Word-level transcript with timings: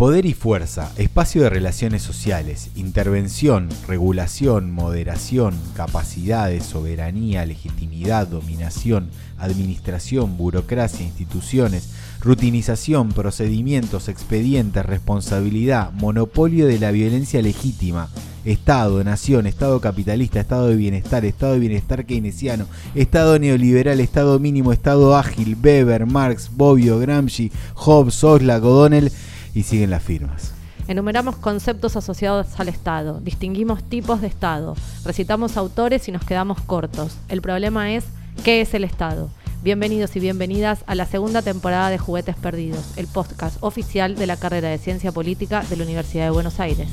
Poder 0.00 0.24
y 0.24 0.32
fuerza, 0.32 0.90
espacio 0.96 1.42
de 1.42 1.50
relaciones 1.50 2.00
sociales, 2.00 2.70
intervención, 2.74 3.68
regulación, 3.86 4.70
moderación, 4.70 5.54
capacidades, 5.76 6.64
soberanía, 6.64 7.44
legitimidad, 7.44 8.26
dominación, 8.26 9.10
administración, 9.36 10.38
burocracia, 10.38 11.04
instituciones, 11.04 11.90
rutinización, 12.22 13.10
procedimientos, 13.10 14.08
expedientes, 14.08 14.86
responsabilidad, 14.86 15.92
monopolio 15.92 16.66
de 16.66 16.78
la 16.78 16.92
violencia 16.92 17.42
legítima, 17.42 18.08
Estado, 18.46 19.04
nación, 19.04 19.46
Estado 19.46 19.82
capitalista, 19.82 20.40
Estado 20.40 20.68
de 20.68 20.76
bienestar, 20.76 21.26
Estado 21.26 21.52
de 21.52 21.58
bienestar 21.58 22.06
keynesiano, 22.06 22.64
Estado 22.94 23.38
neoliberal, 23.38 24.00
Estado 24.00 24.38
mínimo, 24.38 24.72
Estado 24.72 25.14
ágil, 25.14 25.58
Weber, 25.62 26.06
Marx, 26.06 26.50
Bobbio, 26.56 26.98
Gramsci, 26.98 27.52
Hobbes, 27.74 28.24
Osla, 28.24 28.58
Godonel 28.60 29.12
y 29.54 29.62
siguen 29.62 29.90
las 29.90 30.02
firmas. 30.02 30.52
Enumeramos 30.88 31.36
conceptos 31.36 31.96
asociados 31.96 32.58
al 32.58 32.68
Estado, 32.68 33.20
distinguimos 33.20 33.84
tipos 33.84 34.20
de 34.20 34.26
Estado, 34.26 34.74
recitamos 35.04 35.56
autores 35.56 36.08
y 36.08 36.12
nos 36.12 36.24
quedamos 36.24 36.60
cortos. 36.62 37.16
El 37.28 37.42
problema 37.42 37.92
es, 37.92 38.04
¿qué 38.44 38.60
es 38.60 38.74
el 38.74 38.84
Estado? 38.84 39.30
Bienvenidos 39.62 40.16
y 40.16 40.20
bienvenidas 40.20 40.84
a 40.86 40.94
la 40.94 41.04
segunda 41.04 41.42
temporada 41.42 41.90
de 41.90 41.98
Juguetes 41.98 42.34
Perdidos, 42.34 42.96
el 42.96 43.06
podcast 43.06 43.58
oficial 43.60 44.16
de 44.16 44.26
la 44.26 44.38
carrera 44.38 44.68
de 44.68 44.78
Ciencia 44.78 45.12
Política 45.12 45.62
de 45.68 45.76
la 45.76 45.84
Universidad 45.84 46.24
de 46.24 46.30
Buenos 46.30 46.60
Aires. 46.60 46.88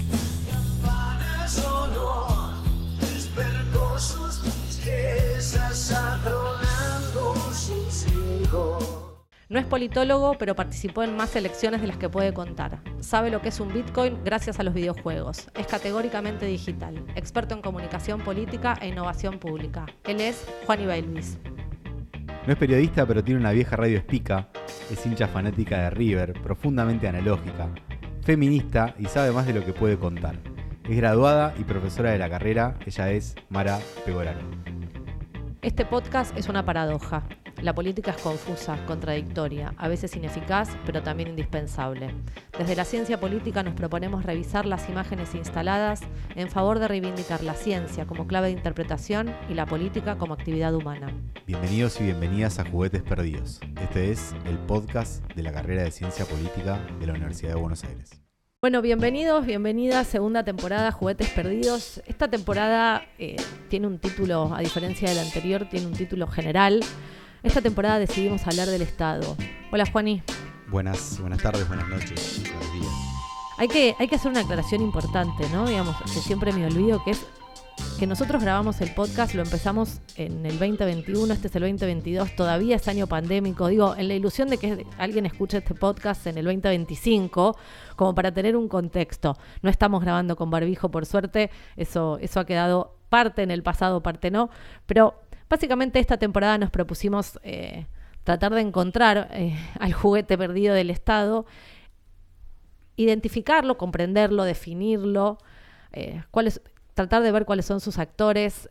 No 9.49 9.59
es 9.59 9.65
politólogo, 9.65 10.37
pero 10.37 10.57
participó 10.57 11.03
en 11.03 11.15
más 11.15 11.33
elecciones 11.37 11.79
de 11.79 11.87
las 11.87 11.95
que 11.95 12.09
puede 12.09 12.33
contar. 12.33 12.81
Sabe 12.99 13.31
lo 13.31 13.41
que 13.41 13.47
es 13.47 13.61
un 13.61 13.71
Bitcoin 13.71 14.21
gracias 14.21 14.59
a 14.59 14.63
los 14.63 14.73
videojuegos. 14.73 15.49
Es 15.55 15.67
categóricamente 15.67 16.45
digital, 16.45 17.01
experto 17.15 17.55
en 17.55 17.61
comunicación 17.61 18.19
política 18.19 18.77
e 18.81 18.89
innovación 18.89 19.39
pública. 19.39 19.85
Él 20.03 20.19
es 20.19 20.45
Juan 20.65 20.81
Ibailuis. 20.81 21.37
No 22.45 22.51
es 22.51 22.59
periodista, 22.59 23.05
pero 23.05 23.23
tiene 23.23 23.39
una 23.39 23.53
vieja 23.53 23.77
radio 23.77 23.97
espica. 23.97 24.49
Es 24.91 25.05
hincha 25.05 25.29
fanática 25.29 25.79
de 25.79 25.89
River, 25.91 26.33
profundamente 26.41 27.07
analógica. 27.07 27.69
Feminista 28.23 28.95
y 28.99 29.05
sabe 29.05 29.31
más 29.31 29.45
de 29.45 29.53
lo 29.53 29.63
que 29.63 29.71
puede 29.71 29.97
contar. 29.97 30.35
Es 30.83 30.97
graduada 30.97 31.53
y 31.57 31.63
profesora 31.63 32.11
de 32.11 32.17
la 32.17 32.29
carrera. 32.29 32.77
Ella 32.85 33.11
es 33.11 33.35
Mara 33.47 33.79
Pegorano. 34.05 34.41
Este 35.61 35.85
podcast 35.85 36.37
es 36.37 36.49
una 36.49 36.65
paradoja. 36.65 37.23
La 37.61 37.73
política 37.73 38.11
es 38.11 38.21
confusa, 38.21 38.77
contradictoria, 38.85 39.73
a 39.77 39.87
veces 39.87 40.15
ineficaz, 40.15 40.69
pero 40.85 41.01
también 41.01 41.29
indispensable. 41.29 42.13
Desde 42.57 42.75
la 42.75 42.85
ciencia 42.85 43.19
política 43.19 43.63
nos 43.63 43.73
proponemos 43.73 44.23
revisar 44.23 44.67
las 44.67 44.87
imágenes 44.89 45.33
instaladas 45.33 46.01
en 46.35 46.49
favor 46.49 46.77
de 46.77 46.87
reivindicar 46.87 47.43
la 47.43 47.55
ciencia 47.55 48.05
como 48.05 48.27
clave 48.27 48.47
de 48.47 48.53
interpretación 48.53 49.33
y 49.49 49.55
la 49.55 49.65
política 49.65 50.19
como 50.19 50.35
actividad 50.35 50.75
humana. 50.75 51.11
Bienvenidos 51.47 51.99
y 51.99 52.03
bienvenidas 52.03 52.59
a 52.59 52.69
Juguetes 52.69 53.01
Perdidos. 53.01 53.59
Este 53.81 54.11
es 54.11 54.35
el 54.45 54.59
podcast 54.59 55.25
de 55.33 55.41
la 55.41 55.51
carrera 55.51 55.81
de 55.81 55.89
Ciencia 55.89 56.25
Política 56.25 56.79
de 56.99 57.07
la 57.07 57.13
Universidad 57.13 57.55
de 57.55 57.59
Buenos 57.59 57.83
Aires. 57.83 58.21
Bueno, 58.61 58.83
bienvenidos, 58.83 59.45
bienvenidas, 59.45 60.05
segunda 60.07 60.43
temporada, 60.43 60.91
Juguetes 60.91 61.29
Perdidos. 61.29 62.03
Esta 62.05 62.27
temporada 62.27 63.03
eh, 63.17 63.35
tiene 63.69 63.87
un 63.87 63.97
título, 63.97 64.53
a 64.53 64.59
diferencia 64.59 65.09
de 65.09 65.15
la 65.15 65.21
anterior, 65.21 65.67
tiene 65.69 65.87
un 65.87 65.93
título 65.93 66.27
general. 66.27 66.81
Esta 67.47 67.61
temporada 67.61 67.97
decidimos 67.97 68.45
hablar 68.45 68.67
del 68.67 68.81
Estado. 68.81 69.37
Hola, 69.71 69.85
Juaní. 69.89 70.21
Buenas, 70.67 71.17
buenas 71.21 71.41
tardes, 71.41 71.65
buenas 71.65 71.87
noches, 71.87 72.41
buenos 72.43 72.73
días. 72.73 72.91
Hay 73.57 73.69
que, 73.69 73.95
hay 73.97 74.09
que 74.09 74.15
hacer 74.15 74.29
una 74.29 74.41
aclaración 74.41 74.81
importante, 74.81 75.47
¿no? 75.53 75.65
Digamos, 75.65 75.95
que 76.01 76.19
siempre 76.19 76.51
me 76.51 76.65
olvido, 76.65 77.01
que 77.05 77.11
es 77.11 77.25
que 77.97 78.05
nosotros 78.05 78.43
grabamos 78.43 78.81
el 78.81 78.93
podcast, 78.93 79.33
lo 79.33 79.43
empezamos 79.43 80.01
en 80.17 80.45
el 80.45 80.59
2021, 80.59 81.33
este 81.33 81.47
es 81.47 81.55
el 81.55 81.61
2022, 81.61 82.35
todavía 82.35 82.75
es 82.75 82.85
año 82.89 83.07
pandémico, 83.07 83.69
digo, 83.69 83.95
en 83.95 84.09
la 84.09 84.15
ilusión 84.15 84.49
de 84.49 84.57
que 84.57 84.85
alguien 84.97 85.25
escuche 85.25 85.59
este 85.59 85.73
podcast 85.73 86.27
en 86.27 86.37
el 86.37 86.43
2025, 86.43 87.57
como 87.95 88.13
para 88.13 88.33
tener 88.33 88.57
un 88.57 88.67
contexto. 88.67 89.37
No 89.61 89.69
estamos 89.69 90.01
grabando 90.01 90.35
con 90.35 90.49
barbijo, 90.49 90.91
por 90.91 91.05
suerte, 91.05 91.49
eso, 91.77 92.17
eso 92.19 92.41
ha 92.41 92.45
quedado 92.45 92.97
parte 93.07 93.41
en 93.41 93.51
el 93.51 93.63
pasado, 93.63 94.03
parte 94.03 94.31
no, 94.31 94.49
pero 94.85 95.26
Básicamente 95.49 95.99
esta 95.99 96.17
temporada 96.17 96.57
nos 96.57 96.71
propusimos 96.71 97.39
eh, 97.43 97.85
tratar 98.23 98.53
de 98.53 98.61
encontrar 98.61 99.29
eh, 99.31 99.57
al 99.79 99.93
juguete 99.93 100.37
perdido 100.37 100.75
del 100.75 100.89
Estado, 100.89 101.45
identificarlo, 102.97 103.77
comprenderlo, 103.77 104.43
definirlo, 104.43 105.37
eh, 105.93 106.21
tratar 106.93 107.23
de 107.23 107.31
ver 107.31 107.45
cuáles 107.45 107.65
son 107.65 107.79
sus 107.79 107.99
actores, 107.99 108.67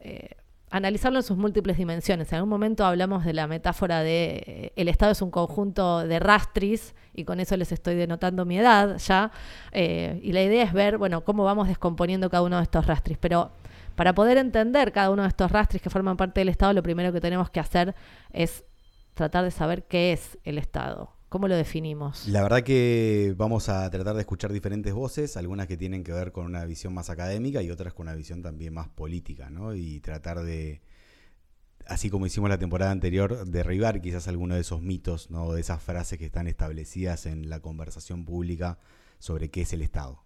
analizarlo 0.71 1.21
en 1.21 1.23
sus 1.23 1.37
múltiples 1.37 1.77
dimensiones. 1.77 2.33
En 2.33 2.39
algún 2.39 2.51
momento 2.51 2.85
hablamos 2.85 3.25
de 3.25 3.33
la 3.33 3.47
metáfora 3.47 4.03
de 4.03 4.73
el 4.75 4.89
Estado 4.89 5.13
es 5.13 5.23
un 5.23 5.31
conjunto 5.31 6.01
de 6.01 6.19
rastris, 6.19 6.97
y 7.15 7.25
con 7.25 7.39
eso 7.39 7.57
les 7.57 7.71
estoy 7.71 7.95
denotando 7.95 8.45
mi 8.45 8.59
edad 8.59 8.99
ya, 8.99 9.31
y 9.73 10.33
la 10.33 10.43
idea 10.43 10.65
es 10.65 10.73
ver, 10.73 10.99
bueno, 10.99 11.23
cómo 11.23 11.45
vamos 11.45 11.69
descomponiendo 11.69 12.29
cada 12.29 12.43
uno 12.43 12.57
de 12.57 12.65
estos 12.65 12.85
rastris. 12.85 13.17
Pero 13.19 13.53
para 13.97 14.15
poder 14.15 14.39
entender 14.39 14.93
cada 14.93 15.11
uno 15.11 15.23
de 15.23 15.29
estos 15.29 15.51
rastros 15.51 15.83
que 15.83 15.91
forman 15.91 16.17
parte 16.17 16.41
del 16.41 16.51
Estado, 16.51 16.73
lo 16.73 16.83
primero 16.83 17.13
que 17.13 17.21
tenemos 17.21 17.51
que 17.51 17.61
hacer 17.61 17.95
es 18.31 18.65
tratar 19.15 19.45
de 19.45 19.51
saber 19.51 19.87
qué 19.87 20.13
es 20.13 20.39
el 20.45 20.59
Estado. 20.59 21.17
¿Cómo 21.29 21.49
lo 21.49 21.57
definimos? 21.57 22.29
La 22.29 22.43
verdad 22.43 22.63
que 22.63 23.35
vamos 23.37 23.69
a 23.69 23.91
tratar 23.91 24.15
de 24.15 24.21
escuchar 24.21 24.53
diferentes 24.53 24.95
voces, 24.95 25.37
algunas 25.37 25.67
que 25.67 25.77
tienen 25.77 26.05
que 26.05 26.13
ver 26.13 26.31
con 26.31 26.47
una 26.47 26.65
visión 26.65 26.95
más 26.95 27.11
académica 27.11 27.63
y 27.63 27.71
otras 27.71 27.95
con 27.95 28.07
una 28.07 28.15
visión 28.15 28.43
también 28.43 28.73
más 28.73 28.89
política, 28.89 29.51
¿no? 29.51 29.75
Y 29.75 29.99
tratar 30.01 30.43
de, 30.43 30.83
así 31.87 32.11
como 32.11 32.27
hicimos 32.27 32.49
la 32.49 32.59
temporada 32.59 32.93
anterior, 32.93 33.45
derribar 33.47 34.01
quizás 34.01 34.29
alguno 34.29 34.55
de 34.55 34.61
esos 34.61 34.83
mitos, 34.83 35.31
¿no? 35.31 35.53
De 35.53 35.61
esas 35.61 35.83
frases 35.83 36.19
que 36.19 36.27
están 36.27 36.47
establecidas 36.47 37.27
en 37.27 37.49
la 37.49 37.61
conversación 37.61 38.25
pública 38.25 38.79
sobre 39.19 39.51
qué 39.51 39.63
es 39.63 39.73
el 39.73 39.83
Estado. 39.83 40.23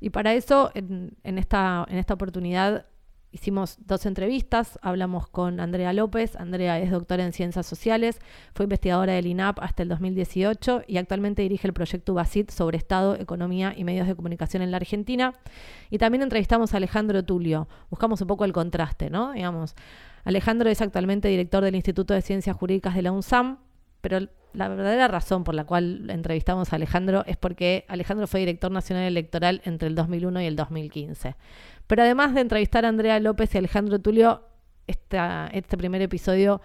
Y 0.00 0.10
para 0.10 0.34
eso, 0.34 0.70
en, 0.74 1.16
en, 1.22 1.38
esta, 1.38 1.86
en 1.88 1.96
esta 1.96 2.12
oportunidad, 2.12 2.86
Hicimos 3.36 3.76
dos 3.84 4.06
entrevistas, 4.06 4.78
hablamos 4.80 5.28
con 5.28 5.60
Andrea 5.60 5.92
López. 5.92 6.36
Andrea 6.36 6.80
es 6.80 6.90
doctora 6.90 7.22
en 7.22 7.34
ciencias 7.34 7.66
sociales, 7.66 8.18
fue 8.54 8.64
investigadora 8.64 9.12
del 9.12 9.26
INAP 9.26 9.58
hasta 9.60 9.82
el 9.82 9.90
2018 9.90 10.84
y 10.86 10.96
actualmente 10.96 11.42
dirige 11.42 11.68
el 11.68 11.74
proyecto 11.74 12.14
UBASIT 12.14 12.50
sobre 12.50 12.78
Estado, 12.78 13.14
Economía 13.14 13.74
y 13.76 13.84
Medios 13.84 14.06
de 14.06 14.16
Comunicación 14.16 14.62
en 14.62 14.70
la 14.70 14.78
Argentina. 14.78 15.34
Y 15.90 15.98
también 15.98 16.22
entrevistamos 16.22 16.72
a 16.72 16.78
Alejandro 16.78 17.22
Tulio. 17.26 17.68
Buscamos 17.90 18.22
un 18.22 18.26
poco 18.26 18.46
el 18.46 18.54
contraste, 18.54 19.10
¿no? 19.10 19.32
Digamos, 19.32 19.74
Alejandro 20.24 20.70
es 20.70 20.80
actualmente 20.80 21.28
director 21.28 21.62
del 21.62 21.74
Instituto 21.74 22.14
de 22.14 22.22
Ciencias 22.22 22.56
Jurídicas 22.56 22.94
de 22.94 23.02
la 23.02 23.12
UNSAM, 23.12 23.58
pero 24.00 24.28
la 24.56 24.68
verdadera 24.68 25.08
razón 25.08 25.44
por 25.44 25.54
la 25.54 25.64
cual 25.64 26.08
entrevistamos 26.08 26.72
a 26.72 26.76
Alejandro 26.76 27.22
es 27.26 27.36
porque 27.36 27.84
Alejandro 27.88 28.26
fue 28.26 28.40
director 28.40 28.72
nacional 28.72 29.04
electoral 29.04 29.60
entre 29.66 29.88
el 29.88 29.94
2001 29.94 30.40
y 30.40 30.46
el 30.46 30.56
2015. 30.56 31.36
Pero 31.86 32.02
además 32.02 32.34
de 32.34 32.40
entrevistar 32.40 32.84
a 32.84 32.88
Andrea 32.88 33.20
López 33.20 33.54
y 33.54 33.58
Alejandro 33.58 33.98
Tulio, 34.00 34.42
este 34.86 35.76
primer 35.76 36.02
episodio 36.02 36.60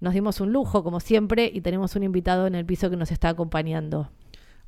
nos 0.00 0.14
dimos 0.14 0.40
un 0.40 0.52
lujo, 0.52 0.84
como 0.84 1.00
siempre, 1.00 1.50
y 1.52 1.60
tenemos 1.60 1.96
un 1.96 2.02
invitado 2.02 2.46
en 2.46 2.54
el 2.54 2.66
piso 2.66 2.90
que 2.90 2.96
nos 2.96 3.10
está 3.10 3.30
acompañando. 3.30 4.10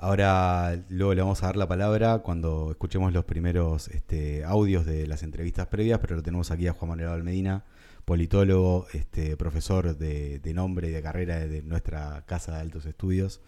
Ahora 0.01 0.81
luego 0.89 1.13
le 1.15 1.23
vamos 1.23 1.43
a 1.43 1.47
dar 1.47 1.57
la 1.57 1.67
palabra 1.67 2.19
cuando 2.19 2.71
escuchemos 2.71 3.13
los 3.13 3.25
primeros 3.25 3.89
este, 3.89 4.45
audios 4.45 4.87
de 4.87 5.09
las 5.09 5.25
entrevistas 5.25 5.67
previas, 5.67 5.99
pero 5.99 6.15
lo 6.15 6.23
tenemos 6.23 6.53
aquí 6.53 6.69
a 6.69 6.73
Juan 6.73 6.91
Manuel 6.91 7.09
Almedina, 7.09 7.65
politólogo, 8.05 8.87
este, 8.93 9.37
profesor 9.37 9.99
de, 9.99 10.41
nombre 10.55 10.89
y 10.89 10.93
de 10.93 11.03
carrera 11.03 11.41
de 11.41 11.63
nuestra 11.63 12.25
Casa 12.27 12.53
de 12.53 12.61
Altos 12.61 12.87
Estudios 12.87 13.41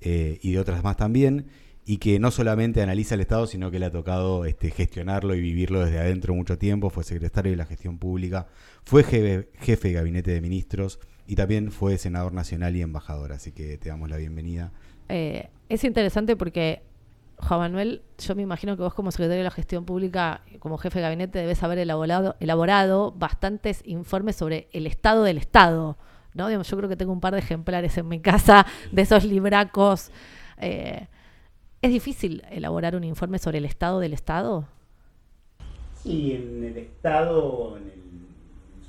eh, 0.00 0.38
y 0.42 0.52
de 0.52 0.60
otras 0.60 0.84
más 0.84 0.96
también 0.96 1.48
y 1.88 1.98
que 1.98 2.18
no 2.18 2.32
solamente 2.32 2.82
analiza 2.82 3.14
el 3.14 3.20
Estado, 3.20 3.46
sino 3.46 3.70
que 3.70 3.78
le 3.78 3.86
ha 3.86 3.92
tocado 3.92 4.44
este, 4.44 4.72
gestionarlo 4.72 5.36
y 5.36 5.40
vivirlo 5.40 5.84
desde 5.84 6.00
adentro 6.00 6.34
mucho 6.34 6.58
tiempo, 6.58 6.90
fue 6.90 7.04
secretario 7.04 7.52
de 7.52 7.56
la 7.56 7.64
gestión 7.64 7.98
pública, 7.98 8.48
fue 8.82 9.04
jefe, 9.04 9.88
de 9.88 9.94
gabinete 9.94 10.32
de 10.32 10.40
ministros 10.40 10.98
y 11.28 11.36
también 11.36 11.70
fue 11.70 11.96
senador 11.96 12.32
nacional 12.32 12.74
y 12.74 12.82
embajador, 12.82 13.32
así 13.32 13.52
que 13.52 13.78
te 13.78 13.88
damos 13.88 14.10
la 14.10 14.16
bienvenida. 14.16 14.72
Eh, 15.08 15.48
es 15.68 15.84
interesante 15.84 16.34
porque, 16.34 16.82
Juan 17.38 17.60
Manuel, 17.60 18.02
yo 18.18 18.34
me 18.34 18.42
imagino 18.42 18.76
que 18.76 18.82
vos 18.82 18.92
como 18.92 19.12
secretario 19.12 19.38
de 19.38 19.44
la 19.44 19.52
gestión 19.52 19.84
pública, 19.84 20.42
como 20.58 20.78
jefe 20.78 20.98
de 20.98 21.04
gabinete, 21.04 21.38
debes 21.38 21.62
haber 21.62 21.78
elaborado, 21.78 22.34
elaborado 22.40 23.12
bastantes 23.12 23.82
informes 23.84 24.34
sobre 24.34 24.66
el 24.72 24.88
estado 24.88 25.22
del 25.22 25.38
Estado. 25.38 25.96
¿no? 26.34 26.50
yo 26.50 26.76
creo 26.76 26.88
que 26.88 26.96
tengo 26.96 27.12
un 27.12 27.20
par 27.20 27.32
de 27.34 27.38
ejemplares 27.38 27.96
en 27.96 28.08
mi 28.08 28.18
casa 28.18 28.66
de 28.90 29.02
esos 29.02 29.24
libracos. 29.24 30.10
Eh, 30.58 31.06
¿Es 31.86 31.92
difícil 31.92 32.42
elaborar 32.50 32.96
un 32.96 33.04
informe 33.04 33.38
sobre 33.38 33.58
el 33.58 33.64
estado 33.64 34.00
del 34.00 34.12
Estado? 34.12 34.66
Sí, 35.94 36.32
en 36.32 36.64
el 36.64 36.76
Estado, 36.78 37.76
en, 37.76 38.26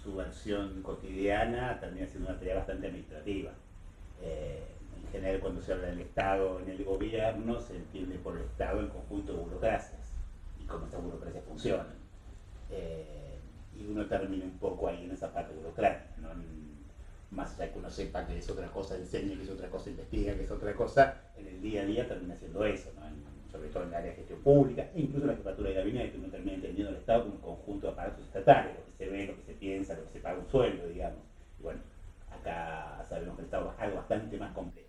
su 0.02 0.16
versión 0.16 0.82
cotidiana, 0.82 1.80
termina 1.80 2.08
siendo 2.08 2.30
una 2.30 2.40
tarea 2.40 2.56
bastante 2.56 2.88
administrativa. 2.88 3.52
Eh, 4.24 4.64
en 4.96 5.06
en 5.06 5.12
general 5.12 5.40
cuando 5.42 5.62
se 5.62 5.74
habla 5.74 5.90
del 5.90 6.00
Estado 6.00 6.60
en 6.60 6.72
el 6.72 6.84
gobierno 6.84 7.60
se 7.60 7.76
entiende 7.76 8.16
por 8.18 8.36
el 8.36 8.46
Estado 8.46 8.80
el 8.80 8.90
conjunto 8.90 9.34
de 9.34 9.44
burocracias 9.44 10.14
y 10.60 10.66
cómo 10.66 10.86
estas 10.86 11.04
burocracias 11.04 11.44
funcionan. 11.44 11.94
Eh, 12.72 13.38
y 13.80 13.86
uno 13.86 14.08
termina 14.08 14.44
un 14.44 14.58
poco 14.58 14.88
ahí 14.88 15.04
en 15.04 15.12
esa 15.12 15.32
parte 15.32 15.54
burocrática, 15.54 16.20
¿no? 16.20 16.30
Más 17.32 17.54
allá 17.56 17.72
que 17.72 17.80
uno 17.80 17.90
sepa 17.90 18.26
que 18.26 18.38
es 18.38 18.50
otra 18.50 18.68
cosa, 18.68 18.96
enseña 18.96 19.36
que 19.36 19.44
es 19.44 19.50
otra 19.50 19.70
cosa, 19.70 19.90
investiga 19.90 20.34
que 20.36 20.44
es 20.44 20.52
otra 20.52 20.74
cosa, 20.74 21.22
en 21.38 21.48
el 21.48 21.62
día 21.62 21.82
a 21.82 21.86
día 21.86 22.08
termina 22.08 22.36
siendo 22.36 22.66
eso, 22.66 22.90
¿no? 22.96 23.02
sobre 23.52 23.70
todo 23.70 23.84
en 23.84 23.90
el 23.90 23.96
área 23.96 24.12
de 24.12 24.18
gestión 24.18 24.40
pública, 24.42 24.90
e 24.94 25.02
incluso 25.02 25.26
en 25.26 25.32
la 25.32 25.38
jefatura 25.38 25.70
de 25.70 25.76
gabinete, 25.76 26.18
uno 26.18 26.28
termina 26.28 26.54
entendiendo 26.54 26.92
el 26.92 26.98
Estado 26.98 27.24
como 27.24 27.36
un 27.36 27.42
conjunto 27.42 27.88
de 27.88 27.94
aparatos 27.94 28.26
estatales, 28.26 28.76
lo 28.76 28.86
que 28.86 28.92
se 28.92 29.10
ve, 29.10 29.28
lo 29.28 29.36
que 29.36 29.44
se 29.44 29.54
piensa, 29.54 29.94
lo 29.96 30.04
que 30.04 30.10
se 30.10 30.20
paga 30.20 30.40
un 30.40 30.48
sueldo, 30.50 30.88
digamos. 30.88 31.20
Y 31.60 31.64
bueno, 31.64 31.80
acá 32.32 33.06
sabemos 33.08 33.36
que 33.36 33.42
el 33.42 33.46
Estado 33.46 33.74
es 33.76 33.82
algo 33.82 33.98
bastante 33.98 34.38
más 34.38 34.54
complejo. 34.54 34.88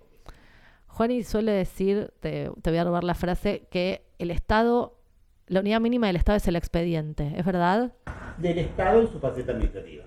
Juani 0.87 1.23
suele 1.23 1.52
decir, 1.52 2.12
te, 2.20 2.50
te 2.62 2.70
voy 2.70 2.79
a 2.79 2.85
robar 2.85 3.05
la 3.05 3.14
frase, 3.14 3.69
que 3.70 4.02
el 4.19 4.31
Estado, 4.31 4.99
la 5.46 5.61
unidad 5.61 5.81
mínima 5.81 6.08
del 6.08 6.17
Estado 6.17 6.37
es 6.37 6.49
el 6.49 6.56
expediente, 6.56 7.32
¿es 7.37 7.44
verdad? 7.44 7.93
Del 8.38 8.58
Estado 8.58 9.00
en 9.00 9.08
su 9.08 9.20
faceta 9.20 9.52
administrativa. 9.52 10.05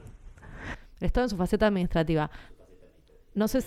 El 1.01 1.07
Estado 1.07 1.25
en 1.25 1.29
su 1.31 1.37
faceta 1.37 1.67
administrativa. 1.67 2.31
No 3.33 3.47
sé, 3.47 3.63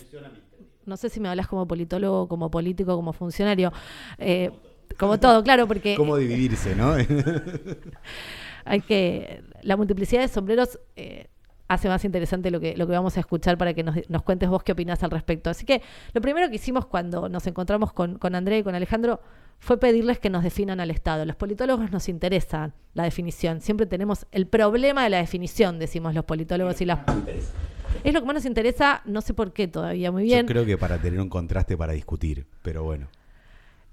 no 0.87 0.97
sé 0.97 1.09
si 1.09 1.21
me 1.21 1.29
hablas 1.29 1.49
como 1.49 1.67
politólogo, 1.67 2.29
como 2.29 2.51
político, 2.51 2.95
como 2.97 3.13
funcionario. 3.13 3.73
Eh, 4.19 4.51
como 4.99 5.19
todo, 5.19 5.43
claro, 5.43 5.67
porque... 5.67 5.97
¿Cómo 5.97 6.17
dividirse, 6.17 6.77
no? 6.77 6.95
hay 8.65 8.81
que... 8.81 9.43
La 9.63 9.77
multiplicidad 9.77 10.23
de 10.23 10.29
sombreros 10.29 10.79
eh, 10.95 11.27
hace 11.67 11.89
más 11.89 12.05
interesante 12.05 12.51
lo 12.51 12.61
que, 12.61 12.77
lo 12.77 12.87
que 12.87 12.93
vamos 12.93 13.17
a 13.17 13.21
escuchar 13.21 13.59
para 13.59 13.75
que 13.75 13.83
nos, 13.83 13.97
nos, 14.09 14.23
cuentes 14.23 14.49
vos 14.49 14.63
qué 14.63 14.73
opinás 14.73 15.03
al 15.03 15.11
respecto. 15.11 15.51
Así 15.51 15.67
que 15.67 15.83
lo 16.13 16.21
primero 16.21 16.49
que 16.49 16.57
hicimos 16.57 16.87
cuando 16.87 17.29
nos 17.29 17.47
encontramos 17.47 17.93
con, 17.93 18.19
con 18.19 18.35
André 18.35 18.59
y 18.59 18.63
con 18.63 18.75
Alejandro 18.75 19.21
fue 19.65 19.81
pedirles 19.81 20.19
que 20.19 20.29
nos 20.29 20.45
definan 20.45 20.79
al 20.79 20.91
Estado. 20.91 21.25
Los 21.25 21.37
politólogos 21.37 21.91
nos 21.91 22.11
interesan 22.11 22.75
la 22.93 23.05
definición. 23.05 23.63
Siempre 23.63 23.87
tenemos 23.87 24.27
el 24.31 24.47
problema 24.47 25.05
de 25.05 25.09
la 25.09 25.17
definición, 25.17 25.79
decimos 25.79 26.15
los 26.15 26.27
politólogos 26.27 26.83
y 26.83 26.85
las... 26.85 26.99
Es 28.05 28.13
lo 28.13 28.21
que 28.21 28.27
más 28.27 28.35
nos 28.35 28.45
interesa, 28.45 29.01
no 29.07 29.23
sé 29.23 29.33
por 29.33 29.55
qué 29.55 29.67
todavía, 29.67 30.13
muy 30.13 30.25
bien. 30.25 30.43
Yo 30.43 30.53
creo 30.53 30.67
que 30.67 30.77
para 30.77 31.01
tener 31.01 31.19
un 31.19 31.31
contraste 31.31 31.79
para 31.79 31.95
discutir, 31.95 32.47
pero 32.61 32.83
bueno. 32.85 33.09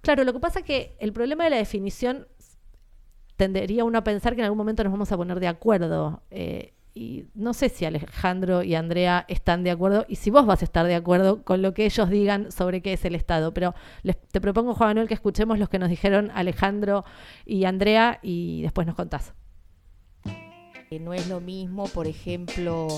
Claro, 0.02 0.26
lo 0.26 0.34
que 0.34 0.42
pasa 0.42 0.60
es 0.60 0.66
que 0.66 0.98
el 1.00 1.14
problema 1.14 1.46
de 1.46 1.52
la 1.52 1.58
definición 1.58 2.28
tendería 3.38 3.86
uno 3.86 3.98
a 3.98 4.04
pensar 4.04 4.36
que 4.36 4.42
en 4.42 4.46
algún 4.46 4.58
momento 4.58 4.84
nos 4.84 4.92
vamos 4.92 5.10
a 5.14 5.16
poner 5.16 5.40
de 5.40 5.48
acuerdo. 5.48 6.22
Eh, 6.32 6.74
y 6.94 7.26
no 7.36 7.54
sé 7.54 7.70
si 7.70 7.86
Alejandro 7.86 8.64
y 8.64 8.76
Andrea 8.76 9.26
están 9.30 9.64
de 9.64 9.72
acuerdo 9.72 10.06
y 10.10 10.18
si 10.18 10.30
vos 10.30 10.46
vas 10.46 10.62
a 10.62 10.66
estar 10.66 10.86
de 10.86 10.96
acuerdo 10.96 11.44
con 11.44 11.62
lo 11.62 11.74
que 11.74 11.86
ellos 11.86 12.10
digan 12.10 12.52
sobre 12.52 12.82
qué 12.82 12.94
es 12.94 13.06
el 13.06 13.16
Estado. 13.16 13.54
Pero 13.54 13.74
les, 14.04 14.20
te 14.20 14.42
propongo, 14.42 14.74
Juan 14.74 14.90
Manuel, 14.90 15.08
que 15.08 15.14
escuchemos 15.14 15.58
los 15.58 15.70
que 15.70 15.80
nos 15.80 15.90
dijeron 15.90 16.32
Alejandro 16.34 17.06
y 17.46 17.64
Andrea 17.64 18.20
y 18.22 18.62
después 18.62 18.86
nos 18.88 18.96
contás. 18.96 19.34
No 21.00 21.14
es 21.14 21.30
lo 21.30 21.40
mismo, 21.40 21.88
por 21.88 22.06
ejemplo, 22.08 22.90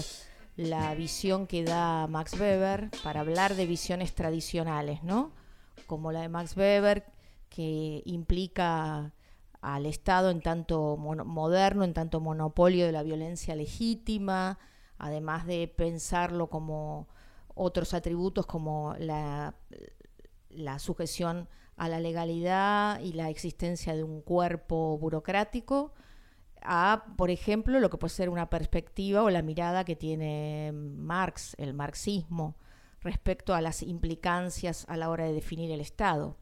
la 0.55 0.95
visión 0.95 1.45
que 1.45 1.63
da 1.63 2.07
Max 2.07 2.33
Weber 2.39 2.89
para 3.03 3.19
hablar 3.19 3.55
de 3.55 3.67
visiones 3.67 4.15
tradicionales, 4.15 5.03
¿no? 5.03 5.31
Como 5.85 6.11
la 6.11 6.21
de 6.21 6.29
Max 6.29 6.57
Weber, 6.57 7.05
que 7.49 8.01
implica 8.05 9.13
al 9.63 9.85
Estado 9.85 10.29
en 10.29 10.41
tanto 10.41 10.97
moderno, 10.97 11.85
en 11.85 11.93
tanto 11.93 12.19
monopolio 12.19 12.85
de 12.85 12.91
la 12.91 13.01
violencia 13.01 13.55
legítima, 13.55 14.59
además 14.97 15.45
de 15.47 15.67
pensarlo 15.69 16.49
como 16.49 17.07
otros 17.55 17.93
atributos 17.93 18.45
como 18.45 18.93
la, 18.99 19.55
la 20.49 20.79
sujeción 20.79 21.47
a 21.77 21.87
la 21.87 22.01
legalidad 22.01 22.99
y 22.99 23.13
la 23.13 23.29
existencia 23.29 23.95
de 23.95 24.03
un 24.03 24.21
cuerpo 24.21 24.97
burocrático, 24.97 25.93
a, 26.61 27.05
por 27.17 27.29
ejemplo, 27.29 27.79
lo 27.79 27.89
que 27.89 27.97
puede 27.97 28.13
ser 28.13 28.29
una 28.29 28.49
perspectiva 28.49 29.23
o 29.23 29.29
la 29.29 29.41
mirada 29.41 29.85
que 29.85 29.95
tiene 29.95 30.71
Marx, 30.73 31.55
el 31.57 31.73
marxismo, 31.73 32.55
respecto 33.01 33.53
a 33.53 33.61
las 33.61 33.81
implicancias 33.81 34.85
a 34.89 34.97
la 34.97 35.09
hora 35.09 35.25
de 35.25 35.33
definir 35.33 35.71
el 35.71 35.81
Estado, 35.81 36.37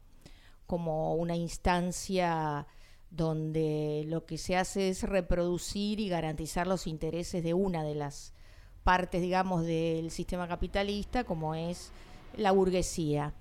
como 0.66 1.14
una 1.14 1.36
instancia 1.36 2.66
donde 3.12 4.04
lo 4.08 4.24
que 4.24 4.38
se 4.38 4.56
hace 4.56 4.88
es 4.88 5.02
reproducir 5.02 6.00
y 6.00 6.08
garantizar 6.08 6.66
los 6.66 6.86
intereses 6.86 7.44
de 7.44 7.52
una 7.52 7.84
de 7.84 7.94
las 7.94 8.32
partes, 8.84 9.20
digamos, 9.20 9.66
del 9.66 10.10
sistema 10.10 10.48
capitalista, 10.48 11.24
como 11.24 11.54
es 11.54 11.92
la 12.34 12.52
burguesía. 12.52 13.34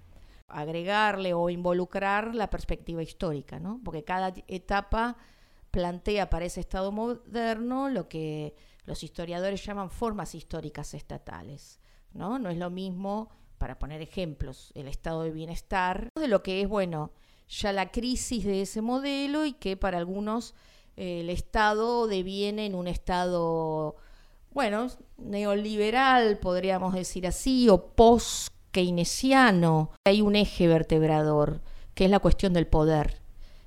Agregarle 0.49 1.33
o 1.33 1.49
involucrar 1.49 2.35
la 2.35 2.49
perspectiva 2.49 3.01
histórica, 3.01 3.59
¿no? 3.59 3.79
Porque 3.83 4.03
cada 4.03 4.33
etapa 4.49 5.15
plantea 5.71 6.29
para 6.29 6.45
ese 6.45 6.59
Estado 6.59 6.91
moderno 6.91 7.87
lo 7.87 8.09
que 8.09 8.53
los 8.83 9.03
historiadores 9.03 9.65
llaman 9.65 9.89
formas 9.89 10.35
históricas 10.35 10.93
estatales, 10.93 11.79
¿no? 12.11 12.39
No 12.39 12.49
es 12.49 12.57
lo 12.57 12.69
mismo, 12.69 13.29
para 13.57 13.79
poner 13.79 14.01
ejemplos, 14.01 14.73
el 14.75 14.89
estado 14.89 15.23
de 15.23 15.31
bienestar, 15.31 16.09
de 16.19 16.27
lo 16.27 16.43
que 16.43 16.61
es, 16.61 16.67
bueno, 16.67 17.11
ya 17.51 17.71
la 17.73 17.91
crisis 17.91 18.45
de 18.45 18.61
ese 18.61 18.81
modelo 18.81 19.45
y 19.45 19.51
que 19.53 19.75
para 19.75 19.97
algunos 19.97 20.53
eh, 20.95 21.19
el 21.21 21.29
Estado 21.29 22.07
deviene 22.07 22.65
en 22.65 22.75
un 22.75 22.87
Estado, 22.87 23.97
bueno, 24.51 24.87
neoliberal, 25.17 26.39
podríamos 26.39 26.93
decir 26.93 27.27
así, 27.27 27.67
o 27.69 27.87
post-keynesiano. 27.87 29.91
Hay 30.05 30.21
un 30.21 30.37
eje 30.37 30.67
vertebrador, 30.67 31.61
que 31.93 32.05
es 32.05 32.11
la 32.11 32.19
cuestión 32.19 32.53
del 32.53 32.67
poder. 32.67 33.21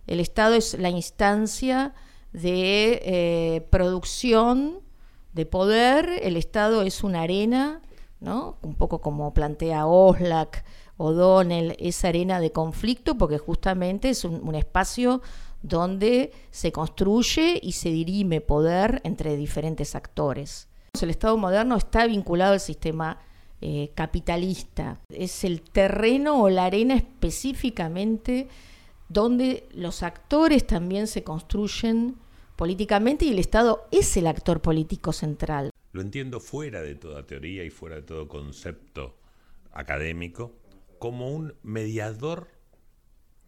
El 0.06 0.20
Estado 0.20 0.54
es 0.54 0.78
la 0.78 0.90
instancia 0.90 1.94
de 2.32 3.02
eh, 3.04 3.66
producción 3.70 4.80
de 5.34 5.46
poder, 5.46 6.20
el 6.22 6.36
Estado 6.36 6.82
es 6.82 7.04
una 7.04 7.22
arena, 7.22 7.82
¿no? 8.20 8.58
un 8.62 8.76
poco 8.76 9.00
como 9.00 9.34
plantea 9.34 9.86
Oslak 9.86 10.64
O'Donnell, 10.96 11.76
esa 11.78 12.08
arena 12.08 12.40
de 12.40 12.52
conflicto, 12.52 13.18
porque 13.18 13.38
justamente 13.38 14.10
es 14.10 14.24
un, 14.24 14.54
espacio 14.54 15.22
donde 15.62 16.32
se 16.50 16.72
construye 16.72 17.58
y 17.62 17.72
se 17.72 17.90
dirime 17.90 18.40
poder 18.40 19.00
entre 19.04 19.36
diferentes 19.36 19.94
actores. 19.94 20.68
El 21.00 21.10
Estado 21.10 21.36
moderno 21.36 21.76
está 21.76 22.06
vinculado 22.06 22.52
al 22.52 22.60
sistema 22.60 23.18
eh, 23.60 23.90
capitalista. 23.94 25.00
Es 25.08 25.42
el 25.44 25.62
terreno 25.62 26.42
o 26.42 26.50
la 26.50 26.66
arena 26.66 26.94
específicamente 26.94 28.48
donde 29.08 29.66
los 29.74 30.02
actores 30.02 30.66
también 30.66 31.06
se 31.06 31.24
construyen 31.24 32.16
políticamente 32.56 33.24
y 33.24 33.30
el 33.30 33.38
Estado 33.38 33.86
es 33.90 34.16
el 34.16 34.26
actor 34.26 34.60
político 34.60 35.12
central. 35.12 35.70
Lo 35.92 36.00
entiendo 36.00 36.40
fuera 36.40 36.82
de 36.82 36.94
toda 36.94 37.26
teoría 37.26 37.64
y 37.64 37.70
fuera 37.70 37.96
de 37.96 38.02
todo 38.02 38.28
concepto 38.28 39.14
académico 39.72 40.52
como 40.98 41.30
un 41.30 41.54
mediador 41.62 42.48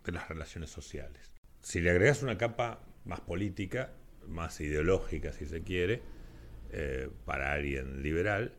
de 0.04 0.12
las 0.12 0.28
relaciones 0.28 0.70
sociales. 0.70 1.32
Si 1.62 1.80
le 1.80 1.90
agregas 1.90 2.22
una 2.22 2.38
capa 2.38 2.80
más 3.04 3.20
política, 3.20 3.92
más 4.28 4.60
ideológica 4.60 5.32
si 5.32 5.46
se 5.46 5.62
quiere, 5.62 6.02
eh, 6.70 7.08
para 7.24 7.52
alguien 7.52 8.02
liberal, 8.02 8.52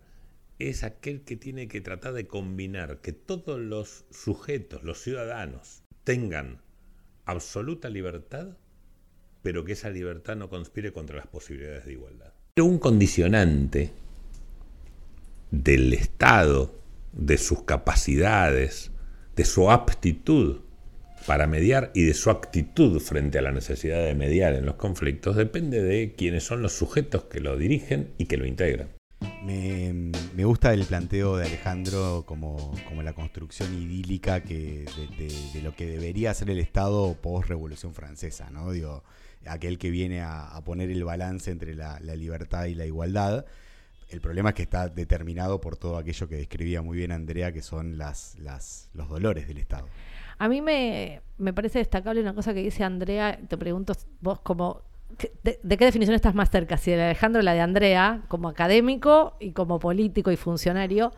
es 0.59 0.83
aquel 0.83 1.21
que 1.21 1.35
tiene 1.35 1.67
que 1.67 1.81
tratar 1.81 2.13
de 2.13 2.27
combinar 2.27 2.99
que 3.01 3.13
todos 3.13 3.59
los 3.59 4.05
sujetos, 4.09 4.83
los 4.83 5.01
ciudadanos, 5.01 5.83
tengan 6.03 6.61
absoluta 7.25 7.89
libertad, 7.89 8.57
pero 9.43 9.63
que 9.65 9.73
esa 9.73 9.89
libertad 9.89 10.35
no 10.35 10.49
conspire 10.49 10.91
contra 10.91 11.17
las 11.17 11.27
posibilidades 11.27 11.85
de 11.85 11.93
igualdad. 11.93 12.33
Pero 12.55 12.65
un 12.65 12.79
condicionante 12.79 13.91
del 15.51 15.93
Estado 15.93 16.73
de 17.13 17.37
sus 17.37 17.63
capacidades, 17.63 18.91
de 19.35 19.45
su 19.45 19.71
aptitud 19.71 20.61
para 21.25 21.45
mediar 21.45 21.91
y 21.93 22.03
de 22.03 22.13
su 22.13 22.29
actitud 22.29 22.99
frente 22.99 23.37
a 23.37 23.41
la 23.41 23.51
necesidad 23.51 24.03
de 24.03 24.15
mediar 24.15 24.53
en 24.53 24.65
los 24.65 24.75
conflictos 24.75 25.35
depende 25.35 25.83
de 25.83 26.13
quiénes 26.13 26.43
son 26.43 26.61
los 26.61 26.73
sujetos 26.73 27.25
que 27.25 27.41
lo 27.41 27.57
dirigen 27.57 28.13
y 28.17 28.25
que 28.25 28.37
lo 28.37 28.45
integran. 28.45 28.89
Me, 29.43 30.45
gusta 30.45 30.73
el 30.73 30.85
planteo 30.85 31.37
de 31.37 31.45
Alejandro 31.47 32.23
como, 32.25 32.73
la 33.03 33.13
construcción 33.13 33.73
idílica 33.73 34.41
que, 34.41 34.85
de, 35.53 35.61
lo 35.61 35.75
que 35.75 35.85
debería 35.87 36.33
ser 36.33 36.49
el 36.49 36.59
Estado 36.59 37.15
post-revolución 37.21 37.93
francesa, 37.93 38.49
¿no? 38.51 38.71
Digo, 38.71 39.03
aquel 39.45 39.79
que 39.79 39.89
viene 39.89 40.21
a, 40.21 40.61
poner 40.63 40.91
el 40.91 41.03
balance 41.03 41.51
entre 41.51 41.75
la 41.75 41.99
libertad 41.99 42.65
y 42.65 42.75
la 42.75 42.85
igualdad 42.85 43.45
el 44.09 44.21
problema 44.21 44.49
es 44.49 44.55
que 44.55 44.63
está 44.63 44.87
determinado 44.87 45.59
por 45.59 45.77
todo 45.77 45.97
aquello 45.97 46.27
que 46.27 46.35
describía 46.35 46.81
muy 46.81 46.97
bien 46.97 47.11
Andrea, 47.11 47.51
que 47.51 47.61
son 47.61 47.97
las, 47.97 48.37
las, 48.39 48.89
los 48.93 49.09
dolores 49.09 49.47
del 49.47 49.57
Estado. 49.57 49.87
A 50.37 50.47
mí 50.47 50.61
me, 50.61 51.21
parece 51.53 51.79
destacable 51.79 52.21
una 52.21 52.33
cosa 52.33 52.53
que 52.53 52.61
dice 52.61 52.83
Andrea, 52.83 53.39
te 53.47 53.57
pregunto 53.57 53.93
vos 54.21 54.39
como, 54.39 54.81
de, 55.43 55.77
qué 55.77 55.85
definición 55.85 56.15
estás 56.15 56.35
más 56.35 56.49
cerca? 56.49 56.77
Si 56.77 56.91
de 56.91 57.03
Alejandro 57.03 57.39
o 57.39 57.43
la 57.43 57.53
de 57.53 57.61
Andrea, 57.61 58.23
como 58.27 58.47
académico 58.47 59.35
y 59.39 59.51
como 59.51 59.79
político 59.79 60.31
y 60.31 60.37
funcionario, 60.37 61.11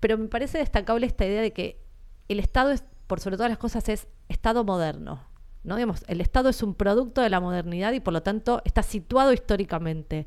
pero 0.00 0.16
me 0.16 0.28
parece 0.28 0.58
destacable 0.58 1.06
esta 1.06 1.26
idea 1.26 1.42
de 1.42 1.52
que 1.52 1.80
el 2.28 2.38
Estado, 2.38 2.70
es, 2.70 2.84
por 3.06 3.20
sobre 3.20 3.36
todas 3.36 3.50
las 3.50 3.58
cosas, 3.58 3.88
es 3.88 4.08
Estado 4.28 4.64
moderno. 4.64 5.33
¿No? 5.64 5.76
Digamos, 5.76 6.04
el 6.06 6.20
Estado 6.20 6.50
es 6.50 6.62
un 6.62 6.74
producto 6.74 7.22
de 7.22 7.30
la 7.30 7.40
modernidad 7.40 7.92
y 7.92 8.00
por 8.00 8.12
lo 8.12 8.22
tanto 8.22 8.62
está 8.64 8.82
situado 8.82 9.32
históricamente. 9.32 10.26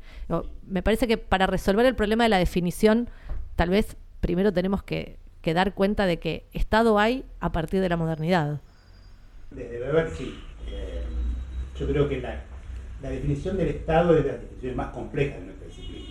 Me 0.66 0.82
parece 0.82 1.06
que 1.06 1.16
para 1.16 1.46
resolver 1.46 1.86
el 1.86 1.94
problema 1.94 2.24
de 2.24 2.28
la 2.28 2.38
definición, 2.38 3.08
tal 3.56 3.70
vez 3.70 3.96
primero 4.20 4.52
tenemos 4.52 4.82
que, 4.82 5.18
dar 5.54 5.72
cuenta 5.72 6.04
de 6.04 6.18
que 6.18 6.46
Estado 6.52 6.98
hay 6.98 7.24
a 7.40 7.52
partir 7.52 7.80
de 7.80 7.88
la 7.88 7.96
modernidad. 7.96 8.60
Desde 9.50 9.80
Weber, 9.80 10.10
sí. 10.10 10.38
Eh, 10.66 11.02
yo 11.74 11.88
creo 11.88 12.06
que 12.06 12.20
la, 12.20 12.42
definición 13.00 13.56
del 13.56 13.68
Estado 13.68 14.14
es 14.14 14.24
de 14.24 14.32
las 14.32 14.40
definiciones 14.42 14.76
más 14.76 14.88
complejas 14.88 15.40
de 15.40 15.46
nuestra 15.46 15.66
disciplina. 15.68 16.06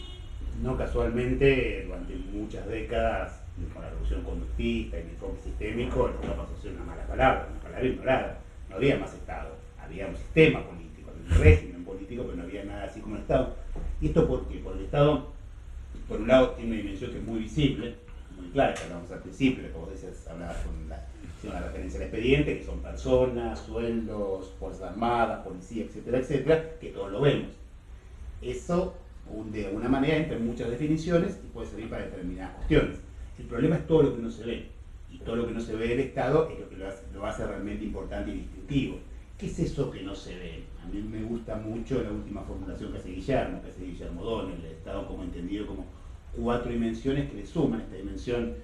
No 0.63 0.75
casualmente, 0.75 1.83
durante 1.85 2.15
muchas 2.15 2.65
décadas, 2.67 3.43
con 3.71 3.83
la 3.83 3.89
revolución 3.91 4.23
conductista 4.23 4.97
y 4.97 5.01
el 5.01 5.09
enfoque 5.09 5.39
sistémico, 5.43 6.07
el 6.07 6.15
Estado 6.15 6.35
pasó 6.37 6.55
a 6.57 6.61
ser 6.63 6.71
una 6.71 6.85
mala 6.85 7.05
palabra, 7.05 7.47
una 7.51 7.61
palabra 7.61 7.87
ignorada. 7.87 8.39
No 8.69 8.75
había 8.75 8.97
más 8.97 9.13
Estado, 9.13 9.55
había 9.81 10.07
un 10.07 10.15
sistema 10.15 10.63
político, 10.63 11.11
un 11.11 11.43
régimen 11.43 11.83
político, 11.85 12.23
pero 12.23 12.35
no 12.37 12.43
había 12.43 12.63
nada 12.65 12.85
así 12.85 12.99
como 12.99 13.15
el 13.15 13.21
Estado. 13.21 13.55
¿Y 14.01 14.07
esto 14.07 14.27
por? 14.27 14.43
Porque 14.43 14.79
el 14.79 14.85
Estado, 14.85 15.27
por 16.07 16.21
un 16.21 16.27
lado, 16.27 16.51
tiene 16.51 16.71
una 16.71 16.81
dimensión 16.81 17.11
que 17.11 17.17
es 17.17 17.23
muy 17.23 17.39
visible, 17.39 17.95
muy 18.35 18.49
clara, 18.49 18.73
que 18.73 18.83
hablamos 18.83 19.11
al 19.11 19.19
principio, 19.19 19.71
como 19.73 19.87
decías, 19.87 20.27
hablabas 20.27 20.57
con 20.57 20.89
la, 20.89 21.03
referencia 21.61 21.99
al 21.99 22.07
expediente, 22.07 22.57
que 22.59 22.65
son 22.65 22.79
personas, 22.79 23.59
sueldos, 23.59 24.53
fuerzas 24.59 24.91
armadas, 24.91 25.45
policía, 25.45 25.85
etcétera, 25.85 26.19
etcétera, 26.19 26.71
que 26.79 26.89
todos 26.89 27.11
lo 27.11 27.21
vemos. 27.21 27.51
Eso, 28.41 28.95
de 29.51 29.65
alguna 29.65 29.87
manera, 29.87 30.17
entra 30.17 30.35
en 30.35 30.45
muchas 30.45 30.69
definiciones 30.69 31.39
y 31.43 31.47
puede 31.47 31.67
servir 31.67 31.89
para 31.89 32.03
determinadas 32.03 32.55
cuestiones. 32.55 32.97
El 33.39 33.45
problema 33.45 33.75
es 33.77 33.87
todo 33.87 34.03
lo 34.03 34.15
que 34.15 34.21
no 34.21 34.31
se 34.31 34.43
ve. 34.43 34.67
Y 35.11 35.19
todo 35.19 35.37
lo 35.37 35.47
que 35.47 35.53
no 35.53 35.61
se 35.61 35.75
ve 35.75 35.87
del 35.87 35.99
Estado 36.01 36.49
es 36.51 36.59
lo 36.59 36.69
que 36.69 36.75
lo 36.75 37.25
hace, 37.25 37.47
realmente 37.47 37.85
importante 37.85 38.31
y 38.31 38.49
¿Qué 38.67 39.45
es 39.45 39.59
eso 39.59 39.89
que 39.91 40.01
no 40.01 40.13
se 40.13 40.35
ve? 40.35 40.63
A 40.83 40.87
mí 40.87 41.01
me 41.01 41.23
gusta 41.23 41.55
mucho 41.55 42.03
la 42.03 42.11
última 42.11 42.41
formulación 42.41 42.91
que 42.91 42.97
hace 42.97 43.11
Guillermo, 43.11 43.61
que 43.61 43.69
hace 43.69 43.85
Guillermo 43.85 44.23
Don, 44.23 44.51
el 44.51 44.65
Estado 44.65 45.07
como 45.07 45.23
entendido 45.23 45.67
como 45.67 45.85
cuatro 46.35 46.71
dimensiones 46.71 47.29
que 47.29 47.37
le 47.37 47.45
suman 47.45 47.81
esta 47.81 47.95
dimensión 47.95 48.55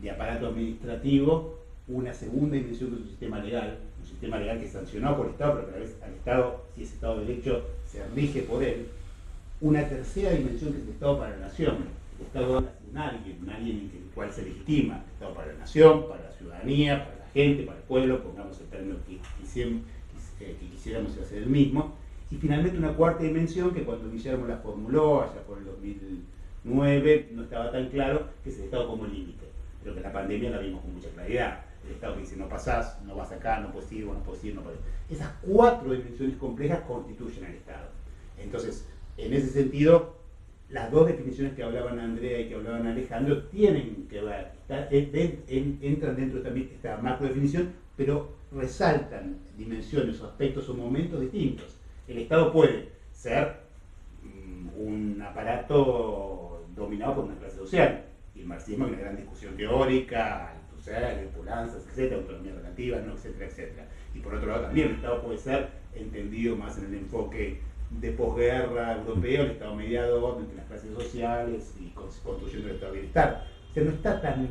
de 0.00 0.10
aparato 0.10 0.46
administrativo, 0.46 1.58
una 1.88 2.14
segunda 2.14 2.56
dimensión 2.56 2.90
que 2.90 2.96
es 2.96 3.02
un 3.02 3.08
sistema 3.08 3.40
legal, 3.40 3.78
un 4.00 4.06
sistema 4.06 4.38
legal 4.38 4.58
que 4.58 4.66
es 4.66 4.72
sancionado 4.72 5.16
por 5.18 5.26
el 5.26 5.32
Estado, 5.32 5.54
pero 5.54 5.66
que 5.66 5.74
a 5.74 5.78
la 5.78 5.84
vez 5.84 5.96
al 6.02 6.12
Estado, 6.14 6.64
si 6.74 6.82
es 6.82 6.92
Estado 6.92 7.20
de 7.20 7.26
Derecho, 7.26 7.66
se 7.86 8.06
rige 8.14 8.42
por 8.42 8.62
él, 8.62 8.86
una 9.60 9.86
tercera 9.88 10.30
dimensión 10.30 10.72
que 10.72 10.78
es 10.78 10.84
el 10.84 10.90
Estado 10.90 11.18
para 11.18 11.36
la 11.36 11.46
Nación, 11.48 11.76
el 12.18 12.26
Estado 12.26 12.60
nacional, 12.62 13.20
alguien 13.54 13.90
en 13.92 14.02
el 14.04 14.10
cual 14.14 14.32
se 14.32 14.42
legitima, 14.42 15.02
el 15.04 15.12
Estado 15.12 15.34
para 15.34 15.52
la 15.52 15.58
Nación, 15.58 16.08
para 16.08 16.22
la 16.22 16.32
ciudadanía, 16.32 17.04
para 17.04 17.17
para 17.38 17.78
el 17.78 17.84
pueblo, 17.84 18.20
pongamos 18.20 18.60
el 18.60 18.66
término 18.66 18.96
que, 19.06 19.14
eh, 19.14 19.80
que 20.40 20.66
quisiéramos 20.70 21.16
hacer 21.18 21.44
el 21.44 21.48
mismo, 21.48 21.94
y 22.32 22.36
finalmente 22.36 22.76
una 22.76 22.94
cuarta 22.94 23.22
dimensión 23.22 23.72
que 23.72 23.84
cuando 23.84 24.10
Guillermo 24.10 24.48
la 24.48 24.56
formuló 24.56 25.22
allá 25.22 25.40
por 25.46 25.58
el 25.58 25.66
2009 25.66 27.28
no 27.34 27.44
estaba 27.44 27.70
tan 27.70 27.90
claro, 27.90 28.26
que 28.42 28.50
es 28.50 28.58
el 28.58 28.64
Estado 28.64 28.88
como 28.88 29.06
límite, 29.06 29.46
pero 29.84 29.94
que 29.94 30.00
la 30.00 30.12
pandemia 30.12 30.50
la 30.50 30.58
vimos 30.58 30.82
con 30.82 30.92
mucha 30.94 31.10
claridad. 31.10 31.60
El 31.86 31.92
Estado 31.92 32.14
que 32.16 32.22
dice 32.22 32.36
no 32.36 32.48
pasás, 32.48 33.00
no 33.06 33.14
vas 33.14 33.30
acá, 33.30 33.60
no 33.60 33.70
puedes 33.70 33.92
ir, 33.92 34.04
no 34.04 34.14
puedes 34.14 34.42
ir, 34.42 34.56
no 34.56 34.62
puedes 34.62 34.80
Esas 35.08 35.30
cuatro 35.40 35.92
dimensiones 35.92 36.36
complejas 36.38 36.80
constituyen 36.88 37.44
al 37.44 37.54
Estado. 37.54 37.88
Entonces, 38.36 38.84
en 39.16 39.32
ese 39.32 39.48
sentido, 39.50 40.17
las 40.70 40.90
dos 40.90 41.06
definiciones 41.06 41.54
que 41.54 41.62
hablaban 41.62 41.98
Andrea 41.98 42.40
y 42.40 42.48
que 42.48 42.54
hablaban 42.54 42.86
Alejandro 42.86 43.44
tienen 43.44 44.06
que 44.08 44.20
ver, 44.20 44.52
entran 45.80 46.16
dentro 46.16 46.42
de 46.42 46.60
esta 46.60 46.98
macro 46.98 47.26
definición, 47.26 47.72
pero 47.96 48.36
resaltan 48.52 49.38
dimensiones 49.56 50.20
o 50.20 50.26
aspectos 50.26 50.68
o 50.68 50.74
momentos 50.74 51.20
distintos. 51.20 51.76
El 52.06 52.18
Estado 52.18 52.52
puede 52.52 52.88
ser 53.12 53.56
mm, 54.22 54.68
un 54.78 55.22
aparato 55.22 56.66
dominado 56.76 57.16
por 57.16 57.24
una 57.24 57.36
clase 57.36 57.56
social, 57.56 58.04
y 58.34 58.40
el 58.40 58.46
marxismo 58.46 58.86
es 58.86 58.92
una 58.92 59.00
gran 59.00 59.16
discusión 59.16 59.56
teórica, 59.56 60.54
social, 60.76 61.28
pulanzas, 61.36 61.86
etcétera, 61.88 62.20
autonomía 62.20 62.54
relativa, 62.54 62.98
no, 63.00 63.14
etcétera, 63.14 63.46
etcétera. 63.46 63.86
Y 64.14 64.20
por 64.20 64.34
otro 64.34 64.48
lado 64.48 64.62
también 64.64 64.88
el 64.88 64.94
Estado 64.94 65.22
puede 65.22 65.38
ser 65.38 65.68
entendido 65.94 66.56
más 66.56 66.78
en 66.78 66.86
el 66.86 66.94
enfoque 66.94 67.60
de 67.90 68.10
posguerra 68.12 68.96
europeo, 68.96 69.42
el 69.42 69.50
Estado 69.52 69.74
mediador 69.74 70.38
entre 70.40 70.56
las 70.56 70.66
clases 70.66 70.92
sociales 70.94 71.74
y 71.80 71.88
construyendo 71.90 72.68
el 72.68 72.74
Estado 72.74 72.92
de 72.92 72.98
bienestar. 72.98 73.46
O 73.70 73.74
sea, 73.74 73.84
no 73.84 73.90
está 73.90 74.20
tan, 74.20 74.48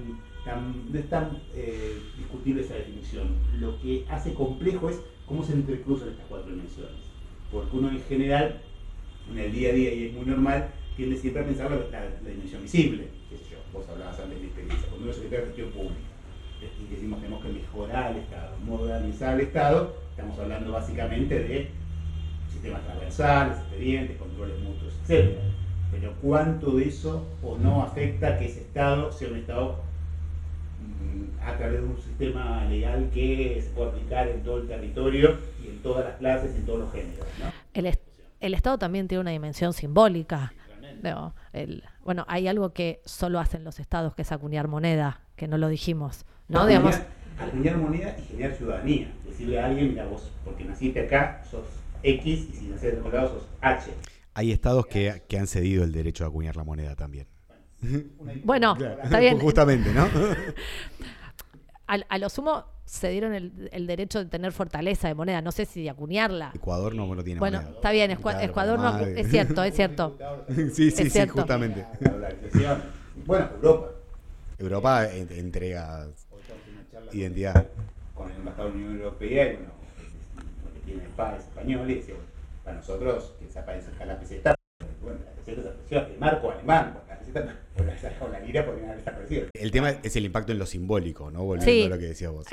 no 0.92 1.00
es 1.00 1.10
tan 1.10 1.42
eh, 1.56 1.98
discutible 2.18 2.62
esa 2.62 2.76
definición. 2.76 3.36
Lo 3.60 3.80
que 3.82 4.06
hace 4.10 4.34
complejo 4.34 4.90
es 4.90 5.02
cómo 5.26 5.44
se 5.44 5.54
entrecruzan 5.54 6.10
estas 6.10 6.26
cuatro 6.28 6.52
dimensiones. 6.52 6.96
Porque 7.52 7.78
uno 7.78 7.90
en 7.90 8.02
general, 8.02 8.62
en 9.32 9.40
el 9.40 9.52
día 9.52 9.70
a 9.70 9.74
día, 9.74 9.94
y 9.94 10.08
es 10.08 10.14
muy 10.14 10.26
normal, 10.26 10.70
tiende 10.96 11.16
siempre 11.16 11.44
a 11.44 11.46
pensar 11.46 11.72
la, 11.72 12.30
dimensión 12.30 12.62
visible. 12.64 13.08
yo, 13.30 13.58
vos 13.72 13.88
hablabas 13.90 14.20
antes 14.20 14.36
de 14.36 14.42
mi 14.42 14.48
experiencia. 14.48 14.90
Cuando 14.90 15.06
uno 15.06 15.14
se 15.14 15.30
de 15.30 15.38
gestión 15.38 15.70
pública 15.70 16.18
y 16.62 16.92
decimos 16.92 17.20
que 17.20 17.26
tenemos 17.26 17.46
que 17.46 17.52
mejorar 17.54 18.12
el 18.12 18.18
Estado, 18.18 18.58
modernizar 18.66 19.36
el 19.36 19.42
Estado, 19.42 19.96
estamos 20.10 20.40
hablando 20.40 20.72
básicamente 20.72 21.40
de 21.40 21.70
sistemas 22.58 22.84
transversales, 22.84 23.58
expedientes, 23.58 24.18
controles 24.18 24.60
mutuos, 24.60 24.94
etc. 25.08 25.38
Pero 25.92 26.14
cuánto 26.22 26.72
de 26.72 26.88
eso 26.88 27.26
o 27.44 27.58
no 27.58 27.84
afecta 27.84 28.38
que 28.38 28.46
ese 28.46 28.62
Estado 28.62 29.12
sea 29.12 29.30
un 29.30 29.38
Estado 29.38 29.80
mm, 30.82 31.48
a 31.48 31.58
través 31.58 31.82
de 31.82 31.88
un 31.88 31.98
sistema 31.98 32.66
legal 32.66 33.10
que 33.14 33.62
se 33.64 33.70
pueda 33.70 33.90
aplicar 33.90 34.28
en 34.28 34.44
todo 34.44 34.58
el 34.58 34.68
territorio 34.68 35.38
y 35.64 35.70
en 35.70 35.82
todas 35.82 36.06
las 36.06 36.16
clases 36.16 36.52
y 36.56 36.58
en 36.58 36.66
todos 36.66 36.80
los 36.80 36.92
géneros. 36.92 37.28
El, 38.40 38.54
Estado 38.54 38.78
también 38.78 39.08
tiene 39.08 39.22
una 39.22 39.32
dimensión 39.32 39.74
simbólica. 39.74 40.54
bueno, 42.04 42.26
hay 42.28 42.48
algo 42.48 42.74
que 42.74 43.02
solo 43.06 43.40
hacen 43.40 43.64
los 43.64 43.80
estados, 43.80 44.14
que 44.16 44.24
es 44.24 44.32
acuñar 44.32 44.68
moneda, 44.68 45.22
que 45.36 45.48
no 45.48 45.58
lo 45.58 45.70
dijimos. 45.70 46.26
¿no? 46.48 46.62
Acuñar, 47.40 47.78
moneda 47.78 48.16
y 48.18 48.24
generar 48.24 48.54
ciudadanía. 48.54 49.12
Decirle 49.26 49.60
a 49.60 49.68
alguien, 49.68 49.90
mira 49.90 50.06
vos, 50.06 50.32
porque 50.44 50.64
naciste 50.66 51.02
acá, 51.02 51.44
sos 51.50 51.66
X 52.04 52.26
y 52.26 52.54
si 52.54 52.66
naces 52.68 52.94
de 52.94 53.02
otro 53.02 53.28
sos 53.28 53.48
H. 53.62 53.92
Hay 54.34 54.52
estados 54.52 54.86
que, 54.86 55.24
que, 55.28 55.38
han 55.40 55.48
cedido 55.48 55.84
el 55.84 55.92
derecho 55.92 56.24
a 56.24 56.28
acuñar 56.28 56.56
la 56.56 56.64
moneda 56.64 56.96
también. 56.96 57.28
Bueno, 58.44 58.76
está 59.04 59.20
bien. 59.20 59.40
Justamente, 59.40 59.92
¿no? 59.94 60.08
a, 61.88 62.18
lo 62.18 62.30
sumo 62.30 62.66
se 62.86 63.10
dieron 63.10 63.34
el, 63.34 63.88
derecho 63.88 64.20
de 64.20 64.30
tener 64.30 64.52
fortaleza 64.52 65.08
de 65.08 65.14
moneda, 65.14 65.42
no 65.42 65.52
sé 65.52 65.66
si 65.66 65.84
de 65.84 65.90
acuñarla. 65.90 66.52
Ecuador 66.54 66.96
no, 66.96 67.14
no 67.14 67.24
tiene 67.24 67.40
bueno, 67.40 67.60
está 67.60 67.92
bien, 67.92 68.12
Ecuador 68.12 68.80
no, 68.80 69.00
es 69.00 69.30
cierto, 69.30 69.64
es 69.64 69.76
cierto. 69.76 70.18
sí, 70.74 70.92
sí, 70.92 71.10
sí, 71.10 71.28
justamente. 71.28 71.86
Bueno, 73.26 73.50
Europa. 73.62 73.92
Europa 74.58 75.08
entrega 75.12 76.08
identidad. 77.12 77.68
Con 78.14 78.32
el 78.32 78.38
embajador 78.38 78.74
de 78.74 78.80
la 78.80 78.86
Unión 78.86 79.02
Europea 79.02 79.52
y 79.52 79.56
bueno, 79.58 79.72
tiene 80.88 81.04
padres 81.16 81.44
español 81.44 81.90
y 81.92 81.96
decía, 81.96 82.16
para 82.64 82.78
nosotros 82.78 83.36
que 83.40 83.48
se 83.48 83.60
aparece 83.60 83.92
la 84.06 84.20
peseta, 84.20 84.56
bueno, 85.02 85.20
la 85.26 85.32
peseta 85.32 85.62
desapareció, 85.62 86.08
el 86.08 86.20
marco 86.20 86.52
alemán, 86.52 86.98
la 87.08 87.20
peseta 87.20 87.56
o 88.22 88.28
la, 88.30 88.40
lira 88.40 88.66
podrían 88.66 88.90
haber 88.90 89.00
desaparecido. 89.00 89.48
El 89.54 89.72
tema 89.72 89.92
es 89.92 90.16
el 90.16 90.26
impacto 90.26 90.52
en 90.52 90.60
lo 90.60 90.66
simbólico, 90.66 91.30
¿no? 91.30 91.44
Volviendo 91.44 91.94
a 91.94 91.98
lo 91.98 92.02
que 92.02 92.08
decías 92.08 92.32
vos. 92.32 92.48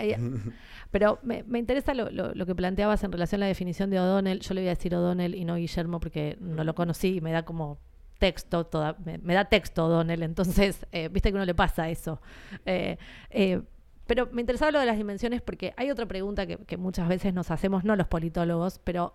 pero 0.90 1.18
me, 1.22 1.42
me 1.44 1.58
interesa 1.58 1.94
lo, 1.94 2.10
lo, 2.10 2.34
lo, 2.34 2.46
que 2.46 2.54
planteabas 2.54 3.02
en 3.04 3.12
relación 3.12 3.40
a 3.40 3.44
la 3.44 3.48
definición 3.48 3.90
de 3.90 4.00
O'Donnell. 4.00 4.40
Yo 4.40 4.54
le 4.54 4.60
voy 4.60 4.68
a 4.68 4.74
decir 4.74 4.94
O'Donnell 4.94 5.34
y 5.34 5.44
no 5.44 5.56
Guillermo 5.56 6.00
porque 6.00 6.36
no 6.40 6.64
lo 6.64 6.74
conocí 6.74 7.16
y 7.16 7.20
me 7.20 7.32
da 7.32 7.44
como 7.44 7.78
texto, 8.18 8.64
toda, 8.64 8.96
me, 9.04 9.34
da 9.34 9.44
texto 9.44 9.86
O'Donnell, 9.86 10.22
entonces, 10.22 10.86
eh, 10.92 11.08
viste 11.08 11.30
que 11.30 11.34
uno 11.34 11.44
le 11.44 11.54
pasa 11.54 11.90
eso. 11.90 12.20
Eh, 12.64 12.96
eh, 13.30 13.60
pero 14.06 14.28
me 14.32 14.42
interesaba 14.42 14.70
lo 14.70 14.80
de 14.80 14.87
las 14.87 14.96
dimensiones 14.96 15.40
porque 15.40 15.73
hay 15.76 15.90
otra 15.90 16.06
pregunta 16.06 16.46
que, 16.46 16.76
muchas 16.76 17.08
veces 17.08 17.32
nos 17.32 17.50
hacemos, 17.50 17.84
no 17.84 17.96
los 17.96 18.06
politólogos, 18.06 18.78
pero 18.84 19.14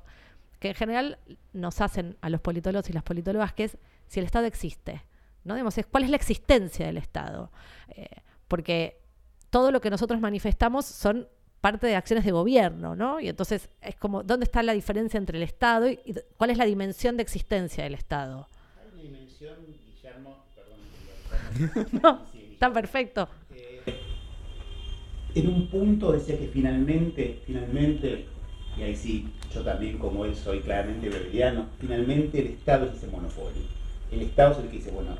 que 0.59 0.69
en 0.69 0.75
general 0.75 1.19
nos 1.53 1.79
hacen 1.81 2.17
a 2.21 2.29
los 2.29 2.41
politólogos 2.41 2.89
y 2.89 2.93
las 2.93 3.03
politólogas, 3.03 3.53
que 3.53 3.65
es 3.65 3.77
si 4.07 4.19
el 4.19 4.25
Estado 4.25 4.45
existe. 4.45 5.03
¿no? 5.43 5.53
Digamos, 5.53 5.77
es, 5.77 5.85
¿Cuál 5.85 6.03
es 6.03 6.09
la 6.09 6.15
existencia 6.15 6.87
del 6.87 6.97
Estado? 6.97 7.51
Eh, 7.89 8.07
porque 8.47 8.99
todo 9.51 9.71
lo 9.71 9.79
que 9.79 9.89
nosotros 9.89 10.19
manifestamos 10.19 10.85
son 10.85 11.27
parte 11.61 11.87
de 11.87 11.95
acciones 11.95 12.25
de 12.25 12.31
gobierno, 12.31 12.95
¿no? 12.95 13.19
Y 13.19 13.27
entonces 13.29 13.69
es 13.81 13.95
como, 13.95 14.23
¿dónde 14.23 14.45
está 14.45 14.63
la 14.63 14.73
diferencia 14.73 15.17
entre 15.17 15.37
el 15.37 15.43
Estado 15.43 15.89
y, 15.89 15.99
cuál 16.37 16.49
es 16.49 16.57
la 16.57 16.65
dimensión 16.65 17.15
de 17.17 17.23
existencia 17.23 17.83
del 17.83 17.93
Estado? 17.93 18.47
Hay 18.81 18.87
una 18.93 19.01
dimensión, 19.01 19.55
Guillermo, 19.85 20.45
perdón, 20.55 21.89
no, 22.01 22.25
está 22.33 22.71
perfecto 22.73 23.29
en 25.35 25.47
un 25.47 25.67
punto 25.67 26.11
decía 26.11 26.37
que 26.37 26.47
finalmente, 26.47 27.39
finalmente, 27.45 28.25
y 28.77 28.83
ahí 28.83 28.95
sí, 28.95 29.27
yo 29.53 29.61
también 29.61 29.97
como 29.97 30.25
él 30.25 30.35
soy 30.35 30.59
claramente 30.59 31.09
beberiano, 31.09 31.67
finalmente 31.79 32.39
el 32.39 32.47
Estado 32.47 32.87
es 32.87 32.97
ese 32.97 33.07
monopolio. 33.07 33.61
El 34.11 34.21
Estado 34.21 34.53
es 34.53 34.57
el 34.59 34.69
que 34.69 34.77
dice, 34.77 34.91
bueno, 34.91 35.11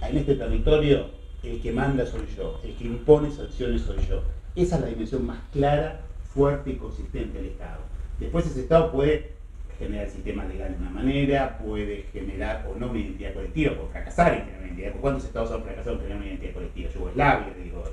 en 0.00 0.16
este 0.16 0.34
territorio 0.34 1.06
el 1.42 1.60
que 1.60 1.72
manda 1.72 2.06
soy 2.06 2.22
yo, 2.36 2.60
el 2.64 2.74
que 2.74 2.84
impone 2.84 3.30
sanciones 3.30 3.82
soy 3.82 3.98
yo. 4.08 4.22
Esa 4.54 4.76
es 4.76 4.82
la 4.82 4.88
dimensión 4.88 5.26
más 5.26 5.38
clara, 5.52 6.02
fuerte 6.32 6.70
y 6.70 6.76
consistente 6.76 7.38
del 7.38 7.48
Estado. 7.48 7.80
Después 8.20 8.46
ese 8.46 8.60
Estado 8.60 8.92
puede 8.92 9.32
generar 9.78 10.06
el 10.06 10.12
sistema 10.12 10.44
legal 10.44 10.72
de 10.72 10.78
una 10.78 10.90
manera, 10.90 11.58
puede 11.58 12.04
generar 12.12 12.66
o 12.70 12.78
no 12.78 12.90
una 12.90 13.00
identidad 13.00 13.34
colectiva, 13.34 13.74
puede 13.74 13.88
fracasar 13.88 14.34
en 14.34 14.46
tener 14.46 14.66
identidad. 14.66 14.92
¿Cuántos 15.00 15.24
estados 15.24 15.50
han 15.50 15.62
fracasado 15.62 15.96
en 15.96 16.02
tener 16.02 16.16
una 16.16 16.26
identidad 16.26 16.54
colectiva? 16.54 16.90
Yugoslavia, 16.94 17.54
digo, 17.62 17.84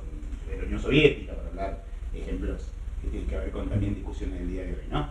la 0.56 0.66
Unión 0.66 0.80
Soviética, 0.80 1.34
hablar 1.60 1.84
ejemplos 2.14 2.72
que 3.02 3.10
tienen 3.10 3.30
que 3.30 3.38
ver 3.38 3.52
con 3.52 3.70
también 3.70 3.96
discusiones 3.96 4.40
del 4.40 4.50
día 4.50 4.64
de 4.64 4.74
hoy, 4.74 4.88
¿no? 4.90 5.08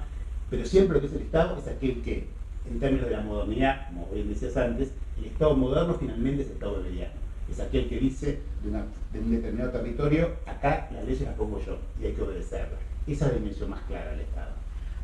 Pero 0.51 0.65
siempre 0.65 0.95
lo 0.95 1.01
que 1.01 1.07
es 1.07 1.13
el 1.13 1.23
Estado 1.23 1.59
es 1.59 1.69
aquel 1.69 2.03
que, 2.03 2.27
en 2.69 2.81
términos 2.81 3.07
de 3.07 3.17
la 3.17 3.21
modernidad, 3.23 3.89
como 3.89 4.09
bien 4.13 4.29
decías 4.29 4.57
antes, 4.57 4.93
el 5.19 5.27
Estado 5.27 5.57
moderno 5.57 5.95
finalmente 5.99 6.43
es 6.43 6.49
el 6.49 6.55
Estado 6.55 6.83
beberiano. 6.83 7.15
Es 7.51 7.61
aquel 7.61 7.89
que 7.89 7.99
dice 7.99 8.41
de, 8.63 8.71
de 8.71 9.25
un 9.25 9.31
determinado 9.31 9.71
territorio, 9.71 10.33
acá 10.47 10.89
las 10.93 11.05
leyes 11.05 11.23
las 11.23 11.35
pongo 11.35 11.61
yo 11.65 11.79
y 12.01 12.07
hay 12.07 12.13
que 12.13 12.23
obedecerlas. 12.23 12.81
Esa 13.07 13.27
es 13.27 13.33
la 13.33 13.39
dimensión 13.39 13.71
más 13.71 13.81
clara 13.83 14.11
del 14.11 14.21
Estado. 14.21 14.53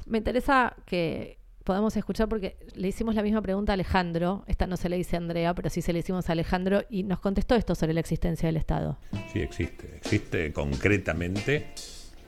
Me 0.06 0.18
interesa 0.18 0.74
que 0.84 1.38
podamos 1.64 1.97
escuchar 1.97 2.28
porque 2.28 2.56
le 2.75 2.88
hicimos 2.88 3.14
la 3.14 3.23
misma 3.23 3.42
pregunta 3.42 3.73
a 3.73 3.75
Alejandro, 3.75 4.44
esta 4.47 4.66
no 4.66 4.76
se 4.76 4.88
le 4.88 4.97
dice 4.97 5.16
a 5.16 5.18
Andrea, 5.18 5.54
pero 5.54 5.71
sí 5.71 5.83
se 5.83 5.92
le 5.92 6.00
hicimos 6.00 6.28
a 6.28 6.33
Alejandro 6.33 6.85
y 6.90 7.02
nos 7.02 7.21
contestó 7.21 7.54
esto 7.54 7.75
sobre 7.75 7.94
la 7.94 8.00
existencia 8.00 8.47
del 8.47 8.56
Estado. 8.56 8.99
Sí, 9.33 9.40
existe. 9.40 9.97
Existe 9.97 10.52
concretamente 10.52 11.66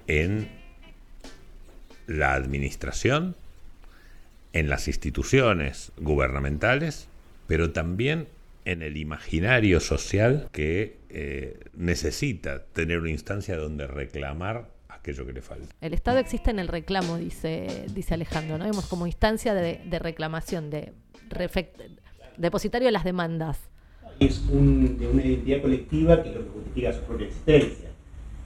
en 0.07 0.49
la 2.07 2.35
administración, 2.35 3.37
en 4.53 4.69
las 4.69 4.89
instituciones 4.89 5.93
gubernamentales, 5.99 7.09
pero 7.47 7.73
también 7.73 8.29
en 8.65 8.83
el 8.83 8.97
imaginario 8.97 9.81
social 9.81 10.49
que 10.51 10.97
eh, 11.11 11.61
necesita 11.75 12.65
tener 12.65 13.01
una 13.01 13.11
instancia 13.11 13.57
donde 13.57 13.87
reclamar 13.87 14.71
aquello 15.07 15.25
que 15.25 15.33
le 15.33 15.43
falta. 15.43 15.69
El 15.81 15.95
Estado 15.95 16.19
existe 16.19 16.51
en 16.51 16.59
el 16.59 16.67
reclamo, 16.67 17.17
dice, 17.17 17.87
dice 17.95 18.15
Alejandro, 18.15 18.59
¿no? 18.59 18.65
Vemos 18.65 18.87
como 18.87 19.07
instancia 19.07 19.55
de, 19.55 19.99
reclamación, 20.01 20.69
de 20.69 20.93
depositario 22.37 22.87
de 22.87 22.93
las 22.93 23.05
demandas. 23.05 23.59
Es 24.19 24.41
un, 24.51 24.99
de 24.99 25.07
una 25.07 25.25
identidad 25.25 25.63
colectiva 25.63 26.23
que 26.23 26.31
es 26.31 26.35
lo 26.35 26.45
que 26.45 26.51
justifica 26.51 26.93
su 26.93 27.01
propia 27.03 27.29
existencia. 27.29 27.89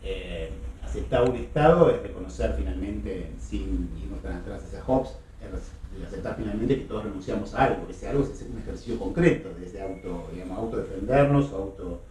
Eh, 0.02 0.50
aceptar 0.82 1.28
un 1.30 1.36
Estado 1.36 1.90
es 1.90 2.02
reconocer 2.02 2.54
finalmente, 2.58 3.30
sin 3.38 3.88
irnos 4.02 4.20
tan 4.22 4.34
atrás 4.34 4.62
hacia 4.64 4.82
Hobbes, 4.82 5.12
es 5.40 6.06
aceptar 6.06 6.36
finalmente 6.36 6.76
que 6.76 6.84
todos 6.84 7.04
renunciamos 7.04 7.54
a 7.54 7.64
algo, 7.64 7.86
ese 7.88 8.08
algo 8.08 8.24
es 8.24 8.42
un 8.42 8.58
ejercicio 8.58 8.98
concreto, 8.98 9.48
desde 9.58 9.80
auto, 9.80 10.28
digamos, 10.32 10.58
autodefendernos, 10.58 11.52
auto 11.52 12.02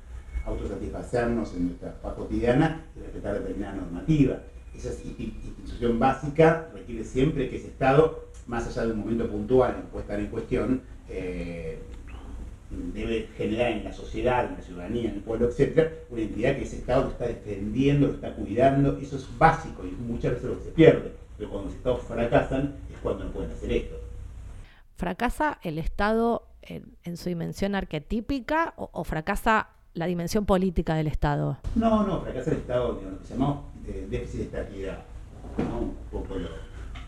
autosatisfacernos 0.49 1.53
en 1.55 1.67
nuestra 1.67 1.93
paz 2.01 2.13
cotidiana 2.15 2.85
y 2.95 2.99
respetar 2.99 3.39
determinada 3.39 3.75
normativa. 3.75 4.41
Esa 4.75 4.89
institución 4.89 5.99
básica 5.99 6.69
requiere 6.73 7.03
siempre 7.03 7.49
que 7.49 7.57
ese 7.57 7.67
Estado, 7.67 8.25
más 8.47 8.67
allá 8.67 8.85
de 8.85 8.93
un 8.93 8.99
momento 8.99 9.27
puntual 9.29 9.75
en 9.75 9.87
puesta 9.87 10.17
en 10.17 10.27
cuestión, 10.27 10.81
eh, 11.09 11.79
debe 12.93 13.27
generar 13.35 13.71
en 13.71 13.83
la 13.83 13.93
sociedad, 13.93 14.45
en 14.45 14.55
la 14.55 14.61
ciudadanía, 14.61 15.09
en 15.09 15.15
el 15.15 15.21
pueblo, 15.21 15.47
etcétera, 15.47 15.91
una 16.09 16.21
entidad 16.21 16.55
que 16.55 16.63
ese 16.63 16.77
Estado 16.77 17.05
lo 17.05 17.09
está 17.09 17.27
defendiendo, 17.27 18.07
lo 18.07 18.13
está 18.13 18.33
cuidando, 18.35 18.97
eso 18.99 19.17
es 19.17 19.27
básico 19.37 19.83
y 19.85 19.91
muchas 19.91 20.33
veces 20.33 20.49
lo 20.49 20.57
que 20.59 20.65
se 20.65 20.71
pierde, 20.71 21.13
pero 21.37 21.49
cuando 21.49 21.69
los 21.69 21.77
Estados 21.77 22.03
fracasan 22.03 22.75
es 22.91 22.99
cuando 23.01 23.25
no 23.25 23.31
pueden 23.31 23.51
hacer 23.51 23.71
esto. 23.71 23.95
¿Fracasa 24.95 25.59
el 25.63 25.79
Estado 25.79 26.43
en, 26.61 27.17
su 27.17 27.29
dimensión 27.29 27.73
arquetípica 27.73 28.73
o 28.77 29.03
fracasa 29.03 29.69
la 29.93 30.05
dimensión 30.05 30.45
política 30.45 30.95
del 30.95 31.07
Estado. 31.07 31.57
No, 31.75 32.05
no, 32.05 32.21
fracasa 32.21 32.51
el 32.51 32.57
Estado, 32.57 32.93
digamos, 32.95 33.13
lo 33.13 33.19
que 33.19 33.25
se 33.25 33.33
llama 33.33 33.61
eh, 33.87 34.07
déficit 34.09 34.39
de 34.39 34.45
estabilidad. 34.45 34.99
Un 35.57 35.95
poco 36.11 36.35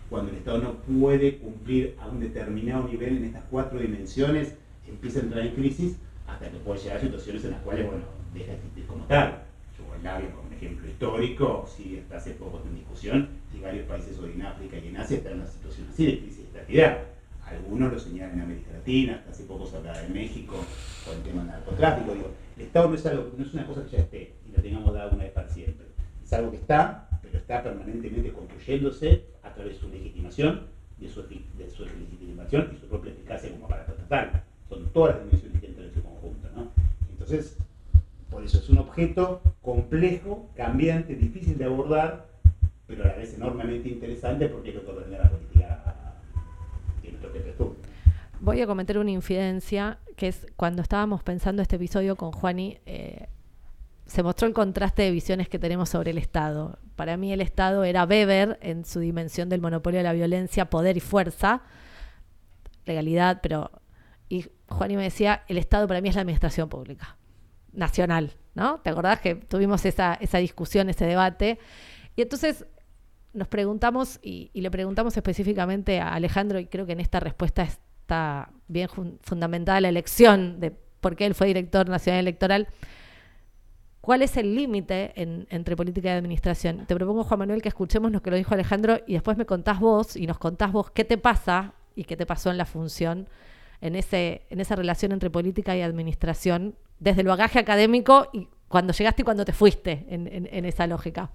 cuando 0.10 0.32
el 0.32 0.38
Estado 0.38 0.58
no 0.58 0.74
puede 1.00 1.38
cumplir 1.38 1.96
a 2.02 2.08
un 2.08 2.20
determinado 2.20 2.88
nivel 2.88 3.18
en 3.18 3.26
estas 3.26 3.44
cuatro 3.50 3.80
dimensiones, 3.80 4.56
empieza 4.86 5.20
a 5.20 5.24
entrar 5.24 5.46
en 5.46 5.56
crisis 5.56 5.96
hasta 6.28 6.50
que 6.50 6.58
puede 6.58 6.82
llegar 6.82 6.98
a 6.98 7.02
situaciones 7.02 7.46
en 7.46 7.52
las 7.52 7.62
cuales, 7.62 7.88
bueno, 7.88 8.04
deja 8.34 8.48
de 8.48 8.58
existir 8.58 8.86
como 8.88 9.06
tal. 9.06 9.44
Yugoslavia, 9.78 10.32
como 10.32 10.48
un 10.48 10.54
ejemplo 10.54 10.90
histórico, 10.90 11.66
sigue 11.66 12.02
hasta 12.02 12.18
hace 12.18 12.32
poco 12.32 12.62
en 12.68 12.76
discusión, 12.76 13.30
y 13.56 13.62
varios 13.62 13.88
países 13.88 14.18
hoy 14.20 14.34
en 14.34 14.42
África 14.42 14.78
y 14.78 14.90
en 14.90 14.98
Asia 14.98 15.18
están 15.18 15.34
en 15.34 15.40
una 15.40 15.50
situación 15.50 15.88
así 15.90 16.06
de 16.06 16.20
crisis 16.20 16.38
de 16.38 16.44
estabilidad. 16.44 16.98
Algunos 17.46 17.94
lo 17.94 18.00
señalan 18.00 18.36
en 18.36 18.42
América 18.42 18.72
Latina, 18.74 19.24
hace 19.30 19.44
poco 19.44 19.66
se 19.66 19.78
hablaba 19.78 20.00
de 20.00 20.10
México 20.10 20.56
con 21.06 21.16
el 21.16 21.24
tema 21.24 21.44
del 21.44 21.52
narcotráfico. 21.52 22.14
Digo, 22.14 22.30
Estado 22.64 22.90
no 22.90 22.96
es, 22.96 23.06
algo, 23.06 23.32
no 23.38 23.44
es 23.44 23.54
una 23.54 23.66
cosa 23.66 23.86
que 23.86 23.92
ya 23.92 24.04
esté 24.04 24.34
y 24.48 24.56
lo 24.56 24.62
tengamos 24.62 24.94
dado 24.94 25.12
una 25.12 25.24
vez 25.24 25.34
para 25.34 25.50
siempre. 25.50 25.86
Es 26.24 26.34
algo 26.34 26.52
que 26.52 26.58
está, 26.58 27.10
pero 27.22 27.38
está 27.38 27.64
permanentemente 27.64 28.32
construyéndose 28.32 29.24
a 29.44 29.54
través 29.54 29.74
de 29.74 29.80
su 29.80 29.90
legitimación, 29.90 30.68
de 31.00 31.10
su, 31.10 31.24
de 31.24 31.70
su 31.70 31.86
legitimación 31.86 32.72
y 32.76 32.80
su 32.80 32.88
propia 32.88 33.12
eficacia 33.12 33.52
como 33.52 33.66
aparato 33.66 33.92
estatal. 33.92 34.44
Son 34.70 34.88
todas 34.90 35.16
las 35.16 35.26
dimensiones 35.26 35.60
que 35.60 35.68
entran 35.68 35.88
en 35.88 35.94
su 35.94 36.04
conjunto. 36.04 36.48
¿no? 36.56 36.72
Entonces, 37.10 37.58
por 38.30 38.44
eso 38.44 38.60
es 38.60 38.70
un 38.70 38.78
objeto 38.78 39.42
complejo, 39.62 40.50
cambiante, 40.56 41.16
difícil 41.16 41.58
de 41.58 41.66
abordar, 41.66 42.28
pero 42.88 43.04
a 43.04 43.08
la 43.08 43.16
vez 43.16 43.34
enormemente 43.34 43.90
interesante 43.90 44.48
porque 44.48 44.70
es 44.70 44.76
lo 44.76 44.86
que 44.86 44.92
ordena 44.92 45.18
la 45.18 45.30
política 45.30 45.96
de 47.02 47.10
nuestro 47.10 47.30
territorio. 47.32 47.71
Voy 48.52 48.60
a 48.60 48.68
cometer 48.68 48.98
una 48.98 49.12
infidencia, 49.12 50.00
que 50.18 50.28
es 50.28 50.46
cuando 50.58 50.82
estábamos 50.82 51.24
pensando 51.24 51.62
este 51.62 51.78
episodio 51.78 52.18
con 52.18 52.34
Juani, 52.34 52.80
eh, 52.86 53.30
se 54.06 54.24
mostró 54.24 54.46
el 54.46 54.54
contraste 54.54 55.04
de 55.04 55.12
visiones 55.12 55.48
que 55.48 55.58
tenemos 55.58 55.88
sobre 55.88 56.12
el 56.12 56.18
Estado. 56.18 56.78
Para 56.98 57.16
mí 57.16 57.32
el 57.32 57.40
Estado 57.40 57.86
era 57.86 58.04
Weber 58.04 58.60
en 58.62 58.84
su 58.84 59.00
dimensión 59.00 59.48
del 59.48 59.62
monopolio 59.62 60.00
de 60.00 60.04
la 60.04 60.12
violencia, 60.12 60.70
poder 60.70 60.98
y 60.98 61.00
fuerza, 61.00 61.62
legalidad, 62.86 63.40
pero... 63.42 63.72
Y 64.28 64.48
Juani 64.68 64.98
me 64.98 65.04
decía, 65.04 65.44
el 65.48 65.58
Estado 65.58 65.88
para 65.88 66.02
mí 66.02 66.10
es 66.10 66.16
la 66.16 66.22
administración 66.22 66.68
pública, 66.68 67.16
nacional, 67.72 68.34
¿no? 68.54 68.82
¿Te 68.82 68.90
acordás 68.90 69.22
que 69.22 69.36
tuvimos 69.36 69.86
esa, 69.86 70.16
esa 70.16 70.40
discusión, 70.40 70.90
ese 70.90 71.06
debate? 71.06 71.58
Y 72.18 72.22
entonces 72.22 72.66
nos 73.32 73.48
preguntamos, 73.48 74.20
y, 74.22 74.52
y, 74.52 74.60
le 74.60 74.70
preguntamos 74.70 75.16
específicamente 75.16 76.02
a 76.02 76.14
Alejandro, 76.16 76.60
y 76.60 76.66
creo 76.66 76.86
que 76.86 76.92
en 76.92 77.00
esta 77.00 77.22
respuesta 77.22 77.64
es 77.64 77.80
está 78.02 78.50
bien 78.68 78.90
fundamentada 79.22 79.80
la 79.82 79.90
elección 79.90 80.60
de 80.60 80.72
por 80.72 81.16
qué 81.16 81.26
él 81.26 81.36
fue 81.36 81.48
director 81.48 81.88
nacional 81.90 82.20
electoral. 82.20 82.68
¿Cuál 84.02 84.24
es 84.24 84.36
el 84.38 84.56
límite 84.56 85.14
entre 85.16 85.76
política 85.76 86.10
y 86.10 86.18
administración? 86.18 86.86
Te 86.88 86.96
propongo, 86.96 87.24
Juan 87.24 87.40
Manuel, 87.40 87.62
que 87.62 87.70
escuchemos 87.70 88.12
lo 88.12 88.22
que 88.22 88.32
lo 88.32 88.36
dijo 88.36 88.54
Alejandro 88.54 89.00
y 89.06 89.14
después 89.14 89.38
me 89.38 89.46
contás 89.46 89.80
vos 89.80 90.16
y 90.16 90.26
nos 90.26 90.40
contás 90.40 90.72
vos 90.72 90.90
qué 90.90 91.06
te 91.06 91.18
pasa 91.18 91.74
y 91.96 92.06
qué 92.06 92.18
te 92.18 92.26
pasó 92.26 92.50
en 92.50 92.58
la 92.58 92.66
función, 92.66 93.30
en, 93.80 93.96
ese, 93.96 94.42
en 94.50 94.60
esa 94.60 94.76
relación 94.76 95.12
entre 95.12 95.30
política 95.30 95.76
y 95.76 95.82
administración, 95.82 96.76
desde 97.00 97.22
el 97.22 97.28
bagaje 97.28 97.60
académico 97.60 98.30
y 98.34 98.48
cuando 98.68 98.94
llegaste 98.94 99.22
y 99.22 99.26
cuando 99.26 99.46
te 99.46 99.54
fuiste 99.54 100.06
en 100.10 100.66
esa 100.66 100.88
lógica. 100.88 101.32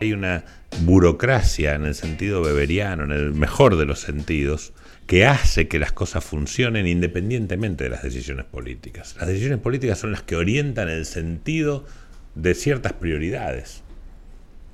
Hay 0.00 0.12
una 0.12 0.44
burocracia 0.82 1.74
en 1.74 1.84
el 1.84 1.94
sentido 1.94 2.42
beberiano, 2.42 3.04
en 3.04 3.12
el 3.12 3.34
mejor 3.34 3.76
de 3.76 3.84
los 3.84 4.00
sentidos, 4.00 4.72
que 5.06 5.26
hace 5.26 5.68
que 5.68 5.78
las 5.78 5.92
cosas 5.92 6.24
funcionen 6.24 6.86
independientemente 6.86 7.84
de 7.84 7.90
las 7.90 8.02
decisiones 8.02 8.46
políticas. 8.46 9.16
Las 9.18 9.28
decisiones 9.28 9.58
políticas 9.58 9.98
son 9.98 10.12
las 10.12 10.22
que 10.22 10.36
orientan 10.36 10.88
el 10.88 11.04
sentido 11.04 11.84
de 12.34 12.54
ciertas 12.54 12.94
prioridades. 12.94 13.82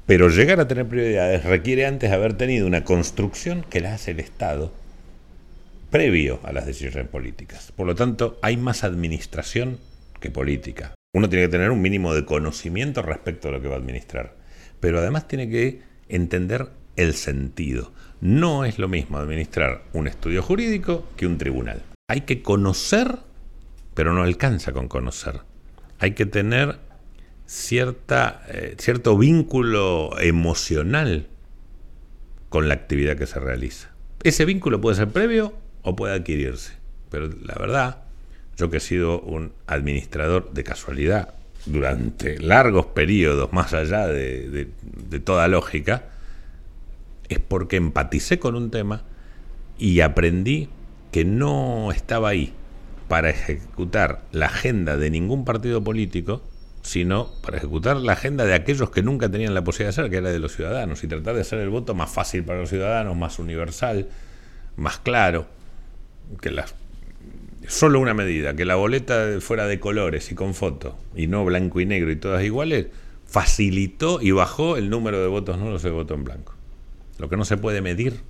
Pero 0.07 0.29
llegar 0.29 0.61
a 0.61 0.69
tener 0.69 0.87
prioridades 0.87 1.45
requiere 1.45 1.87
antes 1.87 2.11
haber 2.11 2.35
tenido 2.35 2.66
una 2.66 2.85
construcción 2.85 3.64
que 3.69 3.81
la 3.81 3.95
hace 3.95 4.12
el 4.12 4.21
Estado 4.21 4.73
previo 5.90 6.40
a 6.45 6.53
las 6.53 6.66
decisiones 6.66 7.09
políticas. 7.09 7.73
Por 7.73 7.87
lo 7.87 7.95
tanto, 7.95 8.38
hay 8.43 8.57
más 8.57 8.85
administración 8.85 9.79
que 10.21 10.31
política. 10.31 10.95
Uno 11.12 11.29
tiene 11.29 11.47
que 11.47 11.51
tener 11.51 11.71
un 11.71 11.83
mínimo 11.83 12.14
de 12.14 12.25
conocimiento 12.25 13.03
respecto 13.03 13.49
a 13.49 13.53
lo 13.53 13.61
que 13.61 13.69
va 13.69 13.75
a 13.75 13.79
administrar 13.79 14.40
pero 14.81 14.99
además 14.99 15.29
tiene 15.29 15.49
que 15.49 15.83
entender 16.09 16.69
el 17.02 17.14
sentido. 17.14 17.92
No 18.20 18.64
es 18.64 18.78
lo 18.78 18.88
mismo 18.88 19.18
administrar 19.18 19.82
un 19.92 20.06
estudio 20.06 20.42
jurídico 20.42 21.06
que 21.16 21.26
un 21.26 21.38
tribunal. 21.38 21.82
Hay 22.08 22.22
que 22.22 22.42
conocer, 22.42 23.18
pero 23.94 24.12
no 24.12 24.22
alcanza 24.22 24.72
con 24.72 24.88
conocer. 24.88 25.40
Hay 25.98 26.12
que 26.12 26.26
tener 26.26 26.78
cierta, 27.46 28.42
eh, 28.48 28.74
cierto 28.78 29.16
vínculo 29.16 30.18
emocional 30.20 31.28
con 32.48 32.68
la 32.68 32.74
actividad 32.74 33.16
que 33.16 33.26
se 33.26 33.40
realiza. 33.40 33.90
Ese 34.22 34.44
vínculo 34.44 34.80
puede 34.80 34.96
ser 34.96 35.08
previo 35.08 35.54
o 35.82 35.96
puede 35.96 36.14
adquirirse. 36.14 36.74
Pero 37.10 37.28
la 37.28 37.54
verdad, 37.54 38.02
yo 38.56 38.70
que 38.70 38.76
he 38.76 38.80
sido 38.80 39.20
un 39.20 39.52
administrador 39.66 40.52
de 40.52 40.64
casualidad 40.64 41.34
durante 41.66 42.38
largos 42.38 42.86
periodos, 42.86 43.52
más 43.52 43.72
allá 43.72 44.06
de, 44.06 44.68
toda 45.24 45.48
lógica, 45.48 46.04
es 47.31 47.38
porque 47.38 47.77
empaticé 47.77 48.38
con 48.38 48.55
un 48.55 48.71
tema 48.71 49.05
y 49.79 50.01
aprendí 50.01 50.69
que 51.11 51.25
no 51.25 51.90
estaba 51.93 52.29
ahí 52.29 52.53
para 53.09 53.31
ejecutar 53.31 54.23
la 54.31 54.47
agenda 54.47 54.97
de 54.97 55.11
ningún 55.11 55.45
partido 55.45 55.83
político, 55.83 56.43
sino 56.83 57.31
para 57.43 57.57
ejecutar 57.57 57.97
la 57.97 58.12
agenda 58.12 58.45
de 58.45 58.55
aquellos 58.55 58.90
que 58.90 59.03
nunca 59.03 59.31
tenían 59.31 59.55
la 59.55 59.64
posibilidad 59.64 59.95
de 59.95 60.01
hacer, 60.03 60.11
que 60.11 60.19
era 60.19 60.31
de 60.31 60.38
los 60.38 60.55
ciudadanos, 60.55 61.03
y 61.03 61.09
tratar 61.09 61.35
de 61.35 61.40
hacer 61.40 61.59
el 61.61 61.71
voto 61.71 61.95
más 61.95 62.11
fácil 62.11 62.45
para 62.45 62.61
los 62.61 62.69
ciudadanos, 62.69 63.16
más 63.16 63.38
universal, 63.38 64.09
más 64.77 64.99
claro, 64.99 65.47
que 66.40 66.51
las 66.51 66.75
solo 67.66 68.01
una 68.01 68.14
medida, 68.14 68.55
que 68.55 68.64
la 68.64 68.77
boleta 68.77 69.40
fuera 69.40 69.66
de 69.66 69.81
colores 69.81 70.31
y 70.33 70.35
con 70.35 70.55
foto, 70.55 70.97
y 71.14 71.27
no 71.27 71.45
blanco 71.45 71.81
y 71.81 71.87
negro 71.87 72.11
y 72.11 72.16
todas 72.16 72.43
iguales, 72.45 72.87
facilitó 73.27 74.21
y 74.21 74.31
bajó 74.33 74.77
el 74.77 74.90
número 74.90 75.21
de 75.21 75.29
votos 75.29 75.59
nulos 75.59 75.83
de 75.83 75.90
voto 75.90 76.14
en 76.14 76.25
blanco. 76.25 76.60
Lo 77.20 77.28
que 77.28 77.37
no 77.37 77.44
se 77.44 77.59
puede 77.59 77.83
medir, 77.83 78.22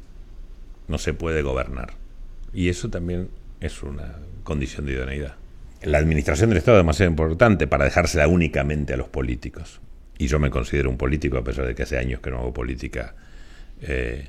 no 0.88 0.98
se 0.98 1.14
puede 1.14 1.42
gobernar. 1.42 1.94
Y 2.52 2.70
eso 2.70 2.90
también 2.90 3.30
es 3.60 3.84
una 3.84 4.18
condición 4.42 4.84
de 4.84 4.94
idoneidad. 4.94 5.36
La 5.82 5.98
administración 5.98 6.50
del 6.50 6.58
Estado 6.58 6.78
es 6.78 6.82
demasiado 6.82 7.08
importante 7.08 7.68
para 7.68 7.84
dejársela 7.84 8.26
únicamente 8.26 8.92
a 8.92 8.96
los 8.96 9.08
políticos. 9.08 9.80
Y 10.18 10.26
yo 10.26 10.40
me 10.40 10.50
considero 10.50 10.90
un 10.90 10.98
político 10.98 11.38
a 11.38 11.44
pesar 11.44 11.66
de 11.66 11.76
que 11.76 11.84
hace 11.84 11.98
años 11.98 12.20
que 12.20 12.32
no 12.32 12.38
hago 12.38 12.52
política 12.52 13.14
eh, 13.80 14.28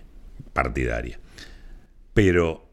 partidaria. 0.54 1.20
Pero 2.14 2.70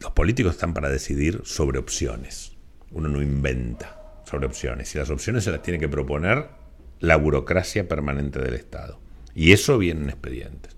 los 0.00 0.12
políticos 0.12 0.54
están 0.54 0.72
para 0.72 0.88
decidir 0.88 1.42
sobre 1.44 1.78
opciones. 1.78 2.56
Uno 2.92 3.10
no 3.10 3.20
inventa 3.20 4.22
sobre 4.24 4.46
opciones. 4.46 4.94
Y 4.94 4.98
las 4.98 5.10
opciones 5.10 5.44
se 5.44 5.50
las 5.50 5.60
tiene 5.60 5.78
que 5.78 5.88
proponer 5.90 6.48
la 7.00 7.16
burocracia 7.16 7.86
permanente 7.86 8.38
del 8.38 8.54
Estado. 8.54 9.03
Y 9.34 9.52
eso 9.52 9.78
viene 9.78 10.02
en 10.02 10.10
expedientes. 10.10 10.76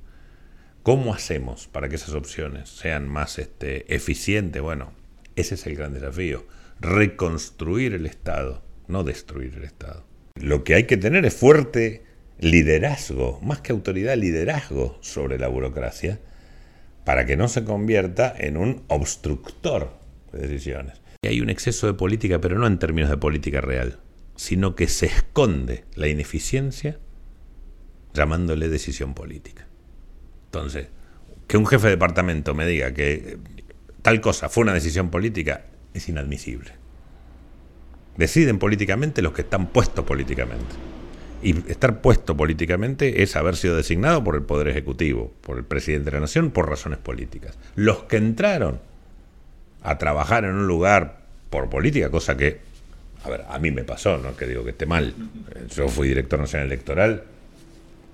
¿Cómo 0.82 1.12
hacemos 1.14 1.66
para 1.66 1.88
que 1.88 1.96
esas 1.96 2.14
opciones 2.14 2.68
sean 2.68 3.08
más 3.08 3.38
este, 3.38 3.92
eficientes? 3.94 4.62
Bueno, 4.62 4.92
ese 5.34 5.56
es 5.56 5.66
el 5.66 5.76
gran 5.76 5.92
desafío. 5.92 6.46
Reconstruir 6.80 7.94
el 7.94 8.06
Estado, 8.06 8.62
no 8.86 9.02
destruir 9.02 9.54
el 9.56 9.64
Estado. 9.64 10.06
Lo 10.36 10.64
que 10.64 10.74
hay 10.74 10.84
que 10.84 10.96
tener 10.96 11.24
es 11.26 11.34
fuerte 11.34 12.04
liderazgo, 12.38 13.40
más 13.42 13.60
que 13.60 13.72
autoridad, 13.72 14.16
liderazgo 14.16 14.98
sobre 15.00 15.38
la 15.38 15.48
burocracia, 15.48 16.20
para 17.04 17.26
que 17.26 17.36
no 17.36 17.48
se 17.48 17.64
convierta 17.64 18.34
en 18.36 18.56
un 18.56 18.84
obstructor 18.88 19.98
de 20.32 20.46
decisiones. 20.46 21.00
Y 21.22 21.28
hay 21.28 21.40
un 21.40 21.50
exceso 21.50 21.86
de 21.86 21.94
política, 21.94 22.40
pero 22.40 22.58
no 22.58 22.66
en 22.66 22.78
términos 22.78 23.10
de 23.10 23.16
política 23.16 23.60
real, 23.60 23.98
sino 24.36 24.76
que 24.76 24.86
se 24.88 25.06
esconde 25.06 25.84
la 25.94 26.08
ineficiencia 26.08 26.98
llamándole 28.16 28.68
decisión 28.68 29.14
política. 29.14 29.66
Entonces, 30.46 30.88
que 31.46 31.56
un 31.56 31.66
jefe 31.66 31.86
de 31.86 31.90
departamento 31.92 32.54
me 32.54 32.66
diga 32.66 32.92
que 32.92 33.38
tal 34.02 34.20
cosa 34.20 34.48
fue 34.48 34.62
una 34.62 34.74
decisión 34.74 35.10
política 35.10 35.66
es 35.94 36.08
inadmisible. 36.08 36.72
Deciden 38.16 38.58
políticamente 38.58 39.22
los 39.22 39.32
que 39.32 39.42
están 39.42 39.68
puestos 39.68 40.04
políticamente. 40.04 40.74
Y 41.42 41.70
estar 41.70 42.00
puesto 42.00 42.36
políticamente 42.36 43.22
es 43.22 43.36
haber 43.36 43.56
sido 43.56 43.76
designado 43.76 44.24
por 44.24 44.34
el 44.34 44.42
Poder 44.42 44.68
Ejecutivo, 44.68 45.32
por 45.42 45.58
el 45.58 45.64
presidente 45.64 46.06
de 46.06 46.16
la 46.16 46.20
Nación, 46.20 46.50
por 46.50 46.68
razones 46.68 46.98
políticas. 46.98 47.58
Los 47.74 48.04
que 48.04 48.16
entraron 48.16 48.80
a 49.82 49.98
trabajar 49.98 50.44
en 50.44 50.54
un 50.54 50.66
lugar 50.66 51.18
por 51.50 51.68
política, 51.68 52.10
cosa 52.10 52.36
que, 52.36 52.60
a 53.22 53.28
ver, 53.28 53.44
a 53.48 53.58
mí 53.58 53.70
me 53.70 53.84
pasó, 53.84 54.16
no 54.16 54.34
que 54.34 54.46
digo 54.46 54.64
que 54.64 54.70
esté 54.70 54.86
mal. 54.86 55.14
Yo 55.74 55.88
fui 55.88 56.08
director 56.08 56.40
nacional 56.40 56.66
electoral 56.66 57.22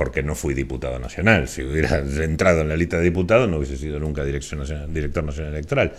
porque 0.03 0.25
no 0.25 0.35
fui 0.35 0.53
diputado 0.53 0.99
nacional. 0.99 1.47
Si 1.47 1.63
hubiera 1.63 1.99
entrado 2.25 2.63
en 2.63 2.69
la 2.69 2.77
lista 2.77 2.97
de 2.97 3.05
diputados 3.05 3.49
no 3.49 3.59
hubiese 3.59 3.77
sido 3.77 4.01
nunca 4.01 4.25
director 4.25 4.59
nacional 4.59 5.53
electoral. 5.53 5.93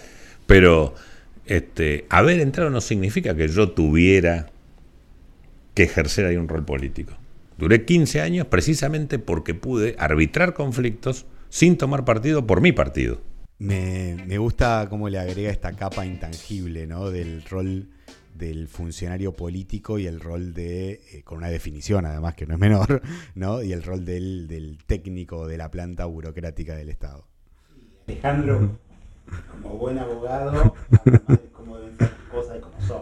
Pero 0.46 0.94
este, 1.46 2.06
haber 2.10 2.42
entrado 2.42 2.70
no 2.70 2.82
significa 2.82 3.34
que 3.34 3.48
yo 3.48 3.72
tuviera 3.72 4.48
que 5.74 5.84
ejercer 5.84 6.26
ahí 6.26 6.36
un 6.36 6.50
rol 6.50 6.66
político. 6.66 7.14
Duré 7.58 7.86
15 7.86 8.20
años 8.20 8.48
precisamente 8.48 9.20
porque 9.20 9.54
pude 9.54 9.96
arbitrar 9.98 10.54
conflictos 10.54 11.26
sin 11.48 11.78
tomar 11.78 12.04
partido 12.04 12.46
por 12.46 12.60
mi 12.60 12.74
partido. 12.74 13.22
Me, 13.58 14.38
gusta 14.38 14.88
cómo 14.90 15.08
le 15.08 15.18
agrega 15.18 15.50
esta 15.50 15.72
capa 15.72 16.06
intangible 16.06 16.88
del 16.88 17.42
rol 17.46 17.88
del 18.36 18.68
funcionario 18.68 19.34
político 19.34 20.00
y 20.00 20.08
el 20.08 20.20
rol 20.20 20.54
de, 20.54 21.02
eh, 21.12 21.24
con 21.24 21.40
una 21.40 21.50
definición 21.50 22.06
además 22.06 22.36
que 22.36 22.46
no 22.46 22.54
es 22.54 22.60
menor, 22.60 23.02
¿no? 23.36 23.62
y 23.62 23.74
el 23.74 23.84
rol 23.84 24.06
del, 24.06 24.48
del 24.48 24.78
técnico 24.86 25.48
de 25.48 25.58
la 25.58 25.70
planta 25.70 26.06
burocrática 26.06 26.76
del 26.76 26.90
Estado. 26.90 27.26
Alejandro, 28.08 28.78
como 29.52 29.78
buen 29.78 29.98
abogado, 29.98 30.76
de 31.28 31.40
cómo 31.54 31.78
deben 31.78 31.98
ser 31.98 32.12
las 32.12 32.30
cosas 32.30 32.58
y 32.58 32.62
cómo 32.62 32.82
son. 32.82 33.02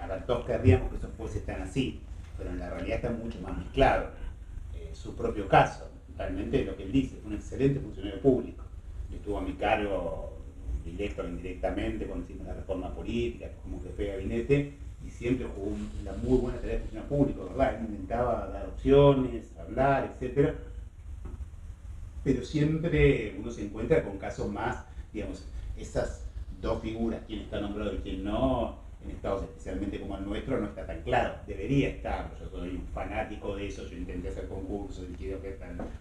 Ahora 0.00 0.24
todos 0.24 0.46
querríamos 0.46 0.90
que 0.90 0.96
esos 0.96 1.10
jueces 1.16 1.36
están 1.38 1.62
así, 1.62 2.00
pero 2.36 2.50
en 2.50 2.58
la 2.58 2.70
realidad 2.70 2.96
está 2.96 3.10
mucho 3.10 3.40
más 3.40 3.56
mezclado. 3.56 4.10
Eh, 4.74 4.90
su 4.92 5.14
propio 5.14 5.48
caso, 5.48 5.88
realmente 6.16 6.64
lo 6.64 6.76
que 6.76 6.84
él 6.84 6.92
dice, 6.92 7.20
un 7.24 7.34
excelente 7.34 7.80
funcionario 7.80 8.20
público. 8.20 8.64
Estuvo 9.14 9.38
a 9.38 9.42
mi 9.42 9.54
cargo 9.54 10.37
directo 10.84 11.22
o 11.22 11.28
indirectamente 11.28 12.06
cuando 12.06 12.24
hicimos 12.24 12.46
la 12.46 12.54
reforma 12.54 12.94
política, 12.94 13.50
como 13.62 13.82
jefe 13.82 14.02
de 14.02 14.08
gabinete, 14.10 14.72
y 15.06 15.10
siempre 15.10 15.46
jugó 15.54 15.76
una 16.00 16.12
muy 16.22 16.38
buena 16.38 16.58
tarea 16.58 16.76
de 16.76 16.80
funcionario 16.80 17.16
público, 17.16 17.46
¿verdad? 17.50 17.76
Él 17.76 17.86
intentaba 17.88 18.48
dar 18.48 18.66
opciones, 18.66 19.52
hablar, 19.58 20.12
etcétera, 20.14 20.54
pero 22.24 22.44
siempre 22.44 23.34
uno 23.38 23.50
se 23.50 23.64
encuentra 23.64 24.02
con 24.02 24.18
casos 24.18 24.52
más, 24.52 24.84
digamos, 25.12 25.44
esas 25.76 26.24
dos 26.60 26.82
figuras, 26.82 27.20
quién 27.26 27.40
está 27.40 27.60
nombrado 27.60 27.94
y 27.94 27.98
quién 27.98 28.24
no, 28.24 28.76
en 29.08 29.16
estados 29.16 29.42
especialmente 29.44 30.00
como 30.00 30.16
el 30.16 30.24
nuestro, 30.24 30.60
no 30.60 30.66
está 30.66 30.86
tan 30.86 31.02
claro. 31.02 31.34
Debería 31.46 31.88
estar. 31.88 32.30
Yo 32.38 32.48
soy 32.50 32.70
un 32.70 32.86
fanático 32.94 33.56
de 33.56 33.68
eso. 33.68 33.88
Yo 33.88 33.96
intenté 33.96 34.28
hacer 34.28 34.46
concursos 34.48 35.06
y 35.10 35.14
quiero 35.14 35.40
que 35.40 35.56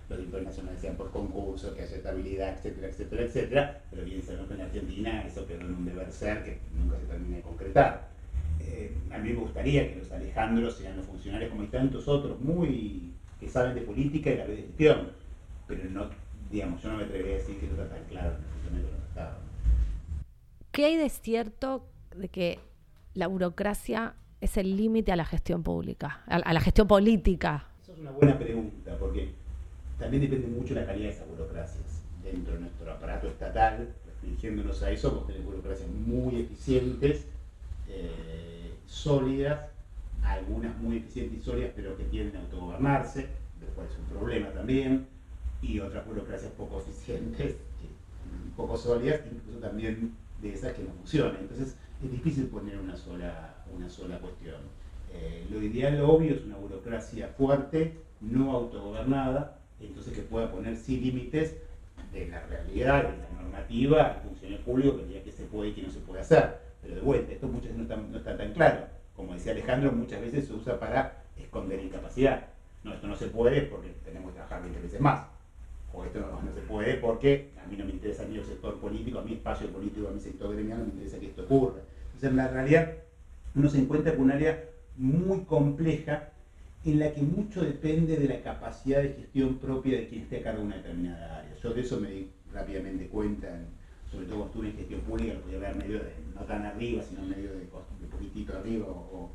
los 0.09 0.19
diputados 0.19 0.45
nacionales 0.45 0.81
sean 0.81 0.95
por 0.95 1.11
concurso, 1.11 1.73
que 1.75 1.83
haya 1.83 1.95
estabilidad, 1.95 2.53
etcétera, 2.53 2.87
etcétera, 2.87 3.23
etcétera. 3.23 3.81
Pero 3.89 4.05
bien 4.05 4.21
sabemos 4.21 4.47
que 4.47 4.53
en 4.55 4.61
Argentina 4.61 5.25
eso 5.25 5.47
quedó 5.47 5.61
en 5.61 5.75
un 5.75 5.85
deber 5.85 6.11
ser 6.11 6.43
que 6.43 6.59
nunca 6.77 6.97
se 6.99 7.05
termina 7.05 7.37
de 7.37 7.43
concretar. 7.43 8.07
Eh, 8.59 8.91
a 9.11 9.17
mí 9.17 9.29
me 9.29 9.39
gustaría 9.39 9.87
que 9.87 9.99
los 9.99 10.11
Alejandros 10.11 10.75
sean 10.75 10.97
los 10.97 11.05
funcionarios 11.05 11.49
como 11.49 11.61
hay 11.61 11.69
tantos 11.69 12.07
otros, 12.07 12.39
muy 12.41 13.13
que 13.39 13.47
saben 13.47 13.75
de 13.75 13.81
política 13.81 14.31
y 14.31 14.37
la 14.37 14.47
de 14.47 14.57
gestión. 14.57 15.11
Pero 15.67 15.89
no, 15.89 16.09
digamos, 16.51 16.81
yo 16.81 16.91
no 16.91 16.97
me 16.97 17.03
atrevería 17.03 17.35
a 17.35 17.37
decir 17.37 17.57
que 17.59 17.65
eso 17.65 17.75
está 17.75 17.95
tan 17.95 18.03
claro 18.05 18.29
en 18.29 18.35
el 18.35 18.49
funcionamiento 18.49 18.87
de 18.91 18.97
los 18.97 19.07
estados. 19.07 19.37
¿Qué 20.71 20.85
hay 20.85 20.95
de 20.95 21.09
cierto 21.09 21.87
de 22.15 22.29
que 22.29 22.59
la 23.17 23.25
burocracia 23.25 24.13
es 24.41 24.57
el 24.57 24.77
límite 24.77 25.11
a 25.11 25.15
la 25.15 25.25
gestión 25.25 25.63
pública, 25.63 26.21
a, 26.27 26.53
la 26.53 26.61
gestión 26.61 26.87
política? 26.87 27.65
Eso 27.81 27.93
es 27.93 27.97
una 27.97 28.11
buena 28.11 28.37
pregunta, 28.37 28.95
porque 28.99 29.31
también 29.97 30.21
depende 30.21 30.45
mucho 30.47 30.75
de 30.75 30.81
la 30.81 30.85
calidad 30.85 31.09
de 31.09 31.15
esas 31.15 31.27
burocracias. 31.27 32.03
Dentro 32.23 32.53
de 32.53 32.59
nuestro 32.59 32.91
aparato 32.91 33.27
estatal, 33.27 33.91
restringiéndonos 34.05 34.83
a 34.83 34.91
eso, 34.91 35.11
vos 35.11 35.25
tenés 35.25 35.43
burocracias 35.43 35.89
muy 35.89 36.41
eficientes, 36.41 37.25
eh, 37.89 38.75
sólidas, 38.85 39.61
algunas 40.21 40.77
muy 40.77 40.97
eficientes 40.97 41.39
y 41.39 41.41
sólidas, 41.41 41.71
pero 41.75 41.97
que 41.97 42.03
tienden 42.03 42.37
a 42.37 42.41
autogobernarse, 42.41 43.29
lo 43.61 43.67
cual 43.73 43.87
es 43.87 43.97
un 43.97 44.05
problema 44.15 44.49
también, 44.51 45.07
y 45.63 45.79
otras 45.79 46.05
burocracias 46.05 46.51
poco 46.51 46.81
eficientes, 46.81 47.55
poco 48.55 48.77
sólidas, 48.77 49.21
incluso 49.31 49.57
también 49.59 50.13
de 50.39 50.53
esas 50.53 50.73
que 50.73 50.83
no 50.83 50.91
funcionan. 50.91 51.37
Entonces, 51.41 51.75
es 52.03 52.11
difícil 52.11 52.47
poner 52.47 52.77
una 52.79 52.95
sola, 52.95 53.55
una 53.75 53.89
sola 53.89 54.19
cuestión. 54.19 54.55
Eh, 55.13 55.47
lo 55.49 55.61
ideal, 55.61 55.97
lo 55.97 56.09
obvio, 56.09 56.35
es 56.35 56.43
una 56.43 56.57
burocracia 56.57 57.29
fuerte, 57.29 57.93
no 58.21 58.51
autogobernada, 58.51 59.59
entonces 59.79 60.13
que 60.13 60.21
pueda 60.21 60.51
poner 60.51 60.75
sí 60.75 60.99
límites 60.99 61.55
de 62.13 62.27
la 62.27 62.45
realidad, 62.45 63.03
de 63.03 63.17
la 63.17 63.41
normativa, 63.41 64.03
al 64.03 64.21
funcionario 64.21 64.63
público 64.63 64.97
que 64.97 65.05
diga 65.05 65.23
que 65.23 65.31
se 65.31 65.45
puede 65.45 65.69
y 65.69 65.73
que 65.73 65.83
no 65.83 65.89
se 65.89 65.99
puede 65.99 66.21
hacer. 66.21 66.59
Pero 66.81 66.95
de 66.95 67.01
vuelta, 67.01 67.33
esto 67.33 67.47
muchas 67.47 67.75
veces 67.75 67.87
no 67.87 68.17
está, 68.17 68.37
tan 68.37 68.53
claro. 68.53 68.85
Como 69.15 69.33
decía 69.33 69.51
Alejandro, 69.51 69.91
muchas 69.91 70.21
veces 70.21 70.47
se 70.47 70.53
usa 70.53 70.79
para 70.79 71.23
esconder 71.37 71.79
incapacidad. 71.79 72.47
No, 72.83 72.93
esto 72.93 73.07
no 73.07 73.15
se 73.15 73.27
puede 73.27 73.63
porque 73.63 73.89
tenemos 74.05 74.29
que 74.29 74.35
trabajar 74.35 74.61
20 74.61 74.79
veces 74.81 75.01
más. 75.01 75.25
O 75.93 76.03
esto 76.03 76.19
no, 76.19 76.53
se 76.53 76.61
puede 76.61 76.95
porque 76.95 77.49
a 77.63 77.67
mí 77.67 77.77
no 77.77 77.85
me 77.85 77.91
interesa 77.91 78.23
ni 78.25 78.37
el 78.37 78.45
sector 78.45 78.79
político, 78.79 79.19
a 79.19 79.23
mi 79.23 79.33
espacio 79.33 79.67
político, 79.69 80.07
a 80.07 80.11
mi 80.11 80.19
sector 80.19 80.53
gremial, 80.53 80.79
no 80.79 80.85
me 80.85 80.91
interesa 80.91 81.19
que 81.19 81.27
esto 81.27 81.43
ocurra. 81.43 81.81
Entonces, 82.05 82.29
en 82.29 82.35
la 82.35 82.47
realidad, 82.47 82.93
uno 83.55 83.69
se 83.69 83.79
encuentra 83.79 84.15
con 84.15 84.25
un 84.25 84.31
área 84.31 84.63
muy 84.97 85.41
compleja 85.41 86.29
en 86.85 86.99
la 86.99 87.11
que 87.11 87.21
mucho 87.21 87.61
depende 87.61 88.17
de 88.17 88.27
la 88.27 88.41
capacidad 88.41 89.01
de 89.01 89.13
gestión 89.13 89.57
propia 89.57 89.97
de 89.97 90.07
quien 90.07 90.21
esté 90.21 90.39
a 90.39 90.43
cargo 90.43 90.59
de 90.59 90.65
una 90.67 90.75
determinada 90.77 91.39
área. 91.39 91.55
Yo 91.61 91.73
de 91.73 91.81
eso 91.81 91.99
me 91.99 92.09
di 92.09 92.29
rápidamente 92.53 93.07
cuenta, 93.07 93.47
sobre 94.11 94.25
todo 94.25 94.37
cuando 94.37 94.53
estuve 94.53 94.69
en 94.69 94.77
gestión 94.77 95.01
pública, 95.01 95.33
lo 95.33 95.41
podía 95.41 95.59
ver 95.59 95.75
medio 95.75 95.99
de, 95.99 96.13
no 96.33 96.41
tan 96.41 96.65
arriba, 96.65 97.03
sino 97.03 97.21
medio 97.23 97.51
de, 97.51 97.59
de 97.59 98.07
poquitito 98.09 98.57
arriba 98.57 98.85
o, 98.87 99.31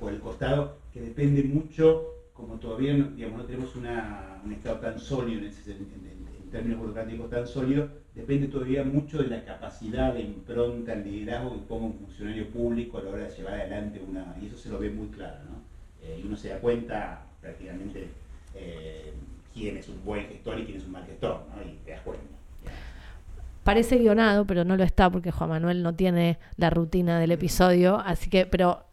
por 0.00 0.12
el 0.12 0.20
costado, 0.20 0.78
que 0.92 1.00
depende 1.00 1.42
mucho, 1.44 2.15
como 2.36 2.54
todavía 2.56 2.94
digamos, 2.94 3.38
no 3.38 3.44
tenemos 3.44 3.74
un 3.76 4.52
Estado 4.52 4.76
tan 4.76 4.98
sólido 4.98 5.40
en, 5.40 5.46
ese, 5.46 5.72
en, 5.72 6.26
términos 6.50 6.78
burocráticos 6.78 7.28
tan 7.28 7.46
sólidos, 7.46 7.90
depende 8.14 8.46
todavía 8.46 8.84
mucho 8.84 9.18
de 9.18 9.28
la 9.28 9.44
capacidad 9.44 10.14
de 10.14 10.22
impronta, 10.22 10.92
el 10.92 11.04
liderazgo 11.04 11.54
que 11.54 11.66
ponga 11.66 11.86
un 11.86 11.94
funcionario 11.94 12.48
público 12.50 12.98
a 12.98 13.02
la 13.02 13.10
hora 13.10 13.24
de 13.24 13.36
llevar 13.36 13.54
adelante 13.54 14.00
una... 14.06 14.36
Y 14.40 14.46
eso 14.46 14.56
se 14.56 14.68
lo 14.68 14.78
ve 14.78 14.90
muy 14.90 15.08
claro, 15.08 15.38
¿no? 15.44 15.56
Eh, 16.02 16.20
y 16.22 16.26
uno 16.26 16.36
se 16.36 16.50
da 16.50 16.58
cuenta 16.60 17.26
prácticamente 17.40 18.08
eh, 18.54 19.12
quién 19.52 19.76
es 19.76 19.88
un 19.88 20.04
buen 20.04 20.26
gestor 20.28 20.60
y 20.60 20.64
quién 20.64 20.78
es 20.78 20.84
un 20.84 20.92
mal 20.92 21.04
gestor, 21.04 21.42
¿no? 21.54 21.62
Y 21.68 21.78
te 21.84 21.90
das 21.90 22.00
cuenta. 22.02 22.24
Parece 23.64 23.98
guionado, 23.98 24.46
pero 24.46 24.64
no 24.64 24.76
lo 24.76 24.84
está 24.84 25.10
porque 25.10 25.32
Juan 25.32 25.50
Manuel 25.50 25.82
no 25.82 25.94
tiene 25.94 26.38
la 26.56 26.70
rutina 26.70 27.18
del 27.18 27.32
episodio, 27.32 27.98
así 27.98 28.30
que, 28.30 28.46
pero 28.46 28.84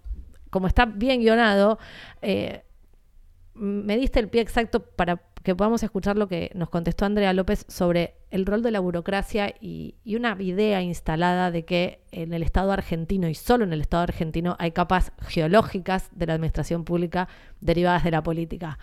como 0.50 0.66
está 0.66 0.86
bien 0.86 1.22
guionado, 1.22 1.78
eh, 2.24 2.64
me 3.56 3.98
diste 3.98 4.20
el 4.20 4.30
pie 4.30 4.42
exacto 4.42 4.82
para 4.82 5.22
que 5.44 5.56
podamos 5.56 5.84
escuchar 5.84 6.18
lo 6.18 6.28
que 6.28 6.52
nos 6.56 6.70
contestó 6.70 7.06
Andrea 7.06 7.34
López 7.34 7.66
sobre 7.68 8.16
el 8.32 8.46
rol 8.46 8.64
de 8.64 8.72
la 8.72 8.80
burocracia 8.80 9.54
y, 9.60 9.96
una 10.06 10.38
idea 10.40 10.82
instalada 10.82 11.52
de 11.52 11.66
que 11.66 12.00
en 12.12 12.34
el 12.34 12.44
Estado 12.44 12.72
argentino 12.72 13.28
y 13.28 13.36
solo 13.36 13.66
en 13.66 13.74
el 13.74 13.82
Estado 13.82 14.04
argentino 14.04 14.56
hay 14.58 14.72
capas 14.72 15.12
geológicas 15.20 16.10
de 16.14 16.28
la 16.28 16.34
administración 16.36 16.86
pública 16.86 17.28
derivadas 17.60 18.06
de 18.06 18.12
la 18.12 18.24
política. 18.24 18.80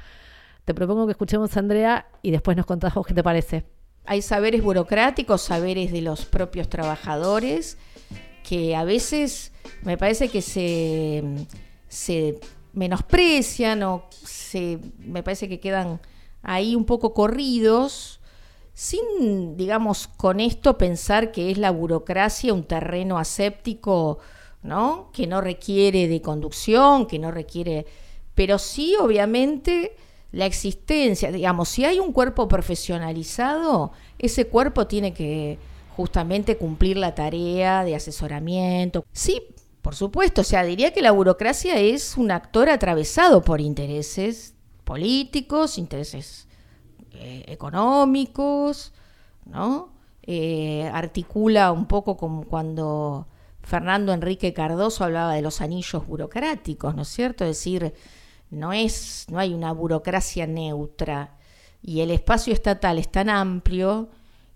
Te 0.66 0.74
propongo 0.74 1.06
que 1.06 1.12
escuchemos 1.12 1.56
a 1.56 1.61
Andrea 1.61 2.06
y 2.22 2.30
después 2.30 2.56
nos 2.56 2.66
contás 2.66 2.92
qué 3.06 3.14
te 3.14 3.22
parece. 3.22 3.64
Hay 4.04 4.22
saberes 4.22 4.62
burocráticos, 4.62 5.40
saberes 5.40 5.92
de 5.92 6.02
los 6.02 6.26
propios 6.26 6.68
trabajadores, 6.68 7.78
que 8.46 8.76
a 8.76 8.85
veces 8.85 9.52
me 9.83 9.96
parece 9.96 10.28
que 10.28 10.42
se, 10.42 11.22
se 11.88 12.38
menosprecian 12.72 13.83
o 13.83 14.04
se, 14.11 14.78
me 14.98 15.22
parece 15.22 15.48
que 15.48 15.61
quedan 15.61 16.00
ahí 16.42 16.74
un 16.74 16.85
poco 16.85 17.14
corridos, 17.14 18.20
sin, 18.72 19.56
digamos, 19.56 20.09
con 20.09 20.40
esto 20.40 20.78
pensar 20.78 21.33
que 21.33 21.50
es 21.50 21.59
la 21.59 21.70
burocracia 21.70 22.54
un 22.54 22.64
terreno 22.64 23.18
aséptico, 23.18 24.18
¿no? 24.62 25.11
Que 25.12 25.26
no 25.26 25.40
requiere 25.40 26.09
de 26.09 26.22
conducción, 26.22 27.06
que 27.06 27.18
no 27.18 27.30
requiere, 27.30 27.87
pero 28.35 28.59
sí, 28.59 28.96
obviamente, 28.98 29.96
la 30.33 30.46
existencia, 30.46 31.33
digamos, 31.33 31.68
si 31.68 31.85
hay 31.85 31.98
un 31.98 32.12
cuerpo 32.12 32.48
profesionalizado, 32.48 33.92
ese 34.18 34.46
cuerpo 34.46 34.87
tiene 34.87 35.12
que 35.12 35.59
justamente 35.96 36.56
cumplir 36.56 36.96
la 36.96 37.14
tarea 37.14 37.85
de 37.85 37.96
asesoramiento. 37.96 39.04
Sí, 39.12 39.42
por 39.82 39.94
supuesto, 39.94 40.42
o 40.42 40.44
sea, 40.44 40.62
diría 40.64 40.92
que 40.92 41.02
la 41.02 41.12
burocracia 41.12 41.78
es 41.78 42.16
un 42.16 42.30
actor 42.30 42.68
atravesado 42.68 43.42
por 43.42 43.60
intereses 43.60 44.54
políticos, 44.84 45.78
intereses 45.78 46.48
eh, 47.12 47.44
económicos, 47.48 48.92
¿no? 49.46 49.92
Eh, 50.22 50.88
articula 50.92 51.72
un 51.72 51.86
poco 51.86 52.16
como 52.16 52.44
cuando 52.44 53.26
Fernando 53.62 54.12
Enrique 54.12 54.52
Cardoso 54.52 55.04
hablaba 55.04 55.34
de 55.34 55.42
los 55.42 55.60
anillos 55.60 56.06
burocráticos, 56.06 56.94
¿no 56.94 57.02
es 57.02 57.08
cierto? 57.08 57.44
Es 57.44 57.56
decir, 57.56 57.94
no, 58.50 58.72
es, 58.72 59.26
no 59.30 59.38
hay 59.38 59.54
una 59.54 59.72
burocracia 59.72 60.46
neutra 60.46 61.36
y 61.82 62.00
el 62.00 62.10
espacio 62.10 62.52
estatal 62.52 62.98
es 62.98 63.10
tan 63.10 63.30
amplio 63.30 64.10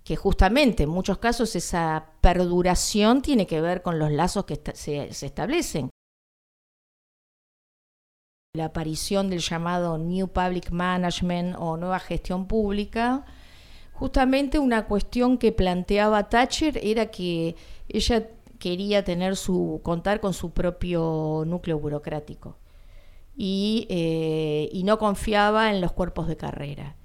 que 0.05 0.17
justamente 0.17 0.83
en 0.83 0.91
muchos 0.91 1.19
casos 1.19 1.57
esa 1.57 2.13
perduración 2.21 3.23
tiene 3.23 3.47
que 3.47 3.63
ver 3.63 3.81
con 3.81 3.99
los 3.99 4.13
lazos 4.13 4.45
que 4.45 4.61
se, 4.75 5.09
establecen. 5.09 5.89
La 8.55 8.67
aparición 8.67 9.31
del 9.31 9.41
llamado 9.41 9.97
New 9.99 10.29
Public 10.29 10.71
Management 10.71 11.57
o 11.59 11.79
nueva 11.79 11.99
gestión 11.99 12.47
pública, 12.47 13.25
justamente 13.95 14.59
una 14.59 14.87
cuestión 14.87 15.39
que 15.39 15.53
planteaba 15.53 16.29
Thatcher 16.29 16.79
era 16.83 17.07
que 17.07 17.57
ella 17.89 18.29
quería 18.59 19.05
tener 19.05 19.37
su, 19.37 19.81
contar 19.83 20.21
con 20.21 20.35
su 20.35 20.51
propio 20.53 21.45
núcleo 21.47 21.79
burocrático 21.79 22.59
y, 23.35 23.87
eh, 23.89 24.69
y 24.71 24.85
no 24.85 24.99
confiaba 24.99 25.71
en 25.71 25.81
los 25.81 25.93
cuerpos 25.93 26.29
de 26.29 26.37
carrera. 26.37 26.97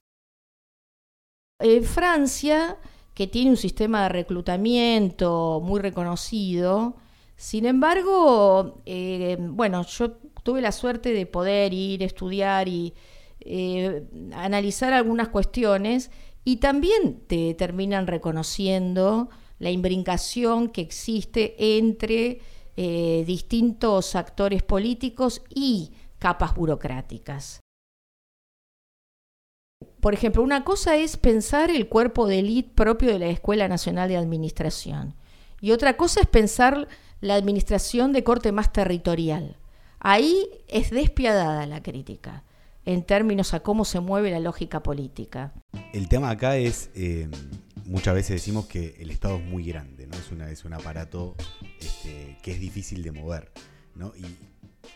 En 1.59 1.83
Francia, 1.83 2.77
que 3.13 3.27
tiene 3.27 3.51
un 3.51 3.57
sistema 3.57 4.03
de 4.03 4.09
reclutamiento 4.09 5.61
muy 5.61 5.81
reconocido, 5.81 6.95
sin 7.35 7.65
embargo, 7.65 8.81
eh, 8.85 9.37
bueno, 9.39 9.85
yo 9.85 10.11
tuve 10.43 10.61
la 10.61 10.71
suerte 10.71 11.11
de 11.11 11.25
poder 11.25 11.73
ir, 11.73 12.01
estudiar 12.01 12.69
y 12.69 12.93
eh, 13.41 14.07
analizar 14.33 14.93
algunas 14.93 15.27
cuestiones 15.29 16.11
y 16.45 16.57
también 16.57 17.21
te 17.27 17.53
terminan 17.55 18.07
reconociendo 18.07 19.29
la 19.57 19.69
imbrincación 19.69 20.69
que 20.69 20.81
existe 20.81 21.77
entre 21.77 22.39
eh, 22.77 23.23
distintos 23.27 24.15
actores 24.15 24.63
políticos 24.63 25.41
y 25.49 25.91
capas 26.19 26.55
burocráticas. 26.55 27.59
Por 30.01 30.13
ejemplo, 30.13 30.41
una 30.41 30.63
cosa 30.63 30.95
es 30.95 31.17
pensar 31.17 31.69
el 31.69 31.87
cuerpo 31.89 32.27
de 32.27 32.39
élite 32.39 32.71
propio 32.73 33.11
de 33.11 33.19
la 33.19 33.27
Escuela 33.27 33.67
Nacional 33.67 34.07
de 34.07 34.17
Administración 34.17 35.15
y 35.61 35.71
otra 35.71 35.97
cosa 35.97 36.21
es 36.21 36.27
pensar 36.27 36.87
la 37.19 37.35
administración 37.35 38.13
de 38.13 38.23
corte 38.23 38.51
más 38.51 38.71
territorial. 38.71 39.57
Ahí 39.99 40.47
es 40.69 40.89
despiadada 40.91 41.65
la 41.65 41.83
crítica 41.83 42.45
en 42.85 43.03
términos 43.03 43.53
a 43.53 43.59
cómo 43.59 43.83
se 43.83 43.99
mueve 43.99 44.31
la 44.31 44.39
lógica 44.39 44.81
política. 44.81 45.53
El 45.93 46.07
tema 46.07 46.29
acá 46.29 46.55
es, 46.55 46.89
eh, 46.95 47.27
muchas 47.85 48.15
veces 48.15 48.37
decimos 48.37 48.67
que 48.67 48.95
el 48.99 49.11
Estado 49.11 49.35
es 49.35 49.43
muy 49.43 49.65
grande, 49.65 50.07
¿no? 50.07 50.17
es, 50.17 50.31
una, 50.31 50.47
un 50.65 50.73
aparato 50.73 51.35
este, 51.81 52.37
que 52.41 52.51
es 52.51 52.59
difícil 52.61 53.03
de 53.03 53.11
mover. 53.11 53.51
¿no? 53.95 54.13
Y 54.15 54.37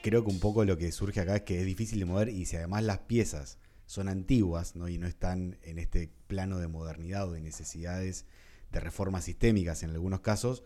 creo 0.01 0.23
que 0.23 0.31
un 0.31 0.39
poco 0.39 0.63
lo 0.63 0.77
que 0.77 0.93
surge 0.93 1.19
acá 1.19 1.35
es 1.35 1.41
que 1.41 1.59
es 1.59 1.65
difícil 1.65 1.99
de 1.99 2.05
mover 2.05 2.29
y 2.29 2.45
si 2.45 2.55
además 2.55 2.83
las 2.83 2.99
piezas 2.99 3.57
son 3.85 4.07
antiguas 4.07 4.73
y 4.89 4.97
no 4.97 5.07
están 5.07 5.57
en 5.63 5.79
este 5.79 6.09
plano 6.27 6.59
de 6.59 6.67
modernidad 6.67 7.27
o 7.27 7.33
de 7.33 7.41
necesidades 7.41 8.25
de 8.71 8.79
reformas 8.79 9.25
sistémicas 9.25 9.83
en 9.83 9.91
algunos 9.91 10.21
casos, 10.21 10.63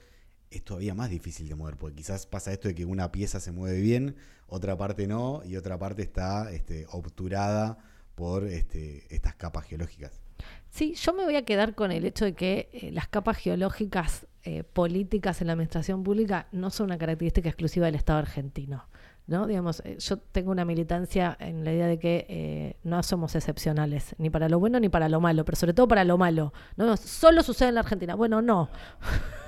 es 0.50 0.64
todavía 0.64 0.94
más 0.94 1.10
difícil 1.10 1.50
de 1.50 1.56
mover, 1.56 1.76
porque 1.76 1.98
quizás 1.98 2.26
pasa 2.26 2.54
esto 2.54 2.70
de 2.70 2.76
que 2.76 2.86
una 2.86 3.12
pieza 3.12 3.40
se 3.40 3.52
mueve 3.52 3.82
bien, 3.82 4.16
otra 4.48 4.78
parte 4.78 5.08
no, 5.08 5.42
y 5.46 5.58
otra 5.58 5.78
parte 5.78 6.04
está 6.04 6.52
este, 6.52 6.86
obturada 6.90 7.78
por 8.16 8.46
este, 8.46 9.14
estas 9.14 9.36
capas 9.36 9.66
geológicas. 9.66 10.22
Sí, 10.70 10.94
yo 10.96 11.14
me 11.14 11.24
voy 11.24 11.36
a 11.36 11.46
quedar 11.46 11.76
con 11.76 11.92
el 11.92 12.06
hecho 12.06 12.26
de 12.26 12.34
que 12.34 12.70
eh, 12.72 12.92
las 12.92 13.08
capas 13.08 13.38
geológicas 13.38 14.28
eh, 14.44 14.64
políticas 14.64 15.42
en 15.42 15.48
la 15.48 15.54
administración 15.54 16.04
pública 16.04 16.48
no 16.52 16.70
son 16.70 16.86
una 16.86 16.98
característica 16.98 17.50
exclusiva 17.50 17.88
del 17.88 17.96
Estado 17.96 18.20
argentino. 18.20 18.88
¿No? 19.28 19.46
Digamos, 19.46 19.82
eh, 19.86 19.98
yo 20.00 20.18
tengo 20.18 20.52
una 20.52 20.66
militancia 20.66 21.38
en 21.40 21.64
la 21.64 21.74
idea 21.74 21.88
de 21.88 22.00
que 22.00 22.26
eh, 22.30 22.78
no 22.84 23.04
somos 23.04 23.36
excepcionales, 23.36 24.16
ni 24.18 24.30
para 24.30 24.50
lo 24.50 24.60
bueno 24.60 24.80
ni 24.80 24.90
para 24.90 25.10
lo 25.10 25.20
malo, 25.20 25.46
pero 25.46 25.58
sobre 25.58 25.74
todo 25.74 25.88
para 25.88 26.04
lo 26.06 26.18
malo. 26.18 26.54
¿no? 26.78 26.98
Solo 26.98 27.44
sucede 27.44 27.70
en 27.70 27.76
la 27.76 27.82
Argentina. 27.82 28.16
Bueno, 28.16 28.42
no. 28.42 28.70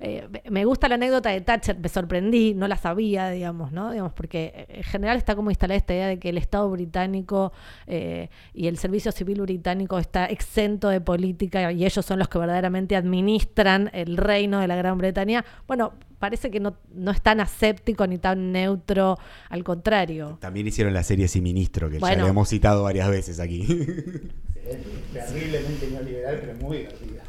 Eh, 0.00 0.28
me 0.50 0.64
gusta 0.66 0.88
la 0.88 0.96
anécdota 0.96 1.30
de 1.30 1.40
Thatcher, 1.40 1.78
me 1.78 1.88
sorprendí, 1.88 2.52
no 2.52 2.66
la 2.68 2.76
sabía, 2.76 3.30
digamos, 3.30 3.72
¿no? 3.72 3.92
Digamos, 3.92 4.12
porque 4.12 4.66
en 4.68 4.82
general 4.82 5.16
está 5.16 5.34
como 5.36 5.50
instalada 5.50 5.78
esta 5.78 5.94
idea 5.94 6.08
de 6.08 6.18
que 6.18 6.28
el 6.28 6.36
Estado 6.36 6.68
británico 6.68 7.52
y 7.86 8.66
el 8.66 8.76
servicio 8.76 9.12
civil 9.12 9.40
británico 9.40 9.98
está 9.98 10.26
exento 10.26 10.88
de 10.88 11.00
política 11.00 11.72
y 11.72 11.86
ellos 11.86 12.04
son 12.04 12.18
los 12.18 12.28
que 12.28 12.38
verdaderamente 12.38 12.96
administran 12.96 13.88
el 13.94 14.16
reino 14.18 14.58
de 14.58 14.66
la 14.66 14.76
Gran 14.76 14.98
Bretaña. 14.98 15.44
Bueno, 15.66 15.94
parece 16.24 16.50
que 16.50 16.58
no, 16.58 16.78
no 16.94 17.10
es 17.10 17.20
tan 17.20 17.38
aséptico 17.38 18.06
ni 18.06 18.16
tan 18.16 18.50
neutro, 18.50 19.18
al 19.50 19.62
contrario. 19.62 20.38
También 20.40 20.66
hicieron 20.66 20.94
la 20.94 21.02
serie 21.02 21.28
Sin 21.28 21.42
Ministro, 21.42 21.90
que 21.90 22.00
ya 22.00 22.16
la 22.16 22.26
hemos 22.26 22.48
citado 22.48 22.84
varias 22.84 23.10
veces 23.10 23.40
aquí. 23.40 23.66
terriblemente 25.12 25.86
neoliberal, 25.90 26.38
pero 26.40 26.54
muy 26.54 26.78
divertida. 26.78 27.24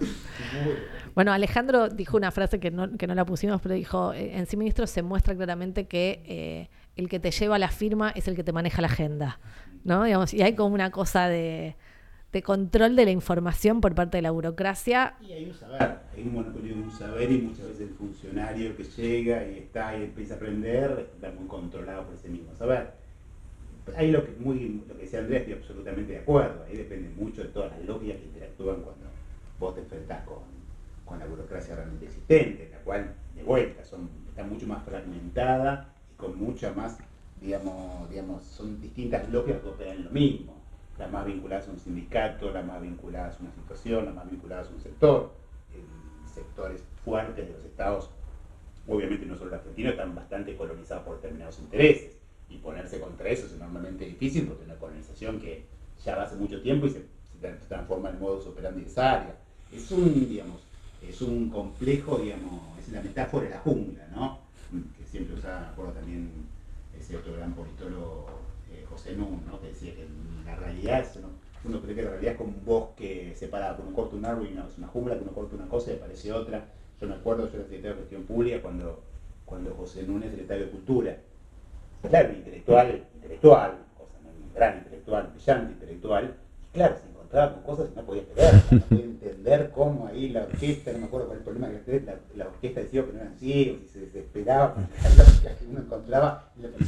Bueno, 1.13 1.33
Alejandro 1.33 1.89
dijo 1.89 2.15
una 2.15 2.31
frase 2.31 2.61
que 2.61 2.71
no, 2.71 2.97
que 2.97 3.05
no 3.05 3.15
la 3.15 3.25
pusimos, 3.25 3.59
pero 3.59 3.75
dijo, 3.75 4.13
en 4.13 4.45
Sin 4.45 4.59
Ministro 4.59 4.87
se 4.87 5.01
muestra 5.01 5.35
claramente 5.35 5.87
que 5.87 6.23
eh, 6.25 6.69
el 6.95 7.09
que 7.09 7.19
te 7.19 7.31
lleva 7.31 7.59
la 7.59 7.67
firma 7.67 8.11
es 8.11 8.29
el 8.29 8.35
que 8.37 8.45
te 8.45 8.53
maneja 8.53 8.81
la 8.81 8.87
agenda, 8.87 9.41
¿no? 9.83 10.05
Digamos, 10.05 10.33
y 10.33 10.41
hay 10.41 10.55
como 10.55 10.73
una 10.73 10.89
cosa 10.89 11.27
de 11.27 11.75
de 12.31 12.43
control 12.43 12.95
de 12.95 13.05
la 13.05 13.11
información 13.11 13.79
por 13.79 13.95
parte 13.95 14.17
de 14.17 14.21
la 14.21 14.31
burocracia. 14.31 15.15
Y 15.21 15.31
hay 15.31 15.45
un 15.45 15.53
saber, 15.53 15.99
hay 16.13 16.23
un 16.23 16.33
monopolio 16.33 16.75
de 16.75 16.81
un 16.81 16.91
saber 16.91 17.31
y 17.31 17.41
muchas 17.41 17.67
veces 17.67 17.81
el 17.81 17.93
funcionario 17.95 18.75
que 18.75 18.83
llega 18.83 19.47
y 19.47 19.59
está 19.59 19.97
y 19.97 20.03
empieza 20.03 20.33
a 20.33 20.37
aprender 20.37 21.09
está 21.13 21.31
muy 21.31 21.47
controlado 21.47 22.03
por 22.03 22.15
ese 22.15 22.27
mismo 22.29 22.53
saber. 22.55 22.91
Ahí 23.95 24.11
lo 24.11 24.25
que, 24.25 24.31
muy, 24.39 24.83
lo 24.87 24.95
que 24.95 25.03
decía 25.03 25.19
Andrés, 25.19 25.41
estoy 25.41 25.53
absolutamente 25.53 26.13
de 26.13 26.19
acuerdo, 26.19 26.65
ahí 26.67 26.75
depende 26.75 27.07
mucho 27.15 27.43
de 27.43 27.49
todas 27.49 27.71
las 27.71 27.85
lógicas 27.85 28.17
que 28.17 28.25
interactúan 28.25 28.81
cuando 28.81 29.05
vos 29.59 29.75
te 29.75 29.81
enfrentás 29.81 30.25
con, 30.25 30.39
con 31.05 31.19
la 31.19 31.25
burocracia 31.27 31.75
realmente 31.75 32.05
existente, 32.05 32.67
la 32.71 32.79
cual, 32.79 33.13
de 33.35 33.43
vuelta, 33.43 33.85
son, 33.85 34.09
está 34.27 34.43
mucho 34.43 34.65
más 34.65 34.83
fragmentada 34.83 35.93
y 36.11 36.17
con 36.17 36.37
mucha 36.37 36.73
más, 36.73 36.97
digamos, 37.39 38.09
digamos 38.09 38.43
son 38.43 38.81
distintas 38.81 39.29
lógicas 39.29 39.61
que 39.61 39.69
operan 39.69 40.03
lo 40.03 40.09
mismo 40.09 40.54
las 40.97 41.11
más 41.11 41.25
vinculadas 41.25 41.67
a 41.67 41.71
un 41.71 41.79
sindicato, 41.79 42.51
las 42.51 42.65
más 42.65 42.81
vinculadas 42.81 43.37
a 43.37 43.43
una 43.43 43.51
situación, 43.51 44.05
las 44.05 44.15
más 44.15 44.29
vinculadas 44.29 44.67
a 44.67 44.71
un 44.71 44.81
sector. 44.81 45.31
sectores 46.33 46.83
fuertes 47.03 47.47
de 47.47 47.53
los 47.53 47.63
estados, 47.63 48.09
obviamente 48.87 49.25
no 49.25 49.37
solo 49.37 49.51
el 49.51 49.59
argentino, 49.59 49.89
están 49.89 50.13
bastante 50.15 50.55
colonizados 50.57 51.05
por 51.05 51.15
determinados 51.15 51.59
intereses. 51.59 52.17
Y 52.49 52.57
ponerse 52.57 52.99
contra 52.99 53.29
eso 53.29 53.47
es 53.47 53.53
enormemente 53.53 54.05
difícil 54.05 54.45
porque 54.47 54.63
es 54.63 54.69
una 54.69 54.79
colonización 54.79 55.39
que 55.39 55.65
ya 56.03 56.15
va 56.15 56.23
hace 56.23 56.35
mucho 56.35 56.61
tiempo 56.61 56.85
y 56.85 56.91
se, 56.91 57.05
transforma 57.67 58.09
en 58.09 58.19
modus 58.19 58.47
operandi 58.47 58.81
de 58.81 58.87
esa 58.87 59.13
área. 59.13 59.35
Es 59.71 59.91
un, 59.91 60.13
digamos, 60.13 60.61
es 61.01 61.21
un 61.21 61.49
complejo, 61.49 62.17
digamos, 62.17 62.61
es 62.79 62.89
la 62.89 63.01
metáfora 63.01 63.45
de 63.45 63.49
la 63.51 63.59
jungla, 63.59 64.07
¿no? 64.15 64.39
Que 64.97 65.05
siempre 65.05 65.35
usaba, 65.35 65.61
me 65.61 65.67
acuerdo 65.67 65.93
también 65.93 66.29
ese 66.97 67.17
otro 67.17 67.33
gran 67.33 67.53
politólogo, 67.53 68.27
José 68.95 69.13
Nun, 69.13 69.43
¿no? 69.45 69.59
Que 69.59 69.67
decía 69.67 69.93
que 69.93 70.07
la 70.45 70.55
realidad 70.55 71.01
es, 71.01 71.19
uno 71.65 71.81
cree 71.81 71.95
que 71.95 72.03
la 72.03 72.11
realidad 72.11 72.33
es 72.33 72.37
como 72.37 72.51
un 72.51 72.65
bosque 72.65 73.33
separado, 73.35 73.75
que 73.75 73.81
uno 73.81 73.93
corta 73.93 74.15
un 74.15 74.25
árbol 74.25 74.47
y 74.49 74.55
no, 74.55 74.65
es 74.67 74.77
una 74.77 74.87
jungla, 74.87 75.15
que 75.15 75.23
uno 75.23 75.33
corta 75.33 75.55
una 75.55 75.67
cosa 75.67 75.91
y 75.91 75.95
aparece 75.95 76.31
otra. 76.31 76.65
Yo 77.01 77.07
me 77.07 77.15
acuerdo, 77.15 77.49
yo 77.49 77.55
era 77.55 77.63
secretario 77.63 77.95
de 77.95 78.01
Gestión 78.01 78.23
Pública 78.23 78.61
cuando, 78.61 79.03
cuando 79.45 79.75
José 79.75 80.03
Nun 80.03 80.23
es 80.23 80.31
secretario 80.31 80.65
de 80.65 80.71
Cultura. 80.71 81.17
Claro, 82.09 82.33
intelectual, 82.33 83.05
intelectual, 83.15 83.71
cosa, 83.97 84.13
un 84.23 84.53
gran 84.53 84.77
intelectual, 84.77 85.29
brillante 85.33 85.73
intelectual, 85.73 86.35
claro, 86.71 86.95
con 87.35 87.63
cosas 87.63 87.89
que 87.89 87.95
no 87.95 88.05
podía 88.05 88.23
creer, 88.33 88.53
no 88.71 88.79
podía 88.79 89.03
entender 89.03 89.71
cómo 89.73 90.07
ahí 90.07 90.29
la 90.29 90.43
orquesta, 90.43 90.91
no 90.93 90.99
me 90.99 91.05
acuerdo 91.05 91.27
cuál 91.27 91.39
es 91.39 91.41
el 91.41 91.51
problema 91.51 91.79
que 91.85 92.03
la, 92.35 92.47
orquesta 92.47 92.79
decía 92.81 93.05
que 93.05 93.13
no 93.13 93.19
eran 93.19 93.35
ciegos 93.37 93.79
y 93.83 93.87
se 93.89 93.99
desesperaba 93.99 94.75
las 95.17 95.57
que 95.57 95.65
uno 95.69 95.79
encontraba 95.81 96.51
en 96.55 96.63
la 96.63 96.69
de 96.69 96.85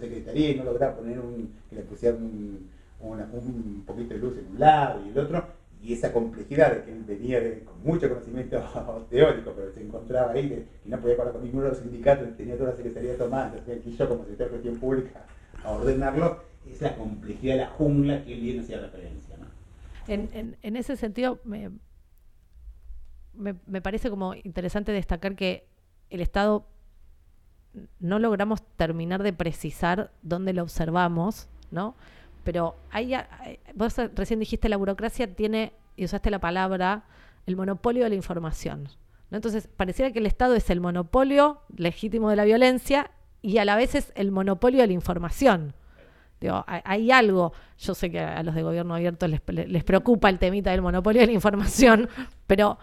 secretaría 0.00 0.50
y 0.50 0.54
no 0.56 0.64
lograba 0.64 0.96
poner 0.96 1.18
un, 1.20 1.52
que 1.68 1.76
le 1.76 1.82
pusieran 1.82 2.16
un 2.16 2.70
un 3.02 3.84
poquito 3.86 4.14
de 4.14 4.20
luz 4.20 4.38
en 4.38 4.52
un 4.52 4.60
lado 4.60 5.00
y 5.04 5.10
el 5.10 5.18
otro, 5.18 5.44
y 5.82 5.94
esa 5.94 6.12
complejidad 6.12 6.74
de 6.74 6.84
que 6.84 6.92
él 6.92 7.04
venía 7.04 7.40
con 7.64 7.82
mucho 7.82 8.08
conocimiento 8.08 8.62
teórico, 9.10 9.52
pero 9.56 9.72
se 9.72 9.82
encontraba 9.82 10.32
ahí, 10.32 10.48
de, 10.48 10.56
que 10.56 10.88
no 10.88 11.00
podía 11.00 11.16
hablar 11.16 11.32
con 11.32 11.42
ninguno 11.42 11.64
de 11.64 11.70
los 11.70 11.78
sindicatos, 11.78 12.36
tenía 12.36 12.56
toda 12.56 12.70
la 12.70 12.76
secretaría 12.76 13.16
tomada, 13.16 13.46
entonces 13.46 13.78
aquí 13.78 13.96
yo 13.96 14.08
como 14.08 14.22
secretario 14.24 14.52
de 14.52 14.58
gestión 14.58 14.76
pública 14.76 15.24
a 15.64 15.72
ordenarlo, 15.72 16.50
es 16.70 16.80
la 16.82 16.94
complejidad 16.96 17.54
de 17.54 17.60
la 17.60 17.68
jungla 17.68 18.22
que 18.24 18.34
él 18.34 18.40
viene 18.40 18.60
hacia 18.60 18.80
referencia. 18.80 19.29
En, 20.12 20.28
en, 20.32 20.56
en, 20.62 20.76
ese 20.76 20.96
sentido, 20.96 21.38
me, 21.44 21.70
me, 23.32 23.54
me 23.66 23.80
parece 23.80 24.10
como 24.10 24.34
interesante 24.34 24.92
destacar 24.92 25.36
que 25.36 25.68
el 26.10 26.20
Estado 26.20 26.66
no 27.98 28.18
logramos 28.18 28.62
terminar 28.76 29.22
de 29.22 29.32
precisar 29.32 30.12
dónde 30.22 30.52
lo 30.52 30.62
observamos, 30.62 31.48
¿no? 31.70 31.94
pero 32.44 32.76
hay, 32.90 33.14
vos 33.74 33.96
recién 34.14 34.40
dijiste 34.40 34.68
la 34.68 34.76
burocracia 34.76 35.34
tiene, 35.34 35.72
y 35.96 36.04
usaste 36.04 36.30
la 36.30 36.38
palabra, 36.38 37.04
el 37.46 37.56
monopolio 37.56 38.04
de 38.04 38.10
la 38.10 38.14
información. 38.14 38.88
¿no? 39.30 39.36
Entonces, 39.36 39.68
pareciera 39.68 40.12
que 40.12 40.18
el 40.18 40.26
Estado 40.26 40.54
es 40.54 40.70
el 40.70 40.80
monopolio 40.80 41.60
legítimo 41.76 42.30
de 42.30 42.36
la 42.36 42.44
violencia 42.44 43.10
y 43.42 43.58
a 43.58 43.64
la 43.64 43.76
vez 43.76 43.94
es 43.94 44.12
el 44.14 44.32
monopolio 44.32 44.80
de 44.80 44.88
la 44.88 44.92
información. 44.92 45.74
Digo, 46.40 46.64
hay, 46.66 47.10
algo, 47.10 47.52
yo 47.78 47.94
sé 47.94 48.10
que 48.10 48.18
a 48.18 48.42
los 48.42 48.54
de 48.54 48.62
gobierno 48.62 48.94
abierto 48.94 49.28
les, 49.28 49.42
les 49.46 49.84
preocupa 49.84 50.30
el 50.30 50.38
temita 50.38 50.70
del 50.70 50.80
monopolio 50.80 51.20
de 51.20 51.26
la 51.26 51.32
información, 51.32 52.08
pero 52.46 52.78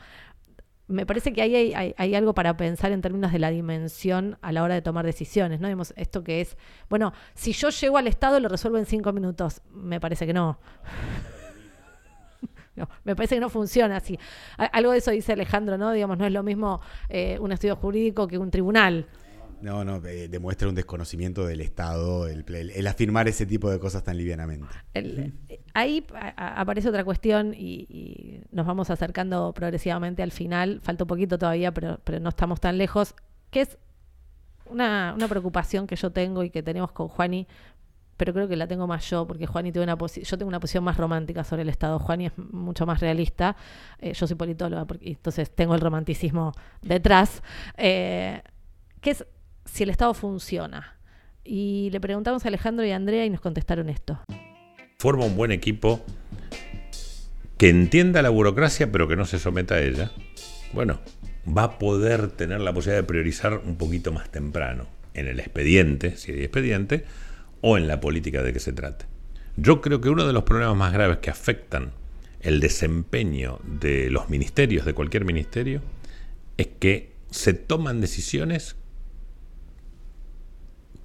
me 0.88 1.06
parece 1.06 1.34
que 1.34 1.42
ahí 1.42 1.74
hay, 1.98 2.16
algo 2.16 2.34
para 2.34 2.56
pensar 2.56 2.92
en 2.94 3.02
términos 3.02 3.34
de 3.34 3.40
la 3.40 3.50
dimensión 3.50 4.38
a 4.42 4.54
la 4.54 4.64
hora 4.64 4.74
de 4.76 4.82
tomar 4.82 5.06
decisiones, 5.06 5.60
¿no? 5.60 5.68
Digamos, 5.68 5.94
esto 5.98 6.24
que 6.24 6.40
es, 6.40 6.58
bueno, 6.90 7.14
si 7.34 7.52
yo 7.52 7.70
llego 7.70 7.98
al 7.98 8.08
Estado 8.08 8.40
lo 8.40 8.48
resuelvo 8.48 8.78
en 8.78 8.86
cinco 8.86 9.12
minutos. 9.12 9.62
Me 9.74 10.00
parece 10.00 10.26
que 10.26 10.34
no. 10.34 10.58
no 12.76 12.88
me 13.04 13.18
parece 13.18 13.36
que 13.36 13.42
no 13.42 13.50
funciona 13.50 13.98
así. 13.98 14.18
Algo 14.58 14.94
de 14.94 15.00
eso 15.00 15.12
dice 15.12 15.34
Alejandro, 15.34 15.78
¿no? 15.78 15.92
Digamos, 15.92 16.18
no 16.18 16.26
es 16.26 16.32
lo 16.32 16.42
mismo 16.42 16.80
eh, 17.10 17.38
un 17.42 17.52
estudio 17.52 17.76
jurídico 17.76 18.28
que 18.28 18.38
un 18.38 18.50
tribunal. 18.50 19.08
No, 19.62 19.84
no, 19.84 20.06
eh, 20.06 20.28
demuestra 20.28 20.70
un 20.70 20.76
desconocimiento 20.76 21.46
del 21.46 21.62
Estado 21.62 22.28
el, 22.28 22.88
afirmar 22.88 23.28
ese 23.28 23.46
tipo 23.46 23.70
de 23.70 23.80
cosas 23.80 24.04
tan 24.04 24.18
livianamente. 24.18 24.68
ahí 25.74 26.06
aparece 26.36 26.90
otra 26.90 27.04
cuestión 27.04 27.54
y, 27.56 28.42
nos 28.52 28.66
vamos 28.66 28.90
acercando 28.90 29.54
progresivamente 29.54 30.24
al 30.24 30.32
final, 30.32 30.80
falta 30.82 31.04
un 31.04 31.08
poquito 31.08 31.38
todavía, 31.38 31.74
pero, 31.74 32.00
pero 32.04 32.20
no 32.20 32.30
estamos 32.30 32.60
tan 32.60 32.78
lejos, 32.78 33.16
que 33.50 33.62
es 33.62 33.78
una, 34.66 35.14
una 35.16 35.28
preocupación 35.28 35.88
que 35.88 35.96
yo 35.96 36.12
tengo 36.12 36.44
y 36.44 36.50
que 36.50 36.64
tenemos 36.64 36.92
con 36.92 37.08
Juani, 37.08 37.48
pero 38.18 38.34
creo 38.34 38.48
que 38.48 38.56
la 38.56 38.68
tengo 38.68 38.88
más 38.88 39.08
yo, 39.10 39.28
porque 39.28 39.46
Juani 39.46 39.72
tiene 39.72 39.92
una 39.92 39.98
yo 40.08 40.38
tengo 40.38 40.50
una 40.50 40.60
posición 40.60 40.84
más 40.84 40.98
romántica 40.98 41.44
sobre 41.44 41.62
el 41.62 41.70
Estado. 41.70 42.00
Juani 42.00 42.26
es 42.26 42.38
mucho 42.38 42.86
más 42.88 43.00
realista. 43.00 43.56
Eh, 44.00 44.14
yo 44.14 44.26
soy 44.26 44.36
politóloga, 44.36 44.86
porque, 44.86 45.10
entonces 45.10 45.52
tengo 45.52 45.76
el 45.76 45.82
romanticismo 45.82 46.52
detrás. 46.82 47.44
Eh, 47.78 48.42
que 49.02 49.12
es 49.12 49.26
si 49.68 49.84
el 49.84 49.90
Estado 49.90 50.14
funciona. 50.14 50.98
Y 51.44 51.90
le 51.92 52.00
preguntamos 52.00 52.44
a 52.46 52.48
Alejandro 52.48 52.86
y 52.86 52.92
a 52.92 52.96
Andrea 52.96 53.26
y 53.26 53.30
nos 53.30 53.42
contestaron 53.42 53.90
esto. 53.90 54.20
Forma 55.00 55.26
un 55.26 55.36
buen 55.36 55.52
equipo 55.52 56.04
que 57.58 57.70
entienda 57.70 58.22
la 58.22 58.30
burocracia 58.30 58.92
pero 58.92 59.08
que 59.08 59.16
no 59.16 59.26
se 59.26 59.40
someta 59.40 59.76
a 59.76 59.82
ella. 59.82 60.12
Bueno, 60.74 61.00
va 61.48 61.64
a 61.64 61.80
poder 61.80 62.30
tener 62.32 62.60
la 62.62 62.74
posibilidad 62.74 63.02
de 63.02 63.08
priorizar 63.08 63.62
un 63.64 63.78
poquito 63.78 64.12
más 64.12 64.30
temprano 64.30 64.88
en 65.14 65.28
el 65.28 65.40
expediente, 65.40 66.18
si 66.18 66.32
hay 66.32 66.44
expediente, 66.44 67.06
o 67.62 67.78
en 67.78 67.88
la 67.88 68.00
política 68.00 68.44
de 68.44 68.54
que 68.54 68.60
se 68.60 68.74
trate. 68.74 69.06
Yo 69.56 69.82
creo 69.82 70.02
que 70.02 70.10
uno 70.10 70.28
de 70.28 70.34
los 70.34 70.44
problemas 70.44 70.76
más 70.76 70.94
graves 70.94 71.18
que 71.18 71.32
afectan 71.32 71.92
el 72.42 72.60
desempeño 72.60 73.60
de 73.64 74.12
los 74.12 74.30
ministerios, 74.30 74.86
de 74.86 74.94
cualquier 74.94 75.26
ministerio, 75.26 75.82
es 76.58 76.68
que 76.80 77.14
se 77.32 77.54
toman 77.54 78.02
decisiones 78.02 78.76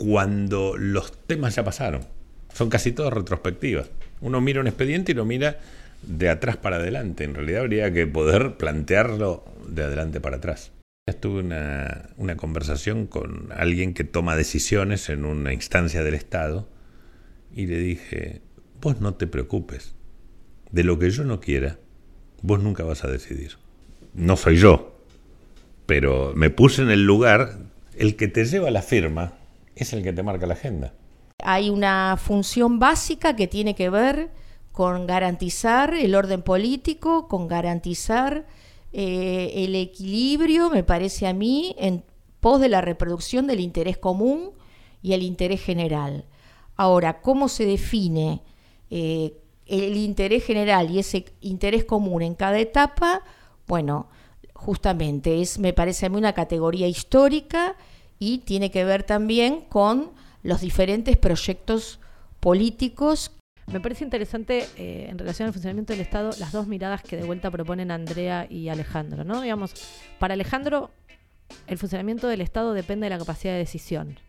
cuando 0.03 0.77
los 0.77 1.13
temas 1.29 1.55
ya 1.55 1.63
pasaron. 1.63 2.05
Son 2.53 2.69
casi 2.69 2.91
todas 2.91 3.13
retrospectivas. 3.13 3.89
Uno 4.21 4.41
mira 4.41 4.61
un 4.61 4.67
expediente 4.67 5.13
y 5.13 5.15
lo 5.15 5.25
mira 5.25 5.61
de 6.03 6.29
atrás 6.29 6.57
para 6.57 6.77
adelante. 6.77 7.23
En 7.23 7.37
realidad 7.37 7.61
habría 7.61 7.93
que 7.93 8.09
poder 8.09 8.57
plantearlo 8.57 9.45
de 9.69 9.85
adelante 9.85 10.21
para 10.21 10.39
atrás. 10.39 10.73
Tuve 11.21 11.41
una, 11.41 12.11
una 12.17 12.37
conversación 12.37 13.07
con 13.07 13.51
alguien 13.55 13.95
que 13.95 14.03
toma 14.03 14.35
decisiones 14.35 15.09
en 15.09 15.25
una 15.25 15.53
instancia 15.53 16.03
del 16.03 16.15
Estado 16.15 16.69
y 17.55 17.67
le 17.67 17.79
dije, 17.79 18.41
vos 18.81 19.01
no 19.01 19.15
te 19.15 19.29
preocupes, 19.29 19.95
de 20.73 20.83
lo 20.83 20.99
que 20.99 21.11
yo 21.11 21.23
no 21.23 21.39
quiera, 21.41 21.79
vos 22.41 22.61
nunca 22.61 22.83
vas 22.83 23.05
a 23.05 23.09
decidir. 23.09 23.53
No 24.15 24.37
soy 24.37 24.57
yo, 24.57 24.97
pero 25.87 26.33
me 26.35 26.51
puse 26.51 26.83
en 26.83 26.91
el 26.91 27.05
lugar, 27.05 27.59
el 27.97 28.17
que 28.17 28.27
te 28.27 28.45
lleva 28.45 28.71
la 28.73 28.83
firma 28.83 29.35
es 29.75 29.93
el 29.93 30.03
que 30.03 30.13
te 30.13 30.23
marca 30.23 30.47
la 30.47 30.55
agenda. 30.55 30.95
Hay 31.43 31.71
una 31.71 32.17
función 32.17 32.79
básica 32.79 33.35
que 33.35 33.47
tiene 33.47 33.75
que 33.75 33.91
ver 33.91 34.31
con 34.71 35.07
garantizar 35.07 35.95
el 35.95 36.15
orden 36.15 36.43
político, 36.43 37.29
con 37.29 37.49
garantizar 37.49 38.47
eh, 38.93 39.53
el 39.57 39.75
equilibrio, 39.75 40.71
me 40.71 40.83
parece 40.83 41.27
a 41.27 41.33
mí, 41.33 41.75
en 41.79 42.05
pos 42.41 42.61
de 42.61 42.69
la 42.69 42.81
reproducción 42.81 43.47
del 43.47 43.61
interés 43.61 43.99
común 43.99 44.51
y 45.03 45.13
el 45.13 45.23
interés 45.23 45.63
general. 45.63 46.25
Ahora, 46.77 47.21
¿cómo 47.21 47.49
se 47.49 47.67
define 47.67 48.43
eh, 48.91 49.35
el 49.67 49.97
interés 49.97 50.45
general 50.45 50.91
y 50.91 50.99
ese 50.99 51.27
interés 51.41 51.85
común 51.85 52.23
en 52.23 52.35
cada 52.35 52.59
etapa? 52.59 53.23
Bueno, 53.67 54.09
justamente 54.55 55.41
es, 55.41 55.59
me 55.59 55.73
parece 55.73 56.07
a 56.07 56.09
mí, 56.09 56.17
una 56.17 56.33
categoría 56.33 56.89
histórica 56.89 57.77
y 58.23 58.39
tiene 58.39 58.71
que 58.71 58.85
ver 58.85 59.03
también 59.03 59.63
con 59.63 60.13
los 60.45 60.61
diferentes 60.61 61.17
proyectos 61.17 61.99
políticos. 62.39 63.33
Me 63.67 63.81
parece 63.81 64.05
interesante 64.05 64.65
eh, 64.77 65.09
en 65.09 65.19
relación 65.19 65.49
al 65.49 65.53
funcionamiento 65.53 65.93
del 65.93 66.03
Estado 66.03 66.31
las 66.39 66.53
dos 66.53 66.69
miradas 66.69 67.03
que 67.03 67.17
de 67.17 67.25
vuelta 67.25 67.51
proponen 67.51 67.91
Andrea 67.91 68.47
y 68.49 68.69
Alejandro, 68.69 69.25
¿no? 69.25 69.41
Digamos, 69.41 69.75
para 70.21 70.35
Alejandro 70.35 70.93
el 71.67 71.79
funcionamiento 71.79 72.29
del 72.29 72.43
Estado 72.43 72.75
depende 72.75 73.07
de 73.07 73.11
la 73.11 73.19
capacidad 73.19 73.55
de 73.55 73.59
decisión 73.59 74.21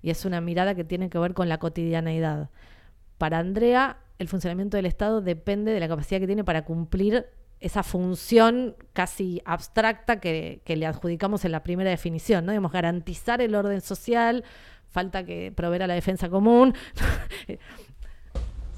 y 0.00 0.10
es 0.10 0.24
una 0.24 0.40
mirada 0.40 0.76
que 0.76 0.84
tiene 0.84 1.10
que 1.10 1.18
ver 1.18 1.34
con 1.34 1.48
la 1.48 1.58
cotidianeidad. 1.58 2.50
Para 3.18 3.40
Andrea 3.40 3.98
el 4.20 4.28
funcionamiento 4.28 4.76
del 4.76 4.86
Estado 4.86 5.22
depende 5.22 5.72
de 5.72 5.80
la 5.80 5.88
capacidad 5.88 6.20
que 6.20 6.28
tiene 6.28 6.44
para 6.44 6.64
cumplir 6.64 7.26
esa 7.60 7.82
función 7.82 8.74
casi 8.92 9.42
abstracta 9.44 10.18
que, 10.18 10.62
le 10.66 10.86
adjudicamos 10.86 11.44
en 11.44 11.52
la 11.52 11.62
primera 11.62 11.90
definición, 11.90 12.46
¿no? 12.46 12.52
Digamos, 12.52 12.72
garantizar 12.72 13.40
el 13.42 13.54
orden 13.54 13.80
social, 13.82 14.44
falta 14.88 15.24
que 15.24 15.52
proveer 15.54 15.82
a 15.84 15.86
la 15.86 15.94
defensa 15.94 16.28
común. 16.28 16.74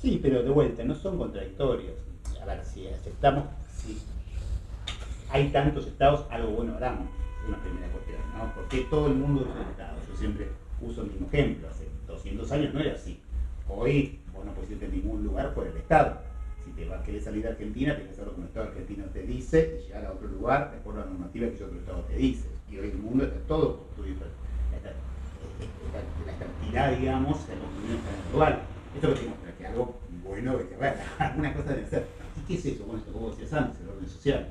Sí, 0.03 0.19
pero 0.21 0.43
de 0.43 0.51
vuelta, 0.51 0.83
no 0.83 0.97
son 0.97 1.17
contradictorios. 1.17 1.95
A 2.43 2.45
ver, 2.45 2.65
si 2.65 2.89
aceptamos, 2.89 3.45
si 3.77 3.97
hay 5.31 5.49
tantos 5.51 5.87
estados, 5.87 6.27
algo 6.29 6.51
bueno 6.51 6.75
harán. 6.75 7.09
Es 7.41 7.49
una 7.49 7.63
primera 7.63 7.87
cuestión, 7.87 8.19
¿no? 8.37 8.53
Porque 8.53 8.81
todo 8.91 9.07
el 9.07 9.15
mundo 9.15 9.43
usa 9.49 9.63
estados. 9.71 10.01
Yo 10.09 10.17
siempre 10.17 10.49
uso 10.81 11.03
el 11.03 11.11
mismo 11.13 11.29
ejemplo. 11.29 11.69
Hace 11.69 11.87
200 12.09 12.51
años 12.51 12.75
no 12.75 12.81
era 12.81 12.95
así. 12.95 13.21
Hoy 13.69 14.19
vos 14.35 14.45
no 14.45 14.53
podés 14.55 14.73
irte 14.73 14.87
a 14.87 14.89
ningún 14.89 15.23
lugar 15.23 15.55
por 15.55 15.69
el 15.69 15.77
Estado. 15.77 16.32
Si 16.65 16.71
te 16.73 16.87
vas, 16.87 17.03
querés 17.05 17.25
salir 17.25 17.43
de 17.43 17.51
Argentina, 17.51 17.95
tenés 17.95 18.09
que 18.09 18.13
hacer 18.15 18.27
lo 18.27 18.35
que 18.35 18.41
el 18.41 18.47
Estado 18.47 18.67
argentino 18.69 19.05
te 19.07 19.23
dice 19.23 19.81
y 19.81 19.87
llegar 19.87 20.07
a 20.07 20.13
otro 20.13 20.29
lugar 20.29 20.71
de 20.71 20.79
acuerdo 20.79 21.03
a 21.03 21.05
la 21.05 21.11
normativa 21.11 21.49
que 21.49 21.65
otro 21.65 21.79
Estado 21.79 22.01
te 22.03 22.17
dice. 22.17 22.49
Y 22.71 22.79
hoy 22.79 22.91
el 22.91 22.99
mundo 22.99 23.25
está 23.25 23.39
todo 23.47 23.79
construido. 23.79 24.21
La 25.93 26.33
estabilidad, 26.33 26.99
digamos, 26.99 27.37
la 27.49 27.55
construcción 27.55 27.99
está 27.99 28.63
Esto 28.95 29.09
lo 29.09 29.15
que 29.15 29.27
muestra 29.27 29.57
que 29.59 29.67
algo 29.67 30.01
bueno, 30.25 30.59
que 30.59 30.77
ver, 30.77 30.97
alguna 31.19 31.55
cosa 31.55 31.71
debe 31.71 31.87
ser. 31.87 32.07
¿Y 32.37 32.47
qué 32.47 32.55
es 32.55 32.67
eso? 32.67 32.85
Bueno, 32.85 33.01
esto 33.01 33.13
como 33.13 33.31
decías 33.31 33.53
antes, 33.53 33.81
el 33.81 33.89
orden 33.89 34.09
social. 34.09 34.49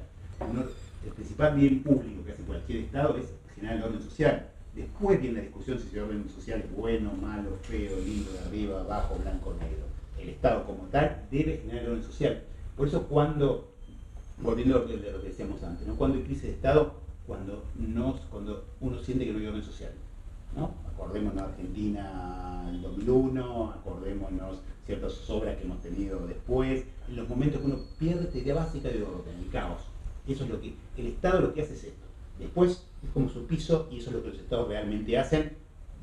el 1.06 1.12
principal 1.14 1.56
bien 1.56 1.84
público 1.84 2.24
que 2.26 2.32
hace 2.32 2.44
cualquier 2.44 2.80
Estado 2.80 3.18
es 3.18 3.26
generar 3.56 3.78
el 3.78 3.84
orden 3.84 4.02
social 4.02 4.52
Después 4.76 5.20
viene 5.20 5.38
la 5.38 5.42
discusión 5.42 5.80
si 5.80 5.88
ese 5.88 6.02
orden 6.02 6.30
social 6.30 6.62
es 6.62 6.74
bueno, 6.74 7.12
malo, 7.22 7.58
feo, 7.64 7.98
lindo, 7.98 8.32
de 8.32 8.40
arriba, 8.40 8.80
abajo, 8.80 9.18
blanco, 9.22 9.54
negro. 9.60 9.86
El 10.22 10.30
Estado 10.30 10.66
como 10.66 10.84
tal 10.86 11.26
debe 11.32 11.58
generar 11.58 11.90
orden 11.90 12.04
social. 12.04 12.44
Por 12.78 12.88
eso 12.88 13.08
cuando, 13.08 13.72
volviendo 14.38 14.78
a 14.78 14.80
lo 14.80 14.88
que 14.88 14.98
decíamos 15.28 15.64
antes, 15.64 15.88
¿no? 15.88 15.96
cuando 15.96 16.18
hay 16.18 16.24
crisis 16.24 16.44
de 16.44 16.52
Estado, 16.52 16.94
cuando, 17.26 17.64
nos, 17.76 18.20
cuando 18.32 18.66
uno 18.80 19.00
siente 19.00 19.26
que 19.26 19.34
no 19.34 19.40
hay 19.40 19.48
orden 19.48 19.64
social. 19.64 19.92
¿no? 20.56 20.72
Acordémonos 20.94 21.42
Argentina 21.42 22.68
el 22.70 22.82
2001, 22.82 23.72
acordémonos 23.72 24.60
ciertas 24.86 25.30
obras 25.30 25.58
que 25.58 25.64
hemos 25.64 25.82
tenido 25.82 26.26
después, 26.28 26.84
en 27.08 27.16
los 27.16 27.30
momentos 27.30 27.62
que 27.62 27.68
uno 27.68 27.80
pierde 27.98 28.26
esta 28.26 28.38
idea 28.38 28.56
básica 28.56 28.90
de 28.90 29.04
orden, 29.04 29.38
el 29.40 29.50
caos. 29.50 29.82
Eso 30.28 30.44
es 30.44 30.50
lo 30.50 30.62
que, 30.62 30.74
el 30.98 31.08
Estado 31.08 31.42
lo 31.42 31.54
que 31.54 31.62
hace 31.62 31.74
es 31.74 31.84
esto. 31.86 32.06
Después 32.40 32.86
es 33.04 33.10
como 33.14 33.30
su 33.30 33.46
piso 33.46 33.88
y 33.92 34.00
eso 34.00 34.10
es 34.10 34.16
lo 34.16 34.24
que 34.24 34.30
los 34.30 34.40
estados 34.40 34.68
realmente 34.68 35.18
hacen 35.18 35.54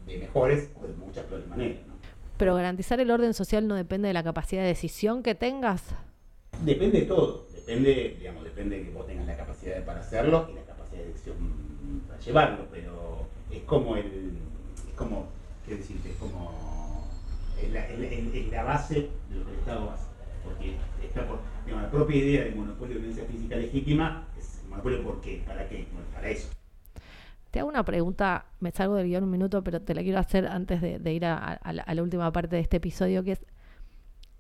de 0.06 0.18
mejores 0.18 0.70
o 0.80 0.86
de 0.86 0.94
muchas 0.94 1.24
peores 1.26 1.46
maneras. 1.48 1.87
Pero 2.38 2.54
garantizar 2.54 3.00
el 3.00 3.10
orden 3.10 3.34
social 3.34 3.66
no 3.66 3.74
depende 3.74 4.08
de 4.08 4.14
la 4.14 4.22
capacidad 4.22 4.62
de 4.62 4.68
decisión 4.68 5.22
que 5.24 5.34
tengas. 5.34 5.82
Depende 6.64 7.00
de 7.00 7.06
todo, 7.06 7.46
depende, 7.52 8.16
digamos, 8.18 8.44
depende 8.44 8.78
de 8.78 8.84
que 8.84 8.90
vos 8.90 9.06
tengas 9.06 9.26
la 9.26 9.36
capacidad 9.36 9.84
para 9.84 10.00
hacerlo 10.00 10.48
y 10.50 10.54
la 10.54 10.62
capacidad 10.62 11.02
de 11.02 11.08
decisión 11.08 11.36
para 12.06 12.20
llevarlo, 12.20 12.66
pero 12.70 13.26
es 13.50 13.62
como 13.62 13.96
el, 13.96 14.38
es 14.88 14.94
como, 14.96 15.26
qué 15.66 15.76
decirte, 15.76 16.10
es 16.10 16.16
como 16.16 17.08
es 17.60 18.52
la, 18.52 18.62
base 18.62 18.94
de 18.94 19.36
lo 19.36 19.44
que 19.44 19.52
el 19.52 19.58
Estado 19.58 19.90
hace. 19.90 20.04
Porque 20.44 20.76
está 21.04 21.26
por, 21.26 21.40
digamos, 21.64 21.84
la 21.84 21.90
propia 21.90 22.16
idea 22.16 22.44
de 22.44 22.50
monopolio 22.52 22.94
de 22.94 23.00
violencia 23.00 23.24
física 23.26 23.56
legítima 23.56 24.26
es 24.38 24.62
monopolio 24.68 25.02
por 25.02 25.20
qué, 25.20 25.42
para 25.46 25.68
qué, 25.68 25.86
para 26.14 26.30
eso. 26.30 26.48
Te 27.50 27.60
hago 27.60 27.68
una 27.68 27.84
pregunta, 27.84 28.46
me 28.60 28.70
salgo 28.72 28.96
del 28.96 29.06
guion 29.06 29.24
un 29.24 29.30
minuto, 29.30 29.64
pero 29.64 29.80
te 29.80 29.94
la 29.94 30.02
quiero 30.02 30.18
hacer 30.18 30.46
antes 30.46 30.82
de, 30.82 31.12
ir 31.12 31.24
a, 31.24 31.58
la, 31.72 32.02
última 32.02 32.30
parte 32.30 32.56
de 32.56 32.62
este 32.62 32.76
episodio, 32.76 33.24
que 33.24 33.32
es, 33.32 33.40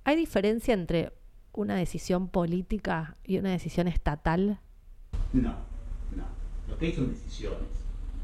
¿hay 0.04 0.14
diferencia 0.16 0.74
entre 0.74 1.12
una 1.52 1.74
decisión 1.74 2.28
política 2.28 3.16
y 3.24 3.38
una 3.38 3.50
decisión 3.50 3.88
estatal? 3.88 4.60
No, 5.32 5.54
no. 6.14 6.24
Lo 6.68 6.76
que 6.76 6.86
hay 6.86 6.92
son 6.92 7.10
decisiones. 7.10 7.68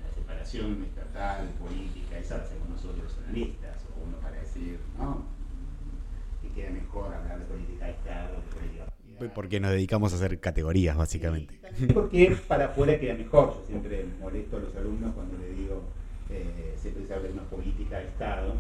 La 0.07 0.15
separación 0.15 0.85
estatal, 0.85 1.49
política, 1.59 2.19
esa 2.19 2.37
hacemos 2.37 2.69
nosotros 2.69 3.05
los 3.05 3.19
analistas, 3.25 3.87
o 3.97 4.07
uno 4.07 4.19
para 4.19 4.39
decir, 4.39 4.79
¿no? 4.99 5.25
Que 6.43 6.49
queda 6.51 6.71
mejor 6.71 7.15
hablar 7.15 7.39
de 7.39 7.47
política 7.47 7.87
de 7.87 7.93
Estado, 7.93 8.37
de 8.37 8.55
política 8.55 8.85
porque 9.31 9.61
nos 9.61 9.71
dedicamos 9.71 10.13
a 10.13 10.17
hacer 10.17 10.39
categorías, 10.41 10.97
básicamente. 10.97 11.59
porque 11.93 12.37
para 12.49 12.67
afuera 12.67 12.99
queda 12.99 13.15
mejor. 13.15 13.55
Yo 13.55 13.65
siempre 13.67 14.05
molesto 14.21 14.57
a 14.57 14.61
los 14.61 14.77
alumnos 14.77 15.15
cuando 15.15 15.39
le 15.39 15.51
digo, 15.51 15.83
eh, 16.31 16.75
siempre 16.77 17.07
se 17.07 17.15
habla 17.15 17.29
de 17.29 17.35
una 17.35 17.45
política 17.45 17.99
de 17.99 18.09
Estado, 18.09 18.55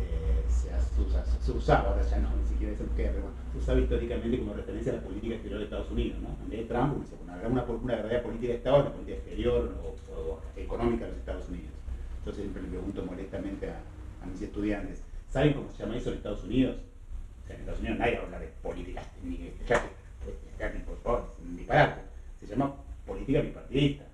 eh, 0.00 0.44
se, 0.48 0.68
usa, 1.00 1.24
se, 1.24 1.52
usaba, 1.52 1.90
ahora 1.90 2.02
ya 2.02 2.18
no, 2.18 2.30
ni 2.36 2.48
siquiera 2.48 2.76
se 2.76 2.84
queda, 2.96 3.12
pero 3.12 3.26
se 3.52 3.58
usaba 3.58 3.80
históricamente 3.80 4.38
como 4.38 4.54
referencia 4.54 4.92
a 4.92 4.96
la 4.96 5.02
política 5.02 5.34
exterior 5.34 5.58
de 5.58 5.64
Estados 5.64 5.90
Unidos, 5.90 6.18
¿no? 6.22 6.28
En 6.44 6.50
vez 6.50 6.60
de 6.60 6.66
Trump, 6.66 7.04
una, 7.24 7.64
una, 7.64 7.96
verdadera 7.96 8.22
política 8.22 8.52
de 8.52 8.58
Estado, 8.58 8.80
una 8.80 8.92
política 8.92 9.16
exterior 9.16 9.74
o, 9.84 10.40
económica 10.56 11.04
de 11.04 11.10
los 11.10 11.20
Estados 11.20 11.48
Unidos. 11.48 11.70
Yo 12.24 12.32
siempre 12.32 12.62
le 12.62 12.68
pregunto 12.68 13.04
molestamente 13.04 13.70
a, 13.70 13.80
a 14.22 14.26
mis 14.26 14.42
estudiantes, 14.42 15.02
¿saben 15.30 15.54
cómo 15.54 15.70
se 15.70 15.82
llama 15.82 15.96
eso 15.96 16.10
en 16.10 16.16
Estados 16.16 16.44
Unidos? 16.44 16.76
en 17.54 17.60
Estados 17.60 17.80
Unidos 17.80 17.98
nadie 17.98 18.16
habla 18.18 18.38
de 18.38 18.48
política 18.62 19.02
ni 19.22 19.50
disparate. 21.68 22.00
Se 22.40 22.46
llama 22.46 22.74
política 23.06 23.40
bipartidista. 23.40 24.04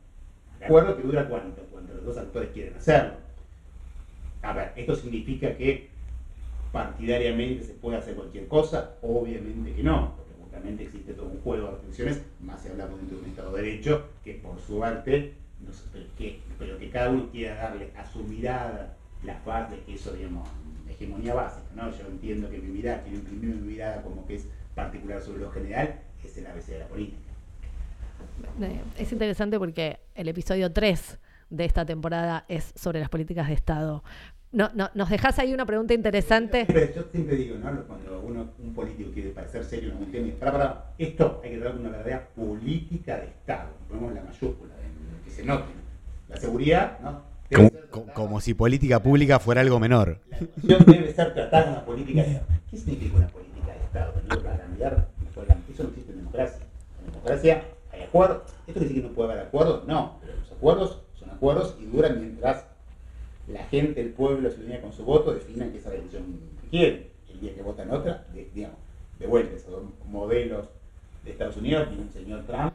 ¿De 0.59 0.65
acuerdo? 0.67 0.97
Que 0.97 1.03
dura 1.03 1.29
cuánto? 1.29 1.63
Cuando 1.71 1.95
los 1.95 2.05
dos 2.05 2.17
actores 2.17 2.51
quieren 2.51 2.75
hacerlo. 2.75 3.15
A 4.43 4.53
ver, 4.53 4.73
¿esto 4.77 4.95
significa 4.95 5.57
que 5.57 5.89
partidariamente 6.73 7.65
se 7.65 7.75
puede 7.75 7.99
hacer 7.99 8.15
cualquier 8.15 8.47
cosa? 8.49 8.95
Obviamente 9.03 9.75
que 9.75 9.83
no, 9.83 10.15
porque 10.17 10.33
justamente 10.43 10.85
existe 10.85 11.15
todo 11.15 11.27
un 11.27 11.41
juego 11.41 11.67
de 11.67 11.73
restricciones, 11.73 12.21
más 12.41 12.61
si 12.61 12.69
hablamos 12.69 12.99
dentro 12.99 13.17
de 13.19 13.25
un 13.25 13.31
Estado 13.31 13.53
de 13.53 13.63
Derecho, 13.63 14.09
que 14.23 14.35
por 14.35 14.61
su 14.61 14.85
arte, 14.85 15.35
no 15.67 15.73
sé, 15.73 15.83
pero, 15.93 16.05
que, 16.19 16.41
pero 16.59 16.79
que 16.79 16.91
cada 16.91 17.11
uno 17.11 17.31
quiera 17.31 17.55
darle 17.57 17.91
a 17.97 18.05
su 18.05 18.23
mirada 18.25 18.97
la 19.23 19.43
paz 19.45 19.71
de 19.71 19.81
que 19.81 19.95
eso, 19.95 20.13
digamos, 20.13 20.47
hegemonía 20.91 21.35
básica, 21.35 21.67
¿no? 21.75 21.91
Yo 21.91 22.07
entiendo 22.07 22.51
que 22.51 22.59
mi 22.59 22.69
mirada, 22.69 23.03
quiero 23.03 23.19
imprimir 23.19 23.57
mi 23.57 23.73
mirada 23.73 24.03
como 24.03 24.27
que 24.27 24.35
es 24.35 24.47
particular 24.75 25.23
sobre 25.23 25.41
lo 25.41 25.51
general, 25.51 26.01
es 26.25 26.37
el 26.37 26.47
ABC 26.47 26.67
de 26.67 26.79
la 26.79 26.87
política. 26.87 27.19
Eh, 28.61 28.81
es 28.99 29.13
interesante 29.13 29.59
porque 29.59 30.01
el 30.15 30.29
episodio 30.29 30.73
3 30.73 31.19
de 31.51 31.65
esta 31.65 31.85
temporada 31.85 32.45
es 32.49 32.73
sobre 32.75 33.01
las 33.01 33.09
políticas 33.09 33.49
de 33.49 33.55
Estado. 33.55 34.03
No, 34.53 34.71
no, 34.75 34.89
nos 34.95 35.11
dejas 35.11 35.39
ahí 35.41 35.53
una 35.53 35.67
pregunta 35.67 35.95
interesante. 35.95 36.65
Yo 36.95 37.05
siempre, 37.11 37.37
digo, 37.37 37.57
¿no? 37.57 37.83
cuando 37.85 38.21
uno, 38.21 38.51
un 38.63 38.73
político 38.73 39.11
quiere 39.13 39.31
parecer 39.31 39.65
serio 39.65 39.91
en 39.91 39.97
un 39.97 40.13
tema, 40.13 40.33
para, 40.39 40.53
para, 40.53 40.85
esto 40.97 41.41
hay 41.43 41.51
que 41.51 41.59
dar 41.59 41.75
una 41.75 41.91
verdadera 41.91 42.29
política 42.37 43.17
de 43.17 43.27
Estado, 43.27 43.71
ponemos 43.89 44.15
la 44.15 44.23
mayúscula, 44.23 44.73
que 45.25 45.31
se 45.31 45.45
note. 45.45 45.73
La 46.29 46.37
seguridad, 46.37 46.99
¿no? 47.01 47.35
Como, 48.15 48.41
si 48.41 48.55
política 48.55 49.03
pública 49.03 49.39
fuera 49.39 49.61
algo 49.61 49.79
menor. 49.79 50.21
La 50.63 50.79
debe 50.79 51.13
ser 51.13 51.35
tratada 51.35 51.71
una 51.73 51.85
política 51.85 52.23
de 52.23 52.33
Estado. 52.33 52.47
¿Qué 52.71 52.77
significa 52.77 53.17
una 53.17 53.29
política 53.29 53.54
de 53.95 54.01
Estado? 54.01 54.15
¿No 54.29 54.45
va 54.45 54.55
a 54.55 54.59
cambiar? 54.59 55.09
Eso 55.31 55.83
no 55.83 55.89
existe 55.89 56.13
en 56.13 56.19
democracia. 56.19 56.61
En 57.01 57.13
democracia 57.13 57.65
hay 57.93 58.03
acuerdos. 58.03 58.43
¿Esto 58.67 58.73
quiere 58.73 58.81
decir 58.81 59.03
que 59.03 59.09
no 59.09 59.15
puede 59.15 59.33
haber 59.33 59.47
acuerdos? 59.47 59.87
No, 59.87 60.19
pero 60.21 60.37
los 60.39 60.53
acuerdos 60.53 61.03
son 61.19 61.31
acuerdos 61.31 61.77
y 61.81 61.87
duran 61.87 62.21
mientras 62.21 62.67
la 63.49 63.65
gente, 63.65 64.01
el 64.01 64.11
pueblo, 64.11 64.49
se 64.49 64.57
ciudadanía 64.57 64.83
con 64.83 64.93
su 64.93 65.05
voto 65.05 65.35
definan 65.35 65.71
que 65.71 65.79
esa 65.79 65.91
decisión 65.91 66.41
que 66.63 66.69
quieren. 66.69 67.07
El 67.29 67.41
día 67.41 67.55
que 67.55 67.63
votan 67.63 67.91
otra, 67.91 68.25
digamos, 68.33 68.79
de 69.19 69.27
vuelta, 69.27 69.57
esos 69.57 69.83
modelos 70.07 70.69
de 71.25 71.33
Estados 71.33 71.57
Unidos 71.57 71.89
y 71.93 72.01
un 72.01 72.11
señor 72.13 72.45
Trump. 72.45 72.73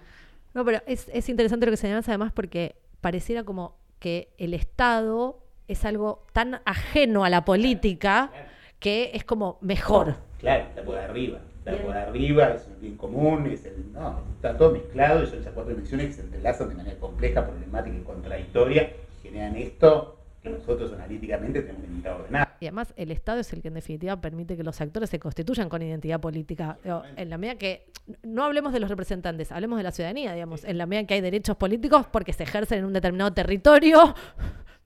No, 0.54 0.66
pero 0.66 0.82
es, 0.86 1.10
es 1.14 1.30
interesante 1.30 1.66
lo 1.66 1.72
que 1.72 1.78
señalas 1.78 2.08
además 2.10 2.34
porque 2.34 2.76
pareciera 3.02 3.44
como 3.44 3.78
que 4.00 4.34
el 4.38 4.54
Estado 4.54 5.40
es 5.68 5.86
algo 5.86 6.26
tan 6.34 6.62
ajeno 6.66 7.24
a 7.24 7.30
la 7.30 7.46
política 7.46 8.32
que 8.80 9.12
es 9.14 9.24
como 9.24 9.58
mejor. 9.62 10.29
Claro, 10.40 10.64
está 10.70 10.84
por 10.84 10.98
arriba, 10.98 11.40
está 11.58 11.78
por 11.84 11.96
arriba, 11.96 12.54
es 12.54 12.66
un 12.68 12.82
bien 12.82 12.96
común, 12.96 13.48
es 13.48 13.66
el, 13.66 13.92
no, 13.94 14.22
está 14.36 14.58
todo 14.58 14.72
mezclado 14.72 15.24
y 15.24 15.28
son 15.28 15.40
esas 15.40 15.54
cuatro 15.54 15.72
dimensiones 15.72 16.08
que 16.08 16.14
se 16.14 16.22
entrelazan 16.22 16.70
de 16.70 16.76
manera 16.76 16.98
compleja, 16.98 17.46
problemática 17.46 17.98
y 17.98 18.02
contradictoria, 18.02 18.94
y 19.20 19.28
generan 19.28 19.56
esto 19.58 20.16
que 20.42 20.50
nosotros 20.50 20.94
analíticamente 20.94 21.62
tenemos 21.62 21.82
que 21.82 21.88
intentar 21.88 22.22
ordenar. 22.22 22.58
Y 22.62 22.68
además 22.68 22.94
el 22.96 23.12
Estado 23.12 23.42
es 23.42 23.52
el 23.52 23.62
que 23.62 23.68
en 23.68 23.74
definitiva 23.74 24.22
permite 24.22 24.56
que 24.56 24.64
los 24.64 24.80
actores 24.80 25.10
se 25.10 25.20
constituyan 25.20 25.68
con 25.68 25.82
identidad 25.82 26.22
política. 26.22 26.78
En 27.18 27.30
la 27.30 27.38
medida 27.38 27.58
que, 27.58 27.88
no 28.24 28.46
hablemos 28.46 28.72
de 28.72 28.80
los 28.80 28.90
representantes, 28.90 29.52
hablemos 29.52 29.78
de 29.78 29.84
la 29.84 29.92
ciudadanía, 29.92 30.34
digamos, 30.34 30.64
en 30.64 30.78
la 30.78 30.86
medida 30.86 31.06
que 31.06 31.16
hay 31.16 31.22
derechos 31.22 31.58
políticos 31.58 32.06
porque 32.10 32.32
se 32.32 32.44
ejercen 32.44 32.80
en 32.80 32.86
un 32.86 32.94
determinado 32.94 33.34
territorio 33.34 34.16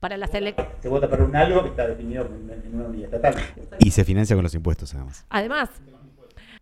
para 0.03 0.17
la 0.17 0.27
selección. 0.27 0.67
Se 0.81 0.89
vota 0.89 1.09
por 1.09 1.21
un 1.21 1.33
algo 1.33 1.63
que 1.63 1.69
está 1.69 1.87
definido 1.87 2.25
en 2.25 2.75
una 2.75 2.87
unidad 2.89 3.05
estatal. 3.05 3.41
Y 3.79 3.91
se 3.91 4.03
financia 4.03 4.35
con 4.35 4.43
los 4.43 4.53
impuestos 4.53 4.93
además. 4.93 5.25
Además, 5.29 5.69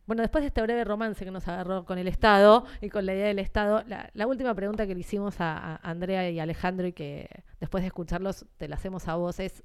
bueno, 0.06 0.22
después 0.22 0.44
de 0.44 0.50
este 0.50 0.62
breve 0.62 0.84
romance 0.84 1.26
que 1.26 1.32
nos 1.32 1.48
agarró 1.48 1.84
con 1.84 1.98
el 1.98 2.08
Estado 2.08 2.66
y 2.82 2.90
con 2.90 3.08
la 3.08 3.16
idea 3.16 3.26
del 3.26 3.40
Estado, 3.40 3.84
la, 3.88 4.28
última 4.28 4.54
pregunta 4.54 4.86
que 4.86 4.94
le 4.94 5.00
hicimos 5.00 5.38
a, 5.40 5.78
Andrea 5.78 6.30
y 6.30 6.40
Alejandro 6.40 6.86
y 6.86 6.94
que 6.94 7.30
después 7.60 7.82
de 7.82 7.88
escucharlos 7.88 8.46
te 8.58 8.68
la 8.68 8.76
hacemos 8.76 9.08
a 9.08 9.16
vos 9.16 9.40
es, 9.40 9.64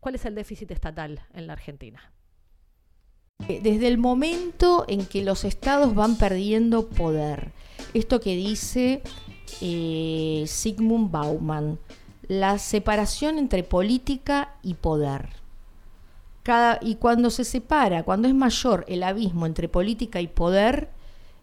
¿cuál 0.00 0.16
es 0.16 0.24
el 0.24 0.34
déficit 0.34 0.72
estatal 0.72 1.20
en 1.32 1.46
la 1.46 1.52
Argentina? 1.52 2.12
Eh, 3.46 3.60
desde 3.62 3.86
el 3.86 3.98
momento 3.98 4.84
en 4.88 5.06
que 5.06 5.22
los 5.22 5.44
estados 5.44 5.94
van 5.94 6.18
perdiendo 6.18 6.88
poder, 6.88 7.52
esto 7.92 8.18
que 8.18 8.34
dice 8.34 9.00
eh, 9.60 10.42
Sigmund 10.48 11.12
Bauman, 11.12 11.78
la 12.28 12.58
separación 12.58 13.38
entre 13.38 13.62
política 13.62 14.54
y 14.62 14.74
poder. 14.74 15.28
Y 16.82 16.96
cuando 16.96 17.30
se 17.30 17.44
separa, 17.44 18.02
cuando 18.02 18.28
es 18.28 18.34
mayor 18.34 18.84
el 18.86 19.02
abismo 19.02 19.46
entre 19.46 19.68
política 19.68 20.20
y 20.20 20.28
poder, 20.28 20.90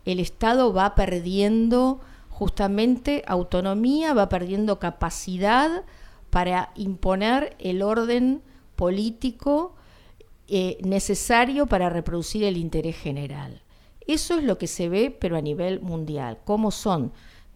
el 0.06 0.20
Estado 0.20 0.74
va 0.74 0.94
perdiendo 0.94 2.00
justamente 2.30 3.24
autonomía, 3.28 4.14
va 4.14 4.30
perdiendo 4.30 4.80
capacidad 4.80 5.84
para 6.30 6.72
imponer 6.76 7.56
el 7.60 7.82
orden 7.82 8.42
político 8.76 9.76
eh, 10.48 10.78
necesario 10.84 11.66
para 11.66 11.90
reproducir 11.90 12.44
el 12.44 12.58
interés 12.58 12.98
general. 12.98 13.62
Eso 14.08 14.38
es 14.38 14.44
lo 14.44 14.58
que 14.58 14.68
se 14.68 14.90
ve, 14.90 15.16
pero 15.18 15.36
a 15.36 15.42
nivel 15.42 15.82
mundial, 15.82 16.40
cómo 16.46 16.72
son 16.72 17.12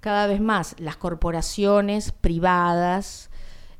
cada 0.05 0.27
vez 0.27 0.39
más 0.39 0.75
las 0.77 0.97
corporaciones 0.97 2.11
privadas, 2.11 3.31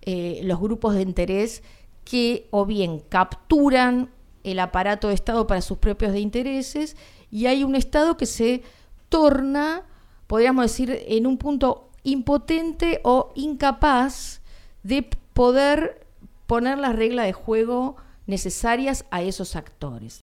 eh, 0.02 0.42
los 0.44 0.60
grupos 0.60 0.96
de 0.96 1.04
interés 1.04 1.62
que 2.04 2.48
o 2.50 2.66
bien 2.66 3.00
capturan 3.10 4.10
el 4.44 4.58
aparato 4.60 5.10
de 5.10 5.14
Estado 5.14 5.46
para 5.46 5.62
sus 5.62 5.78
propios 5.78 6.16
intereses 6.16 6.98
y 7.30 7.46
hay 7.46 7.64
un 7.64 7.76
Estado 7.76 8.18
que 8.18 8.26
se 8.26 8.64
torna, 9.08 9.84
podríamos 10.26 10.66
decir, 10.66 11.00
en 11.08 11.28
un 11.28 11.38
punto 11.38 11.92
impotente 12.02 13.02
o 13.04 13.32
incapaz 13.36 14.42
de 14.82 15.08
poder 15.34 16.08
poner 16.48 16.80
las 16.80 16.96
reglas 16.96 17.28
de 17.28 17.34
juego 17.34 17.98
necesarias 18.26 19.06
a 19.12 19.22
esos 19.22 19.56
actores. 19.56 20.22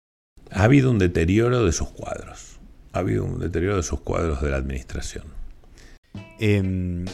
Ha 0.52 0.62
habido 0.62 0.92
un 0.92 1.00
deterioro 1.00 1.64
de 1.64 1.72
sus 1.72 1.88
cuadros, 1.88 2.60
ha 2.92 3.00
habido 3.00 3.24
un 3.24 3.40
deterioro 3.40 3.78
de 3.78 3.82
sus 3.82 3.98
cuadros 3.98 4.40
de 4.40 4.50
la 4.50 4.58
administración. 4.58 5.37
Em, 6.38 7.04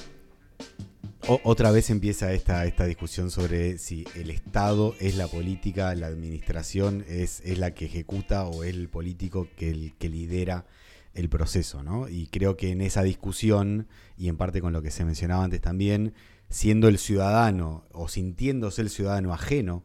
otra 1.26 1.70
vez 1.70 1.88
empieza 1.88 2.32
esta, 2.34 2.66
esta 2.66 2.84
discusión 2.84 3.30
sobre 3.30 3.78
si 3.78 4.04
el 4.14 4.30
Estado 4.30 4.94
es 5.00 5.16
la 5.16 5.26
política, 5.26 5.94
la 5.94 6.08
administración 6.08 7.04
es, 7.08 7.40
es 7.44 7.58
la 7.58 7.72
que 7.72 7.86
ejecuta 7.86 8.44
o 8.44 8.64
es 8.64 8.74
el 8.74 8.90
político 8.90 9.48
que, 9.56 9.70
el, 9.70 9.94
que 9.98 10.10
lidera 10.10 10.66
el 11.14 11.30
proceso, 11.30 11.82
¿no? 11.82 12.08
Y 12.08 12.26
creo 12.26 12.56
que 12.56 12.70
en 12.70 12.82
esa 12.82 13.02
discusión, 13.02 13.88
y 14.18 14.28
en 14.28 14.36
parte 14.36 14.60
con 14.60 14.72
lo 14.72 14.82
que 14.82 14.90
se 14.90 15.04
mencionaba 15.04 15.44
antes 15.44 15.60
también, 15.60 16.12
siendo 16.50 16.88
el 16.88 16.98
ciudadano 16.98 17.84
o 17.92 18.08
sintiéndose 18.08 18.82
el 18.82 18.90
ciudadano 18.90 19.32
ajeno, 19.32 19.84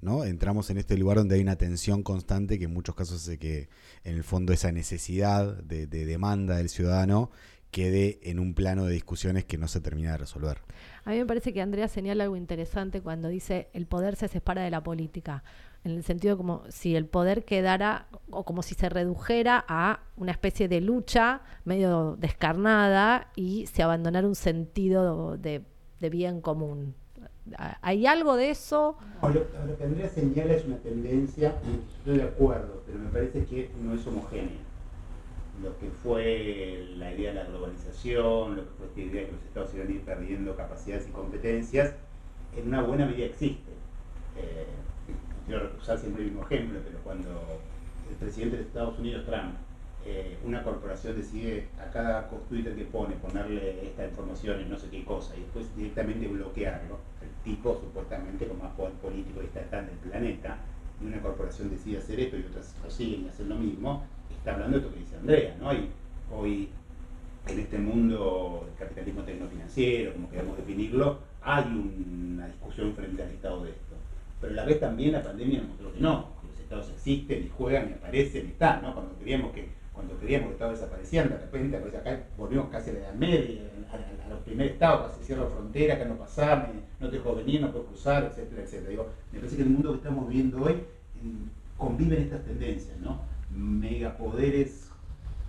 ¿no? 0.00 0.24
Entramos 0.24 0.70
en 0.70 0.78
este 0.78 0.96
lugar 0.96 1.18
donde 1.18 1.34
hay 1.34 1.40
una 1.40 1.56
tensión 1.56 2.02
constante 2.02 2.58
que 2.58 2.64
en 2.66 2.72
muchos 2.72 2.94
casos 2.94 3.22
hace 3.22 3.38
que 3.38 3.68
en 4.04 4.14
el 4.14 4.24
fondo 4.24 4.52
esa 4.52 4.72
necesidad 4.72 5.62
de, 5.62 5.86
demanda 5.86 6.56
del 6.56 6.68
ciudadano 6.68 7.30
quede 7.70 8.18
en 8.22 8.38
un 8.38 8.54
plano 8.54 8.86
de 8.86 8.94
discusiones 8.94 9.44
que 9.44 9.58
no 9.58 9.68
se 9.68 9.80
termina 9.80 10.12
de 10.12 10.18
resolver. 10.18 10.58
A 11.04 11.10
mí 11.10 11.18
me 11.18 11.26
parece 11.26 11.52
que 11.52 11.60
Andrea 11.60 11.88
señala 11.88 12.24
algo 12.24 12.36
interesante 12.36 13.00
cuando 13.00 13.28
dice 13.28 13.68
el 13.72 13.86
poder 13.86 14.16
se 14.16 14.28
separa 14.28 14.62
de 14.62 14.70
la 14.70 14.82
política, 14.82 15.44
en 15.84 15.92
el 15.92 16.02
sentido 16.02 16.36
como 16.36 16.64
si 16.68 16.96
el 16.96 17.06
poder 17.06 17.44
quedara 17.44 18.08
o 18.30 18.44
como 18.44 18.62
si 18.62 18.74
se 18.74 18.88
redujera 18.88 19.64
a 19.68 20.00
una 20.16 20.32
especie 20.32 20.68
de 20.68 20.80
lucha 20.80 21.42
medio 21.64 22.16
descarnada 22.16 23.30
y 23.36 23.66
se 23.66 23.82
abandonara 23.82 24.26
un 24.26 24.34
sentido 24.34 25.36
de 25.36 25.62
de 26.00 26.10
bien 26.10 26.40
común. 26.40 26.94
¿Hay 27.80 28.06
algo 28.06 28.36
de 28.36 28.50
eso? 28.50 28.96
lo, 29.22 29.76
que 29.76 29.84
Andrea 29.84 30.08
señala 30.08 30.54
es 30.54 30.64
una 30.66 30.76
tendencia, 30.76 31.54
estoy 31.98 32.18
de 32.18 32.24
acuerdo, 32.24 32.82
pero 32.86 32.98
me 32.98 33.08
parece 33.10 33.44
que 33.44 33.70
no 33.82 33.94
es 33.94 34.06
homogénea. 34.06 34.67
Lo 35.62 35.76
que 35.78 35.90
fue 36.02 36.86
la 36.96 37.12
idea 37.12 37.32
de 37.32 37.42
la 37.42 37.44
globalización, 37.44 38.56
lo 38.56 38.62
que 38.62 38.70
fue 38.76 38.86
esta 38.86 39.00
idea 39.00 39.20
de 39.22 39.26
que 39.26 39.32
los 39.32 39.42
estados 39.42 39.74
iban 39.74 39.88
a 39.88 39.90
ir 39.90 40.00
perdiendo 40.02 40.56
capacidades 40.56 41.08
y 41.08 41.10
competencias, 41.10 41.94
en 42.56 42.68
una 42.68 42.82
buena 42.82 43.06
medida 43.06 43.26
existe. 43.26 43.72
Eh, 44.36 44.66
quiero 45.46 45.70
usar 45.80 45.98
siempre 45.98 46.22
el 46.22 46.30
mismo 46.30 46.44
ejemplo, 46.44 46.78
pero 46.84 46.98
cuando 47.00 47.60
el 48.08 48.16
presidente 48.16 48.56
de 48.56 48.62
Estados 48.62 48.98
Unidos, 48.98 49.26
Trump, 49.26 49.54
eh, 50.06 50.38
una 50.44 50.62
corporación 50.62 51.16
decide 51.16 51.68
a 51.80 51.90
cada 51.90 52.28
Twitter 52.48 52.74
que 52.74 52.84
pone 52.84 53.16
ponerle 53.16 53.84
esta 53.84 54.06
información 54.06 54.60
en 54.60 54.70
no 54.70 54.78
sé 54.78 54.88
qué 54.90 55.04
cosa 55.04 55.36
y 55.36 55.40
después 55.40 55.74
directamente 55.76 56.28
bloquearlo, 56.28 56.98
el 57.20 57.44
tipo 57.44 57.78
supuestamente 57.80 58.46
con 58.46 58.58
más 58.58 58.72
poder 58.72 58.92
político 58.94 59.42
y 59.42 59.46
estatal 59.46 59.86
del 59.86 59.96
planeta, 59.96 60.58
y 61.00 61.06
una 61.06 61.20
corporación 61.20 61.70
decide 61.70 61.98
hacer 61.98 62.20
esto 62.20 62.36
y 62.36 62.42
otras 62.42 62.74
lo 62.82 62.90
siguen 62.90 63.24
y 63.24 63.28
hacen 63.28 63.48
lo 63.48 63.56
mismo, 63.56 64.04
está 64.48 64.54
hablando 64.54 64.78
esto 64.78 64.92
que 64.94 65.00
dice 65.00 65.16
Andrea, 65.16 65.56
¿no? 65.60 65.74
Y 65.74 65.88
hoy 66.34 66.68
en 67.48 67.58
este 67.58 67.78
mundo 67.78 68.66
del 68.66 68.78
capitalismo 68.78 69.22
tecnofinanciero, 69.22 70.14
como 70.14 70.30
queremos 70.30 70.56
definirlo, 70.56 71.18
hay 71.42 71.64
una 71.64 72.46
discusión 72.46 72.94
frente 72.94 73.22
al 73.22 73.30
estado 73.30 73.64
de 73.64 73.70
esto. 73.70 73.94
Pero 74.40 74.52
a 74.54 74.56
la 74.56 74.64
vez 74.64 74.80
también 74.80 75.12
la 75.12 75.22
pandemia 75.22 75.62
mostró 75.62 75.92
que 75.92 76.00
no, 76.00 76.28
que 76.40 76.48
los 76.48 76.58
estados 76.60 76.90
existen 76.90 77.44
y 77.44 77.48
juegan 77.50 77.90
y 77.90 77.92
aparecen 77.92 78.46
y 78.46 78.50
están, 78.50 78.82
¿no? 78.82 78.94
Cuando 78.94 79.18
queríamos 79.18 79.52
que 79.52 79.68
cuando 79.92 80.14
creíamos 80.14 80.48
que 80.48 80.52
estaba 80.52 80.70
desapareciendo, 80.70 81.34
de 81.34 81.40
repente 81.40 81.76
acá 81.76 82.20
volvimos 82.38 82.68
casi 82.70 82.90
a 82.90 82.92
la 82.92 82.98
Edad 83.00 83.14
Media, 83.14 83.62
a, 83.92 84.28
los 84.28 84.40
primeros 84.40 84.72
estados, 84.72 85.10
casi 85.10 85.24
cierro 85.24 85.50
frontera, 85.50 85.94
acá 85.94 86.04
no 86.04 86.14
pasaba, 86.16 86.70
no 87.00 87.10
te 87.10 87.16
dejo 87.16 87.34
venir, 87.34 87.60
no 87.60 87.72
puedo 87.72 87.86
cruzar, 87.86 88.24
etcétera, 88.24 88.62
etcétera. 88.62 89.02
Me 89.32 89.40
parece 89.40 89.56
que 89.56 89.62
el 89.62 89.70
mundo 89.70 89.90
que 89.90 89.96
estamos 89.96 90.28
viviendo 90.28 90.62
hoy 90.62 90.76
conviven 91.76 92.22
estas 92.22 92.44
tendencias, 92.44 92.96
¿no? 93.00 93.20
Megapoderes 93.50 94.90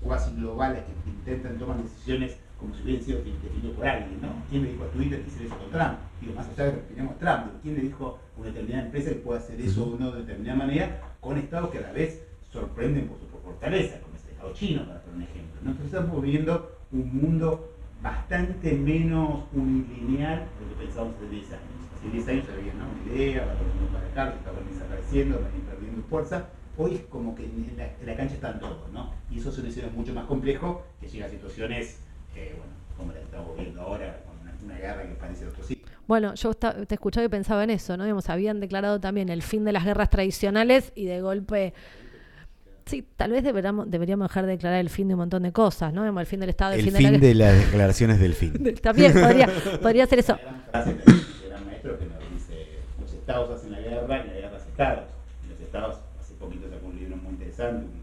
cuasi 0.01 0.33
globales 0.35 0.83
que 0.83 1.09
intentan 1.09 1.57
tomar 1.57 1.77
decisiones 1.81 2.37
como 2.59 2.73
si 2.75 2.83
hubieran 2.83 3.03
sido 3.03 3.19
definidos 3.19 3.75
por 3.77 3.87
alguien, 3.87 4.21
¿no? 4.21 4.29
¿Quién 4.49 4.63
le 4.63 4.71
dijo 4.71 4.83
a 4.83 4.87
Twitter 4.87 5.21
que 5.21 5.27
hiciera 5.27 5.45
eso 5.47 5.57
con 5.57 5.71
Trump? 5.71 5.97
Digo, 6.21 6.33
más 6.35 6.49
allá 6.49 6.65
de 6.65 6.71
que 6.71 6.93
tenemos 6.93 7.17
Trump, 7.17 7.43
¿quién 7.61 7.75
le 7.75 7.81
dijo 7.81 8.19
a 8.35 8.39
una 8.39 8.47
determinada 8.47 8.85
empresa 8.85 9.09
que 9.09 9.15
puede 9.15 9.39
hacer 9.39 9.61
eso 9.61 9.85
o 9.85 9.97
no 9.97 10.11
de 10.11 10.19
determinada 10.21 10.57
manera 10.57 11.01
con 11.21 11.37
estados 11.37 11.71
que 11.71 11.77
a 11.77 11.81
la 11.81 11.91
vez 11.91 12.25
sorprenden 12.51 13.07
por 13.07 13.17
su 13.19 13.27
fortaleza, 13.43 13.97
o 14.43 14.53
chino, 14.53 14.85
para 14.85 15.01
poner 15.01 15.17
un 15.17 15.23
ejemplo. 15.23 15.59
Entonces 15.59 15.85
estamos 15.85 16.21
viviendo 16.21 16.79
un 16.91 17.21
mundo 17.21 17.73
bastante 18.01 18.73
menos 18.73 19.43
unilineal 19.53 20.39
de 20.39 20.65
lo 20.65 20.77
que 20.77 20.85
pensábamos 20.85 21.15
hace 21.15 21.29
10 21.29 21.45
años. 21.51 21.63
Hace 21.97 22.09
10 22.09 22.27
años 22.29 22.45
había 22.49 22.73
una 22.73 23.13
idea, 23.13 23.45
va 23.45 23.53
para 23.91 24.07
acá, 24.07 24.31
se 24.31 24.37
está 24.37 24.51
desapareciendo, 24.69 25.41
va 25.41 25.47
perdiendo 25.71 26.01
fuerza. 26.09 26.49
Hoy 26.81 26.95
es 26.95 27.01
como 27.01 27.35
que 27.35 27.43
en 27.43 27.77
la, 27.77 28.15
cancha 28.15 28.35
están 28.35 28.59
todos, 28.59 28.91
¿no? 28.91 29.13
Y 29.29 29.39
eso 29.39 29.49
es 29.49 29.57
un 29.59 29.67
escenario 29.67 29.95
mucho 29.95 30.13
más 30.13 30.25
complejo 30.25 30.85
que 30.99 31.07
llega 31.07 31.25
a 31.25 31.29
situaciones, 31.29 31.99
eh, 32.35 32.55
bueno, 32.57 32.73
como 32.97 33.11
la 33.11 33.19
que 33.19 33.25
estamos 33.25 33.55
viendo 33.57 33.81
ahora, 33.81 34.21
con 34.25 34.65
una, 34.65 34.77
guerra 34.77 35.03
que 35.03 35.15
parece 35.15 35.45
otro 35.45 35.63
sitio. 35.63 35.85
Bueno, 36.07 36.33
yo 36.33 36.53
te 36.53 36.95
escuchaba 36.95 37.25
y 37.25 37.29
pensaba 37.29 37.63
en 37.63 37.69
eso, 37.69 37.95
¿no? 37.97 38.03
Digamos, 38.05 38.29
habían 38.29 38.59
declarado 38.59 38.99
también 38.99 39.29
el 39.29 39.43
fin 39.43 39.65
de 39.65 39.73
las 39.73 39.85
guerras 39.85 40.09
tradicionales 40.09 40.91
y 40.95 41.05
de 41.05 41.21
golpe 41.21 41.73
Sí, 42.89 43.05
tal 43.15 43.31
vez 43.31 43.43
deberíamos, 43.43 43.91
deberíamos 43.91 44.29
dejar 44.29 44.47
de 44.47 44.53
declarar 44.53 44.79
el 44.79 44.89
fin 44.89 45.07
de 45.07 45.13
un 45.13 45.19
montón 45.19 45.43
de 45.43 45.51
cosas, 45.51 45.93
¿no? 45.93 46.19
El 46.19 46.25
fin 46.25 46.39
del 46.39 46.49
Estado, 46.49 46.73
el, 46.73 46.81
fin, 46.81 46.91
de, 46.91 47.19
de, 47.19 47.35
las 47.35 47.55
declaraciones 47.55 48.19
del 48.19 48.33
fin. 48.33 48.51
También 48.81 49.13
podría, 49.13 49.47
podría 49.81 50.07
ser 50.07 50.17
eso. 50.17 50.39
Gran 50.73 51.65
maestro 51.67 51.99
que 51.99 52.05
nos 52.07 52.19
dice, 52.33 52.79
los 52.99 53.13
estados 53.13 53.51
hacen 53.51 53.73
la 53.73 53.79
guerra 53.79 54.25
y 54.25 54.27
la 54.29 54.33
guerra 54.33 54.57
hace 54.57 54.69
estados. 54.69 55.03
Y 55.45 55.49
los 55.51 55.59
estados, 55.59 55.97
hace 56.19 56.33
poquito 56.33 56.67
sacó 56.67 56.87
un 56.87 56.97
un, 57.67 57.99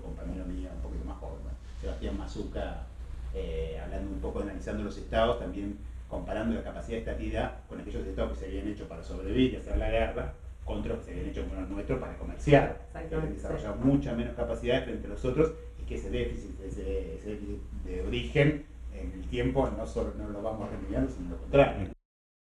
compañero 0.00 0.44
mío, 0.46 0.68
un 0.74 0.82
poquito 0.82 1.04
más 1.04 1.18
joven, 1.18 1.38
Sebastián 1.80 2.16
Mazuca, 2.16 2.86
eh, 3.34 3.80
hablando 3.82 4.10
un 4.10 4.20
poco, 4.20 4.40
analizando 4.40 4.84
los 4.84 4.96
estados, 4.96 5.38
también 5.38 5.78
comparando 6.08 6.54
la 6.54 6.62
capacidad 6.62 6.98
de 6.98 7.10
estatidad 7.10 7.52
con 7.68 7.80
aquellos 7.80 8.06
estados 8.06 8.32
que 8.32 8.38
se 8.38 8.46
habían 8.46 8.68
hecho 8.68 8.88
para 8.88 9.02
sobrevivir 9.02 9.54
y 9.54 9.56
hacer 9.56 9.76
la 9.76 9.90
guerra 9.90 10.32
contra 10.64 10.92
lo 10.92 10.98
que 11.00 11.04
se 11.06 11.10
habían 11.12 11.26
hecho 11.28 11.44
como 11.46 11.60
los 11.60 11.70
nuestros 11.70 11.98
para 11.98 12.16
comerciar, 12.16 12.78
que 12.92 13.14
han 13.14 13.34
desarrollado 13.34 13.76
mucha 13.76 14.14
menos 14.14 14.34
capacidad 14.34 14.84
frente 14.84 15.06
a 15.06 15.10
los 15.10 15.24
otros 15.24 15.52
y 15.80 15.84
que 15.84 15.96
ese 15.96 16.10
déficit, 16.10 16.60
ese, 16.60 16.82
déficit 16.82 17.62
de 17.84 18.02
origen 18.02 18.64
en 18.94 19.12
el 19.12 19.28
tiempo 19.28 19.68
no 19.76 19.86
solo 19.86 20.12
no 20.16 20.28
lo 20.28 20.42
vamos 20.42 20.70
remediando, 20.70 21.10
sino 21.10 21.30
lo 21.30 21.38
contrario. 21.38 21.88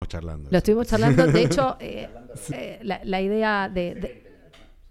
Charlando. 0.08 0.50
Lo 0.50 0.58
estuvimos 0.58 0.88
charlando, 0.88 1.28
de 1.28 1.42
hecho, 1.42 1.76
eh, 1.82 2.08
eh, 2.54 2.80
la, 2.84 3.22
idea 3.22 3.68
de, 3.68 4.27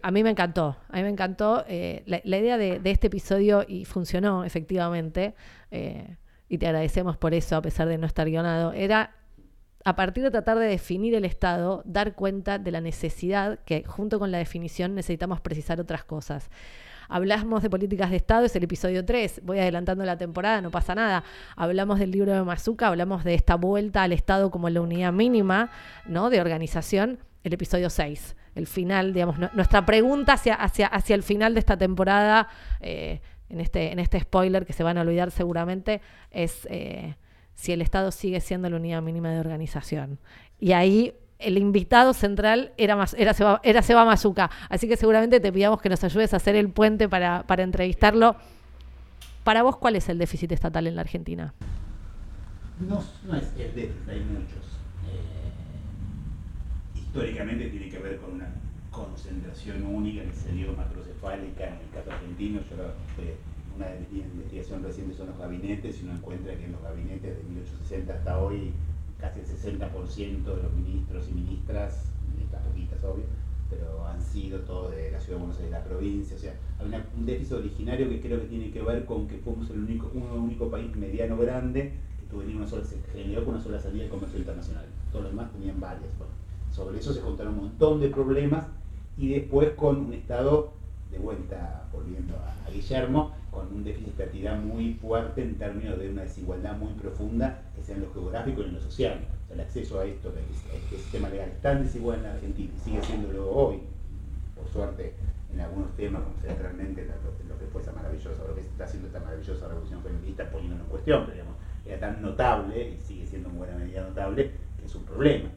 A 0.06 0.12
mí 0.12 0.22
me 0.22 0.30
encantó, 0.30 0.76
a 0.88 0.96
mí 0.98 1.02
me 1.02 1.08
encantó 1.08 1.64
eh, 1.66 2.04
la, 2.06 2.38
idea 2.38 2.56
de, 2.56 2.80
este 2.84 3.08
episodio 3.08 3.64
y 3.66 3.84
funcionó 3.86 4.44
efectivamente, 4.44 5.34
y 6.48 6.58
te 6.58 6.66
agradecemos 6.68 7.16
por 7.16 7.34
eso, 7.34 7.56
a 7.56 7.62
pesar 7.62 7.88
de 7.88 7.98
no 7.98 8.06
estar 8.06 8.28
guionado, 8.28 8.72
era 8.72 9.16
a 9.84 9.96
partir 9.96 10.22
de 10.22 10.30
tratar 10.30 10.58
de 10.58 10.66
definir 10.66 11.16
el 11.16 11.24
Estado, 11.24 11.82
dar 11.84 12.14
cuenta 12.14 12.58
de 12.58 12.70
la 12.70 12.80
necesidad 12.80 13.58
que 13.64 13.82
junto 13.84 14.20
con 14.20 14.30
la 14.30 14.38
definición 14.38 14.94
necesitamos 14.94 15.40
precisar 15.40 15.80
otras 15.80 16.04
cosas. 16.04 16.50
Hablamos 17.08 17.64
de 17.64 17.70
políticas 17.70 18.10
de 18.10 18.16
Estado, 18.16 18.46
es 18.46 18.54
el 18.54 18.62
episodio 18.64 19.04
3, 19.04 19.42
voy 19.44 19.58
adelantando 19.58 20.04
la 20.04 20.16
temporada, 20.16 20.60
no 20.60 20.70
pasa 20.70 20.94
nada. 20.94 21.24
Hablamos 21.56 21.98
del 21.98 22.12
libro 22.12 22.32
de 22.32 22.42
Mazuca, 22.44 22.88
hablamos 22.88 23.24
de 23.24 23.34
esta 23.34 23.56
vuelta 23.56 24.02
al 24.02 24.12
Estado 24.12 24.52
como 24.52 24.68
la 24.70 24.80
unidad 24.80 25.12
mínima 25.12 25.70
¿no? 26.04 26.30
de 26.30 26.40
organización, 26.40 27.18
el 27.44 27.54
episodio 27.54 27.90
6. 27.90 28.36
El 28.56 28.66
final, 28.66 29.12
digamos, 29.12 29.36
nuestra 29.54 29.86
pregunta 29.86 30.32
hacia, 30.32 30.54
hacia, 30.54 30.88
hacia 30.88 31.14
el 31.14 31.22
final 31.22 31.54
de 31.54 31.60
esta 31.60 31.76
temporada, 31.76 32.48
eh, 32.80 33.20
en, 33.48 33.60
este, 33.60 33.92
en 33.92 34.00
este 34.00 34.18
spoiler 34.18 34.66
que 34.66 34.72
se 34.72 34.82
van 34.82 34.98
a 34.98 35.02
olvidar 35.02 35.30
seguramente, 35.30 36.00
es... 36.32 36.66
Eh, 36.68 37.14
si 37.56 37.72
el 37.72 37.80
Estado 37.80 38.12
sigue 38.12 38.40
siendo 38.40 38.70
la 38.70 38.76
unidad 38.76 39.02
mínima 39.02 39.30
de 39.30 39.40
organización. 39.40 40.20
Y 40.60 40.72
ahí 40.72 41.14
el 41.38 41.58
invitado 41.58 42.14
central 42.14 42.72
era, 42.76 43.02
era, 43.16 43.34
Seba, 43.34 43.60
era 43.64 43.82
Seba 43.82 44.04
Mazuca. 44.04 44.50
Así 44.68 44.86
que 44.86 44.96
seguramente 44.96 45.40
te 45.40 45.52
pidamos 45.52 45.80
que 45.80 45.88
nos 45.88 46.04
ayudes 46.04 46.32
a 46.32 46.36
hacer 46.36 46.54
el 46.54 46.70
puente 46.70 47.08
para, 47.08 47.44
entrevistarlo. 47.48 48.36
Para 49.42 49.62
vos, 49.62 49.76
¿cuál 49.76 49.96
es 49.96 50.08
el 50.08 50.18
déficit 50.18 50.52
estatal 50.52 50.86
en 50.86 50.96
la 50.96 51.00
Argentina? 51.00 51.54
No, 52.78 53.02
no 53.26 53.36
es 53.36 53.52
el 53.58 53.74
déficit, 53.74 54.08
hay 54.08 54.20
muchos. 54.20 54.75
Históricamente 57.16 57.70
tiene 57.70 57.88
que 57.88 57.98
ver 57.98 58.18
con 58.18 58.34
una 58.34 58.52
concentración 58.90 59.86
única 59.86 60.22
que 60.22 60.34
se 60.34 60.52
dio 60.52 60.74
macrocefálica 60.74 61.66
en 61.66 61.80
el 61.80 61.88
caso 61.94 62.12
argentino. 62.12 62.60
Yo 62.68 62.76
una 63.74 63.86
de 63.86 64.00
mis 64.00 64.22
investigaciones 64.22 64.84
recientes 64.84 65.16
son 65.16 65.28
los 65.28 65.38
gabinetes 65.38 65.98
y 65.98 66.04
uno 66.04 66.12
encuentra 66.12 66.54
que 66.54 66.66
en 66.66 66.72
los 66.72 66.82
gabinetes 66.82 67.38
de 67.38 67.42
1860 67.44 68.12
hasta 68.12 68.38
hoy 68.38 68.70
casi 69.18 69.40
el 69.40 69.46
60% 69.46 70.44
de 70.44 70.62
los 70.62 70.72
ministros 70.74 71.26
y 71.30 71.32
ministras, 71.32 72.04
estas 72.38 72.60
poquitas 72.60 73.02
obvio, 73.02 73.24
pero 73.70 74.06
han 74.06 74.20
sido 74.20 74.60
todos 74.60 74.94
de 74.94 75.10
la 75.10 75.18
ciudad 75.18 75.38
de 75.38 75.44
Buenos 75.46 75.56
Aires, 75.56 75.72
de 75.72 75.78
la 75.78 75.84
provincia, 75.84 76.36
o 76.36 76.38
sea, 76.38 76.52
hay 76.80 77.02
un 77.16 77.24
déficit 77.24 77.52
originario 77.54 78.10
que 78.10 78.20
creo 78.20 78.42
que 78.42 78.48
tiene 78.48 78.70
que 78.70 78.82
ver 78.82 79.06
con 79.06 79.26
que 79.26 79.38
fuimos 79.38 79.70
el 79.70 79.78
único, 79.78 80.10
un 80.12 80.38
único 80.38 80.70
país 80.70 80.94
mediano 80.94 81.38
grande 81.38 81.94
que 82.20 82.26
tuvo 82.26 82.42
una 82.42 82.66
sola, 82.66 82.84
se 82.84 83.00
generó 83.10 83.42
con 83.42 83.54
una 83.54 83.64
sola 83.64 83.80
salida 83.80 84.02
del 84.02 84.10
comercio 84.10 84.38
internacional, 84.38 84.84
todos 85.10 85.24
los 85.24 85.32
demás 85.32 85.50
tenían 85.52 85.80
varias. 85.80 86.10
Sobre 86.76 86.98
eso 86.98 87.14
se 87.14 87.20
contaron 87.20 87.54
un 87.54 87.60
montón 87.60 88.00
de 88.00 88.10
problemas 88.10 88.66
y 89.16 89.30
después 89.30 89.70
con 89.70 89.96
un 89.96 90.12
Estado, 90.12 90.74
de 91.10 91.18
vuelta, 91.18 91.88
volviendo 91.90 92.34
a, 92.36 92.70
Guillermo, 92.70 93.34
con 93.50 93.68
un 93.68 93.82
déficit 93.82 94.14
de 94.16 94.24
equidad 94.24 94.60
muy 94.60 94.92
fuerte 94.92 95.40
en 95.40 95.54
términos 95.54 95.98
de 95.98 96.10
una 96.10 96.22
desigualdad 96.22 96.76
muy 96.76 96.92
profunda, 96.92 97.62
que 97.74 97.82
sea 97.82 97.96
en 97.96 98.02
lo 98.02 98.12
geográfico 98.12 98.60
y 98.60 98.64
en 98.66 98.74
lo 98.74 98.80
social. 98.82 99.18
el 99.50 99.60
acceso 99.60 100.00
a 100.00 100.04
esto, 100.04 100.28
a 100.28 100.76
este 100.76 100.98
sistema 100.98 101.30
legal 101.30 101.48
es 101.48 101.62
tan 101.62 101.82
desigual 101.82 102.18
en 102.18 102.26
Argentina 102.26 102.70
y 102.76 102.84
sigue 102.84 103.02
siéndolo 103.02 103.50
hoy, 103.50 103.78
por 104.54 104.68
suerte, 104.68 105.14
en 105.54 105.60
algunos 105.60 105.96
temas, 105.96 106.22
como 106.22 106.36
centralmente 106.42 107.06
lo, 107.06 107.54
lo, 107.54 107.58
que 107.58 107.66
fue 107.72 107.80
esa 107.80 107.92
maravillosa, 107.92 108.44
lo 108.46 108.54
que 108.54 108.60
está 108.60 108.84
haciendo 108.84 109.06
esta 109.06 109.20
maravillosa 109.20 109.68
revolución 109.68 110.02
feminista, 110.02 110.50
poniéndolo 110.50 110.84
en 110.84 110.90
cuestión, 110.90 111.22
pero 111.24 111.32
digamos, 111.32 111.54
era 111.86 112.00
tan 112.00 112.20
notable 112.20 112.90
y 112.90 113.00
sigue 113.00 113.24
siendo 113.24 113.48
en 113.48 113.56
buena 113.56 113.76
medida 113.78 114.02
notable, 114.02 114.50
que 114.78 114.84
es 114.84 114.94
un 114.94 115.04
problema. 115.04 115.48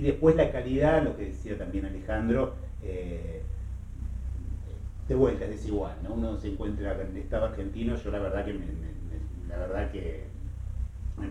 Y 0.00 0.02
después 0.02 0.34
la 0.34 0.50
calidad, 0.50 1.04
lo 1.04 1.14
que 1.14 1.26
decía 1.26 1.58
también 1.58 1.84
Alejandro, 1.84 2.54
eh, 2.82 3.42
de 5.06 5.14
vuelta 5.14 5.44
es 5.44 5.50
desigual, 5.50 5.94
¿no? 6.02 6.14
Uno 6.14 6.38
se 6.38 6.48
encuentra 6.48 6.98
en 7.02 7.08
el 7.08 7.16
Estado 7.18 7.44
argentino, 7.44 7.96
yo 7.96 8.10
la 8.10 8.18
verdad 8.18 8.46
que 8.46 8.58
la 9.46 9.58
verdad 9.58 9.92
que 9.92 10.24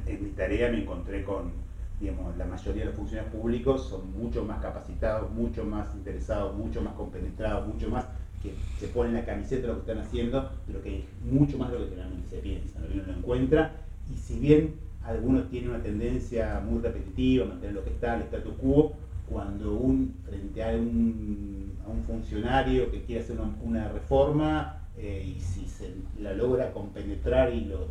en 0.06 0.24
mi 0.24 0.30
tarea 0.34 0.70
me 0.70 0.84
encontré 0.84 1.24
con, 1.24 1.52
digamos, 2.00 2.38
la 2.38 2.46
mayoría 2.46 2.82
de 2.82 2.90
los 2.90 2.96
funcionarios 2.96 3.34
públicos 3.34 3.90
son 3.90 4.14
mucho 4.16 4.46
más 4.46 4.62
capacitados, 4.62 5.32
mucho 5.32 5.66
más 5.66 5.88
interesados, 5.96 6.56
mucho 6.56 6.84
más 6.84 6.94
compenetrados, 6.94 7.68
mucho 7.68 7.90
más 7.90 8.06
que 8.44 8.54
se 8.80 8.88
ponen 8.90 9.16
la 9.16 9.26
camiseta 9.26 9.64
de 9.64 9.68
lo 9.70 9.74
que 9.84 9.92
están 9.92 10.06
haciendo, 10.06 10.52
pero 10.68 10.84
que 10.84 11.00
es 11.00 11.06
mucho 11.24 11.58
más 11.58 11.72
lo 11.72 11.80
que 11.80 11.86
generalmente 11.86 12.30
se 12.30 12.38
piensa, 12.38 12.78
¿no? 12.78 12.86
uno 12.94 13.02
lo 13.08 13.14
encuentra, 13.14 13.72
y 14.14 14.16
si 14.16 14.38
bien 14.38 14.89
algunos 15.04 15.50
tienen 15.50 15.72
una 15.72 15.82
tendencia 15.82 16.62
muy 16.66 16.82
repetitiva, 16.82 17.46
mantener 17.46 17.76
lo 17.76 17.84
que 17.84 17.92
está, 17.92 18.16
el 18.16 18.24
status 18.24 18.54
quo, 18.60 18.94
cuando 19.30 19.74
un, 19.74 20.16
frente 20.26 20.64
a 20.64 20.70
un, 20.70 21.78
a 21.86 21.90
un 21.90 22.04
funcionario 22.04 22.92
que 22.92 23.04
quiere 23.04 23.22
hacer 23.22 23.38
una, 23.64 23.88
reforma 23.90 24.78
eh, 24.98 25.36
y 25.36 25.40
si 25.40 25.68
se 25.68 25.94
la 26.20 26.34
logra 26.34 26.72
compenetrar 26.72 27.54
y 27.54 27.66
lo, 27.66 27.88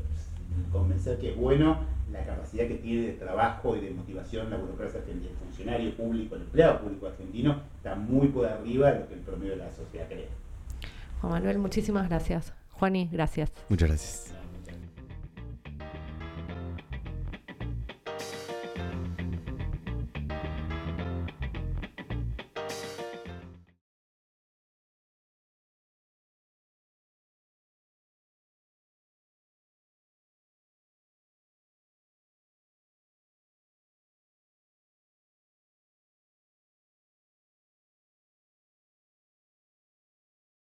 convencer 0.73 1.19
que 1.19 1.31
es 1.31 1.37
bueno, 1.37 1.79
la 2.13 2.25
capacidad 2.25 2.67
que 2.67 2.77
tiene 2.77 3.09
de 3.09 3.13
trabajo 3.13 3.77
y 3.77 3.81
de 3.81 3.91
motivación 3.91 4.51
la 4.51 4.57
burocracia 4.57 5.01
argentina, 5.01 5.31
el 5.31 5.37
funcionario 5.37 5.97
público, 5.97 6.37
el 6.37 6.43
empleado 6.43 6.81
público 6.81 7.07
argentino, 7.07 7.63
está 7.77 7.95
muy 7.95 8.29
por 8.29 8.47
arriba 8.47 8.93
de 8.93 9.01
lo 9.01 9.09
que 9.09 9.15
el 9.15 9.21
promedio 9.21 9.53
de 9.53 9.59
la 9.59 9.71
sociedad 9.71 10.09
cree. 10.09 10.29
Juan 11.21 11.33
Manuel, 11.33 11.59
muchísimas 11.59 12.09
gracias. 12.09 12.53
Juani, 12.73 13.09
gracias. 13.13 13.53
Muchas 13.69 13.89
gracias. 13.89 14.38